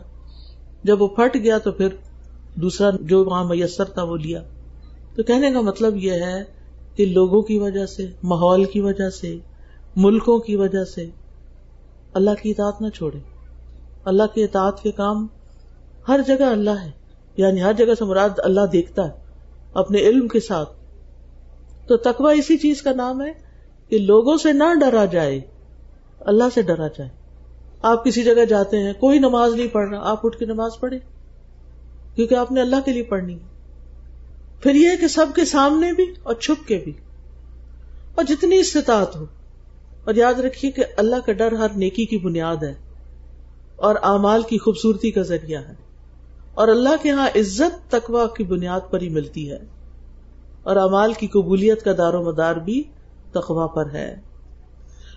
جب 0.84 1.02
وہ 1.02 1.08
پھٹ 1.08 1.36
گیا 1.36 1.58
تو 1.58 1.72
پھر 1.72 1.88
دوسرا 2.54 2.90
جو 3.00 3.24
وہاں 3.24 3.44
میسر 3.44 3.84
تھا 3.84 4.02
وہ 4.02 4.16
لیا۔ 4.16 4.42
تو 5.16 5.22
کہنے 5.22 5.50
کا 5.52 5.60
مطلب 5.60 5.96
یہ 5.96 6.12
ہے 6.12 6.63
کہ 6.96 7.06
لوگوں 7.06 7.42
کی 7.42 7.58
وجہ 7.58 7.86
سے، 7.86 8.06
ماحول 8.22 8.64
کی 8.64 8.80
وجہ 8.80 9.10
سے، 9.10 9.38
ملکوں 9.96 10.38
کی 10.38 10.56
وجہ 10.56 10.84
سے 10.84 11.10
اللہ 12.14 12.30
کی 12.42 12.50
اطاعت 12.50 12.80
نہ 12.80 12.88
چھوڑے 12.88 13.18
اللہ 14.04 14.22
کی 14.34 14.44
اطاعت 14.44 14.82
کے 14.82 14.90
کام 14.90 15.26
ہر 16.08 16.20
جگہ 16.26 16.44
اللہ 16.44 16.70
ہے۔ 16.70 16.90
یعنی 17.36 17.62
ہر 17.62 17.72
جگہ 17.72 17.94
سے 17.98 18.04
مراد 18.04 18.28
اللہ 18.38 18.60
دیکھتا 18.72 19.04
ہے، 19.04 19.12
اپنے 19.74 19.98
علم 19.98 20.28
کے 20.28 20.40
ساتھ۔ 20.40 20.68
تو 21.88 21.96
تقوی 21.96 22.38
اسی 22.38 22.56
چیز 22.56 22.82
کا 22.82 22.92
نام 22.92 23.22
ہے 23.22 23.32
کہ 23.88 23.98
لوگوں 23.98 24.36
سے 24.36 24.52
نہ 24.52 24.74
ڈرا 24.80 25.04
جائے، 25.04 25.40
اللہ 26.20 26.44
سے 26.54 26.62
ڈرا 26.62 26.86
جائے۔ 26.86 27.10
آپ 27.82 28.04
کسی 28.04 28.22
جگہ 28.22 28.44
جاتے 28.44 28.78
ہیں، 28.78 28.92
کوئی 28.92 29.18
نماز 29.18 29.54
نہیں 29.54 29.68
پڑھ 29.68 29.88
رہا، 29.88 30.10
آپ 30.10 30.26
اٹھ 30.26 30.38
کے 30.38 30.44
نماز 30.44 30.70
پڑھے 30.80 30.98
کیونکہ 32.14 32.34
آپ 32.34 32.52
نے 32.52 32.60
اللہ 32.60 32.76
کے 32.84 32.92
لیے 32.92 33.02
پڑھنی 33.02 33.34
ہے۔ 33.34 33.53
پھر 34.64 34.74
یہ 34.74 34.96
کہ 35.00 35.08
سب 35.08 35.26
کے 35.34 35.44
سامنے 35.44 35.92
بھی 35.92 36.04
اور 36.22 36.34
چھپ 36.34 36.68
کے 36.68 36.80
بھی 36.84 36.92
اور 38.14 38.24
جتنی 38.24 38.58
استطاعت 38.58 39.16
ہو 39.16 39.24
اور 40.04 40.14
یاد 40.14 40.34
رکھیے 40.34 40.70
کہ 40.70 40.84
اللہ 40.96 41.16
کا 41.26 41.32
ڈر 41.32 41.52
ہر 41.52 41.68
نیکی 41.74 42.04
کی 42.04 42.18
بنیاد 42.18 42.62
ہے 42.62 42.74
اور 43.76 43.96
اعمال 44.02 44.42
کی 44.42 44.58
خوبصورتی 44.58 45.10
کا 45.10 45.22
ذریعہ 45.22 45.60
ہے 45.68 45.74
اور 46.54 46.68
اللہ 46.68 47.02
کے 47.02 47.10
ہاں 47.10 47.28
عزت 47.36 47.90
تقوا 47.90 48.26
کی 48.26 48.44
بنیاد 48.44 48.80
پر 48.90 49.00
ہی 49.00 49.08
ملتی 49.08 49.50
ہے 49.50 49.58
اور 50.62 50.76
امال 50.76 51.12
کی 51.12 51.26
قبولیت 51.26 51.84
کا 51.84 51.92
دار 51.98 52.14
و 52.14 52.22
مدار 52.22 52.56
بھی 52.56 52.82
تقوا 53.32 53.66
پر 53.66 53.90
ہے 53.92 54.20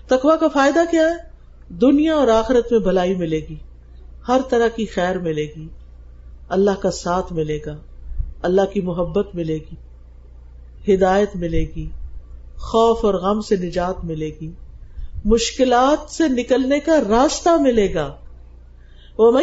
تقوا 0.07 0.35
کا 0.35 0.47
فائدہ 0.47 0.79
کیا 0.91 1.01
ہے؟ 1.01 1.15
دنیا 1.69 2.15
اور 2.15 2.27
آخرت 2.27 2.71
میں 2.71 2.79
بھلائی 2.79 3.15
ملے 3.15 3.39
گی، 3.49 3.55
ہر 4.27 4.41
طرح 4.49 4.67
کی 4.67 4.85
خیر 4.85 5.19
ملے 5.19 5.45
گی، 5.57 5.67
اللہ 6.49 6.81
کا 6.81 6.91
ساتھ 6.91 7.33
ملے 7.33 7.59
گا۔ 7.65 7.77
اللہ 8.41 8.61
کی 8.73 8.81
محبت 8.81 9.27
ملے 9.33 9.57
گی، 9.57 9.75
ہدایت 10.93 11.35
ملے 11.35 11.65
گی، 11.75 11.89
خوف 12.57 13.05
اور 13.05 13.13
غم 13.13 13.41
سے 13.41 13.55
نجات 13.55 14.05
ملے 14.05 14.31
گی، 14.41 14.51
مشکلات 15.25 16.11
سے 16.11 16.27
نکلنے 16.27 16.79
کا 16.79 16.99
راستہ 17.09 17.49
ملے 17.59 17.93
گا۔ 17.93 18.13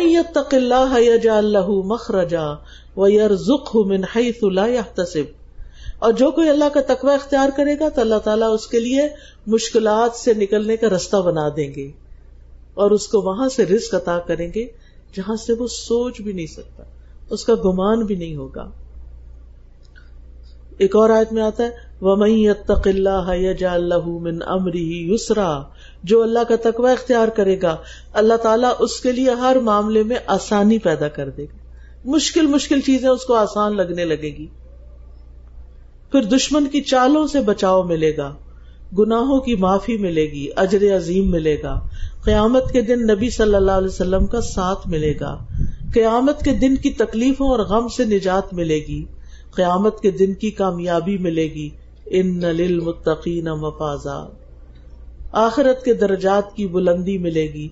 يَتَّقِ 0.00 0.54
اللَّهَ 0.54 0.98
يَجْعَلْ 0.98 1.44
لَهُ 1.44 1.84
مَخْرَجًا 1.84 2.56
وَيَرْزُقْهُ 2.96 3.86
مِنْ 3.86 4.04
حَيْثُ 4.16 4.50
لَا 4.50 4.66
يَحْتَسِبُ۔ 4.66 5.30
اور 5.98 6.12
جو 6.12 6.30
کوئی 6.30 6.48
اللہ 6.48 6.64
کا 6.74 6.80
تقوی 6.80 7.14
اختیار 7.14 7.48
کرے 7.56 7.74
گا 7.80 7.88
تو 7.88 8.00
اللہ 8.00 8.18
تعالیٰ 8.24 8.54
اس 8.54 8.66
کے 8.66 8.80
لیے 8.80 9.02
مشکلات 9.46 10.16
سے 10.16 10.34
نکلنے 10.34 10.76
کا 10.76 10.88
رستہ 10.88 11.16
بنا 11.16 11.48
دیں 11.56 11.74
گے۔ 11.74 11.90
اور 12.74 12.90
اس 12.90 13.08
کو 13.08 13.20
وہاں 13.20 13.48
سے 13.48 13.66
رزق 13.66 13.94
عطا 13.94 14.18
کریں 14.18 14.52
گے 14.54 14.66
جہاں 15.16 15.36
سے 15.36 15.52
وہ 15.52 15.66
سوچ 15.66 16.20
بھی 16.20 16.32
نہیں 16.32 16.46
سکتا، 16.46 16.82
اس 17.30 17.44
کا 17.44 17.54
گمان 17.54 18.06
بھی 18.06 18.14
نہیں 18.14 18.36
ہوگا۔ 18.36 18.70
ایک 20.78 20.96
اور 20.96 21.10
آیت 21.10 21.32
میں 21.32 21.42
آتا 21.42 21.64
ہے، 21.64 21.70
وَمَن 22.00 22.30
اللَّهَ 22.86 23.34
يَجْعَلْ 23.34 23.82
لَهُ 23.82 24.20
مِنْ 24.20 24.40
أَمْرِهِ 24.40 25.12
يُسْرًا۔ 25.12 25.62
جو 26.02 26.22
اللہ 26.22 26.38
کا 26.48 26.56
تقوی 26.62 26.92
اختیار 26.92 27.28
کرے 27.28 27.62
گا، 27.62 27.76
اللہ 28.12 28.34
تعالیٰ 28.34 28.72
اس 28.78 29.00
کے 29.00 29.12
لیے 29.12 29.30
ہر 29.30 29.56
معاملے 29.62 30.02
میں 30.02 30.16
آسانی 30.26 30.78
پیدا 30.78 31.08
کر 31.08 31.30
دے 31.30 31.44
گا۔ 31.44 31.56
مشکل 32.04 32.46
مشکل 32.46 32.80
چیزیں 32.80 33.08
اس 33.08 33.24
کو 33.24 33.34
آسان 33.34 33.76
لگنے 33.76 34.04
لگے 34.04 34.38
گی۔ 34.38 34.46
پھر 36.10 36.22
دشمن 36.22 36.66
کی 36.66 36.80
چالوں 36.80 37.26
سے 37.26 37.40
بچاؤ 37.40 37.82
ملے 37.82 38.16
گا، 38.16 38.34
گناہوں 38.98 39.40
کی 39.40 39.56
معافی 39.56 39.96
ملے 39.96 40.24
گی، 40.24 40.48
اجر 40.56 40.96
عظیم 40.96 41.30
ملے 41.30 41.62
گا۔ 41.62 41.80
قیامت 42.24 42.72
کے 42.72 42.80
دن 42.80 43.06
نبی 43.06 43.30
صلی 43.30 43.54
اللہ 43.54 43.70
علیہ 43.70 43.88
وسلم 43.88 44.26
کا 44.26 44.40
ساتھ 44.40 44.88
ملے 44.88 45.14
گا۔ 45.20 45.44
قیامت 45.94 46.42
کے 46.42 46.52
دن 46.52 46.76
کی 46.76 46.90
تکلیفوں 46.90 47.48
اور 47.48 47.58
غم 47.58 47.88
سے 47.88 48.04
نجات 48.04 48.54
ملے 48.54 48.78
گی۔ 48.88 49.04
قیامت 49.54 50.00
کے 50.00 50.10
دن 50.10 50.34
کی 50.34 50.50
کامیابی 50.50 51.18
ملے 51.18 51.44
گی۔ 51.44 51.70
ان 52.06 52.38
للمتقین 52.38 53.44
مفازا۔ 53.44 54.24
آخرت 55.32 55.84
کے 55.84 55.94
درجات 55.94 56.56
کی 56.56 56.66
بلندی 56.66 57.18
ملے 57.18 57.52
گی۔ 57.52 57.68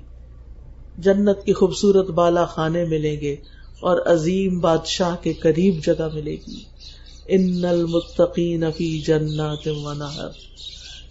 جنت 0.99 1.45
کی 1.45 1.53
خوبصورت 1.53 2.07
بالا 2.11 2.45
خانے 2.45 2.85
ملیں 2.85 3.21
گے 3.21 3.37
اور 3.81 4.01
عظیم 4.07 4.59
بادشاہ 4.59 5.17
کے 5.23 5.33
قریب 5.33 5.75
جگہ 5.85 6.09
ملے 6.15 6.35
گی۔ 6.35 6.65
ان 7.27 7.65
المتقین 7.65 8.65
فی 8.77 9.01
جنات 9.01 9.69
و 9.69 9.93
نہر۔ 9.93 10.29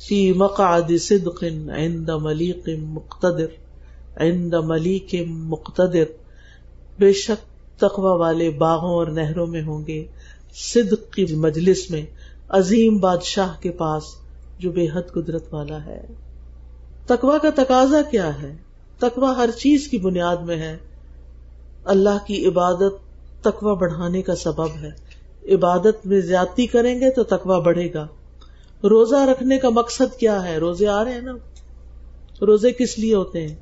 فی 0.08 0.34
مقعد 0.34 0.92
صدق 1.00 1.44
عند 1.78 2.10
ملیق 2.10 2.70
مقتدر۔ 2.80 3.46
عند 4.18 4.54
ملیک 4.54 5.16
مقتدر۔ 5.28 6.04
بے 7.00 7.14
شک 7.14 7.46
تقوی 7.80 8.20
والے 8.20 8.50
باغوں 8.50 8.94
اور 8.94 9.08
نہروں 9.08 9.48
میں 9.48 9.62
ہوں 9.62 9.88
گے۔ 9.88 10.06
صدق 10.54 11.14
کی 11.14 11.26
مجلس 11.36 11.91
میں 11.91 12.06
عظیم 12.49 12.97
بادشاہ 12.97 13.62
کے 13.62 13.72
پاس 13.72 14.04
جو 14.60 14.72
بے 14.72 14.88
حد 14.93 15.12
قدرت 15.12 15.54
والا 15.54 15.86
ہے۔ 15.86 16.02
تقوا 17.06 17.38
کا 17.38 17.49
تقاضا 17.56 18.02
کیا 18.12 18.41
ہے؟ 18.41 18.56
تقوا 18.99 19.38
ہر 19.38 19.49
چیز 19.52 19.88
کی 19.88 19.97
بنیاد 19.97 20.38
میں 20.38 20.56
ہے۔ 20.56 20.78
اللہ 21.86 22.28
کی 22.28 22.47
عبادت 22.47 22.93
تقوا 23.43 23.74
بڑھانے 23.74 24.22
کا 24.22 24.36
سبب 24.36 24.68
ہے۔ 24.82 24.89
عبادت 25.56 26.06
میں 26.06 26.22
زیادتی 26.22 26.68
کریں 26.68 26.99
گے 26.99 27.12
تو 27.12 27.24
تقوا 27.24 27.60
بڑھے 27.60 27.93
گا۔ 27.93 28.08
روزہ 28.84 29.16
رکھنے 29.16 29.58
کا 29.58 29.70
مقصد 29.70 30.20
کیا 30.20 30.43
ہے؟ 30.43 30.58
روزے 30.58 30.88
آ 30.88 31.04
رہے 31.04 31.14
ہیں 31.14 31.22
نا۔ 31.22 31.34
روزے 32.41 32.72
کس 32.72 32.99
لیے 32.99 33.16
ہوتے 33.16 33.47
ہیں؟ 33.47 33.56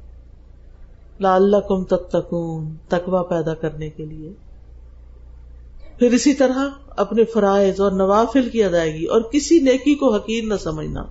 لال 1.19 1.55
کم 1.67 1.83
تک 1.83 2.09
تکون 2.11 2.75
تقوا 2.89 3.23
پیدا 3.23 3.53
کرنے 3.53 3.89
کے 3.89 4.05
لیے۔ 4.05 4.33
پھر 5.99 6.13
اسی 6.13 6.33
طرح 6.33 6.69
اپنے 6.89 7.25
فرائض 7.25 7.81
اور 7.81 7.91
نوافل 7.91 8.49
کی 8.49 8.63
ادائیگی 8.63 9.05
اور 9.05 9.21
کسی 9.21 9.59
نیکی 9.59 9.95
کو 9.95 10.15
حقیر 10.15 10.43
نہ 10.43 10.53
سمجھنا۔ 10.55 11.03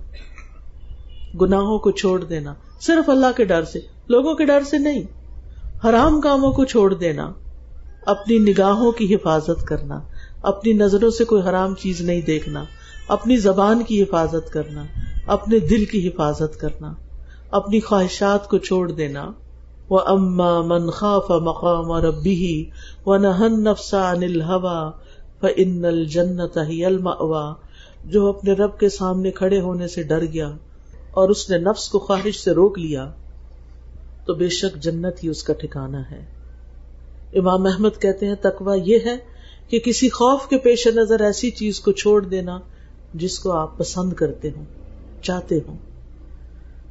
گناہوں 1.41 1.79
کو 1.79 1.91
چھوڑ 1.91 2.25
دینا، 2.25 2.55
صرف 2.81 3.11
اللہ 3.11 3.27
کے 3.37 3.45
ڈر 3.45 3.65
سے، 3.65 3.79
لوگوں 4.09 4.35
کے 4.35 4.45
ڈر 4.45 4.63
سے 4.63 4.79
نہیں۔ 4.79 5.03
حرام 5.85 6.21
کاموں 6.21 6.53
کو 6.53 6.65
چھوڑ 6.65 6.95
دینا، 6.95 7.33
اپنی 8.07 8.39
نگاہوں 8.39 8.93
کی 8.93 9.15
حفاظت 9.15 9.65
کرنا، 9.65 10.01
اپنی 10.43 10.73
نظروں 10.73 11.11
سے 11.11 11.25
کوئی 11.25 11.43
حرام 11.43 11.75
چیز 11.75 12.01
نہیں 12.01 12.21
دیکھنا، 12.21 12.65
اپنی 13.09 13.37
زبان 13.37 13.83
کی 13.83 14.03
حفاظت 14.03 14.53
کرنا، 14.53 14.85
اپنے 15.27 15.59
دل 15.59 15.85
کی 15.85 16.09
حفاظت 16.09 16.61
کرنا، 16.61 16.95
اپنی 17.51 17.81
خواہشات 17.81 18.49
کو 18.49 18.59
چھوڑ 18.59 18.93
دینا۔ 18.93 19.31
وہ 19.91 20.01
اما 20.07 20.61
من 20.61 20.91
خاف 20.91 21.31
مقام 21.31 21.91
اور 21.91 22.03
ابی 22.03 22.71
و 23.07 23.17
نہن 23.17 23.65
نفسا 23.65 24.11
انل 24.11 24.41
ہوا 24.43 24.91
ان 25.57 25.85
الجنت 25.85 26.59
ہی 26.69 26.85
الما 26.85 27.53
جو 28.05 28.27
اپنے 28.27 28.53
رب 28.53 28.79
کے 28.79 28.89
سامنے 28.89 29.31
کھڑے 29.31 29.61
ہونے 29.61 29.89
سے 29.89 30.03
ڈر 30.03 30.25
گیا 30.33 30.49
اور 31.11 31.29
اس 31.29 31.51
نے 31.51 31.59
نفس 31.59 31.89
کو 31.89 31.99
خواہش 31.99 32.37
سے 32.37 32.51
روک 32.51 32.79
لیا، 32.79 33.11
تو 34.25 34.35
بے 34.35 34.49
شک 34.49 34.77
جنت 34.77 35.25
ہی 35.25 35.29
اس 35.29 35.43
کا 35.43 35.53
ٹھکانا 35.53 36.01
ہے۔ 36.11 36.25
امام 37.33 37.67
احمد 37.67 38.01
کہتے 38.01 38.27
ہیں 38.27 38.35
تقوا 38.35 38.75
یہ 38.75 38.99
ہے 39.05 39.17
کہ 39.69 39.79
کسی 39.79 40.09
خوف 40.09 40.49
کے 40.49 40.59
پیش 40.59 40.87
نظر 40.87 41.21
ایسی 41.21 41.51
چیز 41.51 41.81
کو 41.81 41.93
چھوڑ 41.93 42.21
دینا 42.25 42.59
جس 43.15 43.39
کو 43.39 43.53
آپ 43.53 43.79
پسند 43.79 44.13
کرتے 44.13 44.51
ہوں، 44.57 44.65
چاہتے 45.23 45.59
ہوں۔ 45.67 45.77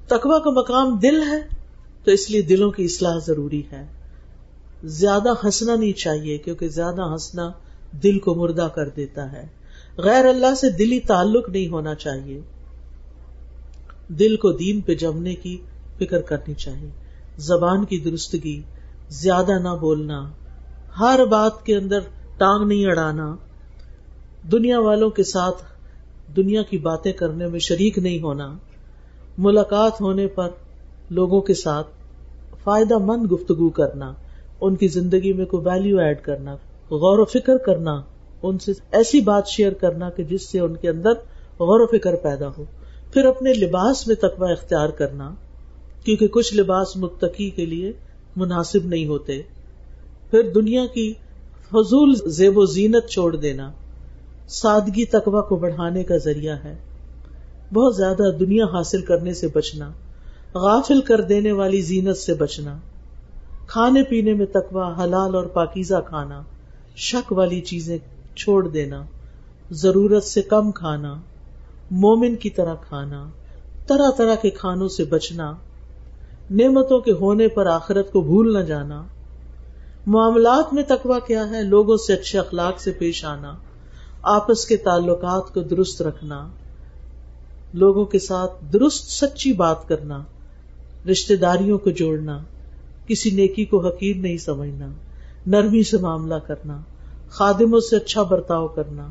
تقوا 0.07 0.39
کا 0.39 0.49
مقام 0.49 0.97
دل 0.97 1.21
ہے 1.23 1.56
تو 2.03 2.11
اس 2.11 2.29
لیے 2.29 2.41
دلوں 2.41 2.71
کی 2.71 2.85
اصلاح 2.85 3.19
ضروری 3.27 3.63
ہے۔ 3.71 3.85
زیادہ 4.83 5.29
ہنسنا 5.43 5.75
نہیں 5.75 5.93
چاہیے 5.93 6.37
کیونکہ 6.37 6.69
زیادہ 6.69 7.01
ہنسنا 7.01 7.51
دل 8.03 8.19
کو 8.19 8.35
مردہ 8.35 8.67
کر 8.75 8.89
دیتا 8.89 9.31
ہے۔ 9.31 9.43
غیر 9.97 10.25
اللہ 10.25 10.55
سے 10.55 10.69
دلی 10.69 10.99
تعلق 10.99 11.49
نہیں 11.49 11.67
ہونا 11.67 11.95
چاہیے۔ 11.95 12.41
دل 14.07 14.35
کو 14.35 14.51
دین 14.51 14.81
پہ 14.81 14.95
جمنے 14.95 15.35
کی 15.35 15.57
فکر 15.97 16.21
کرنی 16.21 16.53
چاہیے۔ 16.53 16.89
زبان 17.37 17.85
کی 17.85 17.99
درستگی، 17.99 18.61
زیادہ 19.09 19.51
نہ 19.51 19.75
بولنا، 19.81 20.31
ہر 20.99 21.25
بات 21.25 21.65
کے 21.65 21.75
اندر 21.75 21.99
ٹانگ 22.37 22.67
نہیں 22.67 22.85
اڑانا۔ 22.85 23.35
دنیا 24.51 24.79
والوں 24.79 25.09
کے 25.09 25.23
ساتھ 25.23 25.63
دنیا 26.35 26.61
کی 26.63 26.77
باتیں 26.77 27.11
کرنے 27.11 27.47
میں 27.47 27.59
شریک 27.59 27.97
نہیں 27.97 28.21
ہونا۔ 28.21 28.53
ملاقات 29.37 30.01
ہونے 30.01 30.27
پر 30.27 30.49
لوگوں 31.09 31.41
کے 31.41 31.53
ساتھ 31.53 31.87
فائدہ 32.63 32.97
مند 32.97 33.31
گفتگو 33.31 33.69
کرنا، 33.69 34.13
ان 34.61 34.75
کی 34.75 34.87
زندگی 34.87 35.33
میں 35.33 35.45
کوئی 35.45 35.65
ویلو 35.65 35.99
ایڈ 35.99 36.21
کرنا، 36.21 36.53
غور 36.91 37.19
و 37.19 37.25
فکر 37.25 37.57
کرنا، 37.57 38.01
ان 38.43 38.59
سے 38.59 38.71
ایسی 38.91 39.21
بات 39.21 39.47
شیئر 39.47 39.73
کرنا 39.73 40.09
کہ 40.09 40.23
جس 40.23 40.49
سے 40.49 40.59
ان 40.59 40.75
کے 40.75 40.89
اندر 40.89 41.11
غور 41.59 41.79
و 41.79 41.97
فکر 41.97 42.15
پیدا 42.15 42.47
ہو۔ 42.57 42.63
پھر 43.13 43.25
اپنے 43.25 43.53
لباس 43.53 44.07
میں 44.07 44.15
تقوی 44.15 44.51
اختیار 44.51 44.89
کرنا، 44.89 45.33
کیونکہ 46.03 46.27
کچھ 46.27 46.55
لباس 46.55 46.97
متقی 46.97 47.49
کے 47.49 47.65
لیے 47.65 47.91
مناسب 48.35 48.85
نہیں 48.85 49.07
ہوتے۔ 49.07 49.41
پھر 50.31 50.51
دنیا 50.51 50.85
کی 50.85 51.13
فضول 51.71 52.15
زیب 52.25 52.57
و 52.57 52.65
زینت 52.65 53.09
چھوڑ 53.09 53.35
دینا، 53.35 53.71
سادگی 54.47 55.05
تقوی 55.05 55.41
کو 55.49 55.55
بڑھانے 55.55 56.03
کا 56.03 56.17
ذریعہ 56.17 56.55
ہے۔ 56.63 56.75
بہت 57.73 57.95
زیادہ 57.95 58.23
دنیا 58.39 58.65
حاصل 58.65 59.01
کرنے 59.01 59.33
سے 59.33 59.47
بچنا۔ 59.53 59.91
غافل 60.55 61.01
کر 61.01 61.21
دینے 61.21 61.51
والی 61.51 61.81
زینت 61.81 62.17
سے 62.17 62.33
بچنا، 62.33 62.77
کھانے 63.67 64.03
پینے 64.03 64.33
میں 64.33 64.45
تقوی، 64.45 65.03
حلال 65.03 65.35
اور 65.35 65.43
پاکیزہ 65.43 65.95
کھانا، 66.07 66.41
شک 66.95 67.31
والی 67.31 67.61
چیزیں 67.61 67.97
چھوڑ 68.35 68.67
دینا، 68.67 69.03
ضرورت 69.71 70.23
سے 70.23 70.41
کم 70.41 70.71
کھانا، 70.71 71.15
مومن 71.91 72.35
کی 72.35 72.49
طرح 72.49 72.75
کھانا، 72.87 73.29
طرح 73.87 74.11
طرح 74.17 74.35
کے 74.35 74.49
کھانوں 74.49 74.87
سے 74.87 75.03
بچنا، 75.03 75.53
نعمتوں 76.49 76.99
کے 76.99 77.11
ہونے 77.11 77.47
پر 77.47 77.65
آخرت 77.65 78.11
کو 78.11 78.21
بھول 78.21 78.53
نہ 78.53 78.59
جانا۔ 78.59 79.03
معاملات 80.07 80.73
میں 80.73 80.83
تقوی 80.87 81.19
کیا 81.27 81.49
ہے؟ 81.49 81.63
لوگوں 81.63 81.97
سے 81.97 82.13
اچھے 82.13 82.39
اخلاق 82.39 82.79
سے 82.79 82.91
پیش 82.91 83.25
آنا، 83.25 83.53
آپس 84.21 84.65
کے 84.65 84.77
تعلقات 84.77 85.53
کو 85.53 85.61
درست 85.61 86.01
رکھنا، 86.01 86.47
لوگوں 87.73 88.05
کے 88.05 88.19
ساتھ 88.19 88.73
درست 88.73 89.11
سچی 89.11 89.53
بات 89.53 89.87
کرنا۔ 89.87 90.23
رشتے 91.11 91.35
داریوں 91.35 91.77
کو 91.77 91.89
جوڑنا، 91.89 92.39
کسی 93.07 93.29
نیکی 93.29 93.65
کو 93.65 93.87
حقیر 93.87 94.15
نہیں 94.15 94.37
سمجھنا، 94.37 94.87
نرمی 95.47 95.83
سے 95.83 95.97
معاملہ 95.97 96.35
کرنا، 96.35 96.81
خادموں 97.29 97.79
سے 97.79 97.95
اچھا 97.95 98.23
برتاؤ 98.23 98.67
کرنا، 98.67 99.07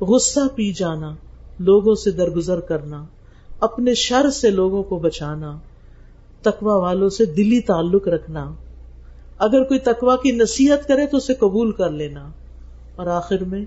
غصہ 0.00 0.40
پی 0.54 0.72
جانا، 0.72 1.14
لوگوں 1.58 1.94
سے 1.94 2.10
درگزر 2.10 2.60
کرنا، 2.60 3.04
اپنے 3.60 3.94
شر 3.94 4.30
سے 4.30 4.50
لوگوں 4.50 4.82
کو 4.82 4.98
بچانا 4.98 5.58
تکوا 6.42 6.74
والوں 6.74 7.08
سے 7.08 7.24
دلی 7.24 7.60
تعلق 7.60 8.08
رکھنا۔ 8.08 8.52
اگر 9.38 9.64
کوئی 9.64 9.80
تکوا 9.80 10.16
کی 10.16 10.30
نصیحت 10.32 10.88
کرے 10.88 11.06
تو 11.06 11.16
اسے 11.16 11.34
قبول 11.34 11.72
کر 11.72 11.90
لینا۔ 11.90 12.30
اور 12.96 13.06
آخر 13.06 13.44
میں 13.44 13.64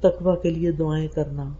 تکوا 0.00 0.36
کے 0.36 0.50
لیے 0.50 0.70
دعائیں 0.70 1.08
کرنا۔ 1.08 1.52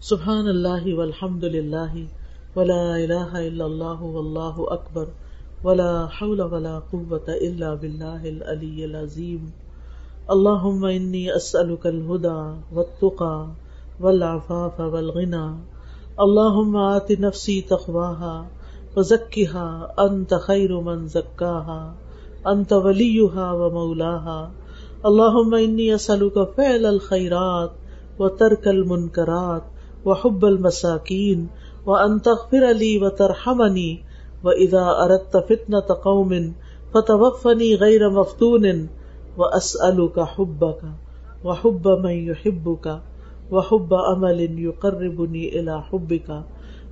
سبحان 0.00 0.48
اللہ 0.48 0.94
والحمد 0.94 1.44
للہ۔ 1.44 2.17
ولا 2.58 2.82
الہ 2.94 3.30
الا 3.40 3.64
اللہ 3.64 4.04
واللہ 4.12 4.60
اکبر 4.72 5.16
ولا 5.64 5.92
حول 6.20 6.40
ولا 6.52 6.78
قوة 6.90 7.38
الا 7.40 7.72
باللہ 7.74 8.28
العلی 8.28 8.84
العظیم 8.84 9.48
اللہم 10.28 10.84
انی 10.84 11.20
اسألک 11.30 11.86
الہدى 11.86 12.38
والتقى 12.72 13.36
والعفاف 14.00 14.80
والغنى. 14.80 15.46
اللہم 16.18 16.76
آت 16.76 17.10
نفسی 17.20 17.60
تقواها 17.68 18.34
وزکها 18.96 20.04
انت 20.04 20.34
خیر 20.46 20.74
من 20.80 21.06
زکاها 21.08 22.52
انت 22.52 22.72
ولیها 22.84 23.48
ومولاها. 23.52 24.38
اللہم 25.02 25.54
انی 25.54 25.90
اسألک 25.92 26.38
فعل 26.56 26.86
الخیرات 26.86 28.20
وترک 28.20 28.68
المنکرات 28.68 30.06
وحب 30.06 30.46
المساکین 30.46 31.46
وان 31.88 32.18
تغفر 32.18 32.72
لی 32.74 32.98
وترحمنی 32.98 33.96
و 34.44 34.48
ادا 34.48 34.86
ارت 34.86 35.36
فتنا 35.48 35.80
تقوم 35.80 36.34
فتوفنی 36.90 37.76
غیر 37.76 38.08
مفتون 38.08 38.66
و 39.36 39.44
اسأل 39.44 40.06
کا 40.06 40.24
حب 40.38 40.60
کا 40.60 40.90
و 41.44 41.50
حب 41.50 41.88
میں 42.00 42.14
یحب 42.14 42.70
کا 42.80 42.98
و 43.50 43.58
حب 43.58 43.94
عمل 43.94 44.40
یقربنی 44.40 45.48
الى 45.48 45.76
حب 45.92 46.12
کا 46.26 46.42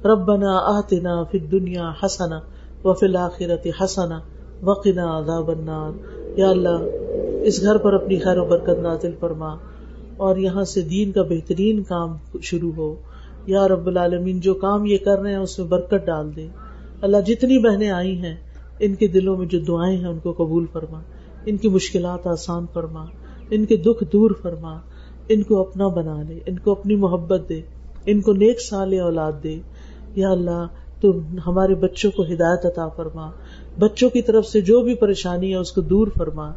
ربنا 0.04 0.52
آتنا 0.58 1.22
فی 1.22 1.38
الدنیا 1.38 1.92
حسنا 2.02 2.40
و 2.84 2.92
فی 2.92 3.06
الاخرت 3.06 3.66
حسنا 3.80 4.20
وقنا 4.62 5.18
عذاب 5.18 5.50
النار 5.50 5.90
یا 6.38 6.48
اللہ، 6.50 6.78
اس 7.42 7.62
گھر 7.62 7.76
پر 7.78 7.92
اپنی 7.92 8.18
خیر 8.18 8.38
و 8.38 8.44
برکت 8.44 8.78
نازل 8.82 9.12
فرما 9.20 9.56
اور 10.16 10.36
یہاں 10.36 10.64
سے 10.64 10.82
دین 10.82 11.12
کا 11.12 11.22
بہترین 11.22 11.82
کام 11.82 12.16
شروع 12.42 12.72
ہو۔ 12.76 12.94
یا 13.46 13.68
رب 13.68 13.86
العالمین 13.86 14.40
جو 14.40 14.54
کام 14.54 14.86
یہ 14.86 14.98
کر 15.04 15.18
رہے 15.18 15.30
ہیں 15.30 15.38
اس 15.38 15.58
میں 15.58 15.66
برکت 15.66 16.06
ڈال 16.06 16.36
دے 16.36 16.48
اللہ 17.00 17.16
جتنی 17.26 17.58
بہنیں 17.58 17.90
آئی 17.90 18.18
ہیں، 18.18 18.36
ان 18.80 18.94
کے 18.94 19.08
دلوں 19.08 19.36
میں 19.36 19.46
جو 19.46 19.60
دعائیں 19.60 19.96
ہیں، 19.96 20.06
ان 20.06 20.18
کو 20.18 20.32
قبول 20.32 20.66
فرما۔ 20.72 21.00
ان 21.46 21.56
کی 21.56 21.68
مشکلات 21.68 22.26
آسان 22.26 22.66
فرما۔ 22.72 23.04
ان 23.50 23.64
کے 23.64 23.76
دکھ 23.76 24.04
دور 24.12 24.30
فرما۔ 24.42 24.78
ان 25.28 25.42
کو 25.42 25.60
اپنا 25.60 25.88
بنا 25.88 26.22
لے، 26.28 26.38
ان 26.46 26.58
کو 26.58 26.70
اپنی 26.72 26.96
محبت 26.96 27.42
دے۔ 27.48 27.60
ان 28.06 28.20
کو 28.20 28.32
نیک 28.32 28.60
سال 28.60 29.00
اولاد 29.00 29.32
دے۔ 29.42 29.58
یا 30.14 30.30
اللہ، 30.30 30.66
تو 31.00 31.18
ہمارے 31.46 31.74
بچوں 31.74 32.10
کو 32.10 32.22
ہدایت 32.22 32.66
عطا 32.66 32.88
فرما۔ 32.88 33.30
بچوں 33.78 34.10
کی 34.10 34.22
طرف 34.22 34.46
سے 34.46 34.60
جو 34.60 34.80
بھی 34.80 34.94
پریشانی 34.94 35.50
ہے، 35.50 35.56
اس 35.56 35.72
کو 35.72 35.80
دور 35.80 36.06
فرما۔ 36.18 36.52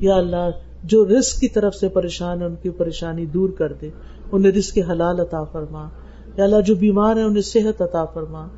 یا 0.00 0.16
اللہ، 0.16 0.50
جو 0.84 1.04
رزق 1.04 1.40
کی 1.40 1.48
طرف 1.48 1.74
سے 1.74 1.88
پریشان 1.88 2.40
ہے 2.40 2.46
ان 2.46 2.54
کی 2.62 2.70
پریشانی 2.70 3.26
دور 3.26 3.48
کر 3.48 3.72
دے۔ 3.72 3.90
انہیں 4.32 4.52
رزق 4.52 4.78
حلال 4.90 5.20
عطا 5.20 5.44
فرما۔ 5.44 5.88
یا 6.36 6.44
اللہ 6.44 6.60
جو 6.60 6.74
بیمار 6.74 7.16
ہیں 7.16 7.22
انہیں 7.22 7.42
صحت 7.42 7.82
عطا 7.82 8.04
فرما۔ 8.04 8.48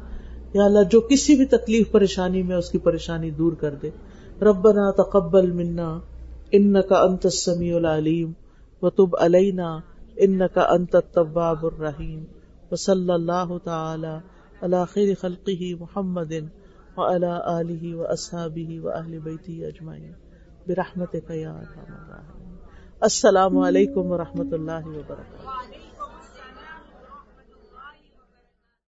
یا 0.54 0.64
اللہ 0.64 0.82
جو 0.90 1.00
کسی 1.00 1.34
بھی 1.34 1.44
تکلیف 1.44 1.92
پریشانی 1.92 2.42
میں 2.42 2.56
اس 2.56 2.70
کی 2.70 2.78
پریشانی 2.78 3.30
دور 3.30 3.52
کر 3.52 3.74
دے۔ 3.74 3.90
ربنا 4.42 4.90
تقبل 4.90 5.50
منا 5.50 6.00
ان 6.52 6.82
کا 6.82 7.02
انت 7.02 7.26
السمیع 7.26 7.76
العلیم۔ 7.76 8.32
و 8.82 8.90
تب 8.90 9.16
علینا 9.20 9.78
ان 10.16 10.38
کا 10.38 10.60
انت 10.60 10.94
التواب 10.94 11.66
الرحیم۔ 11.66 12.24
و 12.70 12.76
صلی 12.76 13.12
اللہ 13.12 13.58
تعالی 13.64 14.18
علی 14.62 14.76
خیر 14.92 15.14
خلقه 15.20 15.84
محمد 15.84 16.32
وعلى 16.96 17.32
آله 17.44 18.00
وأصحابه 18.00 18.80
وأهل 18.82 19.18
بيته 19.18 19.68
أجمعين 19.68 20.12
برحمتك 20.66 21.30
يا 21.30 21.52
أرحم 21.52 21.92
الراحمين 21.92 22.54
السلام 23.00 23.58
علیکم 23.58 24.06
ورحمۃ 24.06 24.52
اللہ 24.52 24.86
وبرکاتہ۔ 24.86 25.35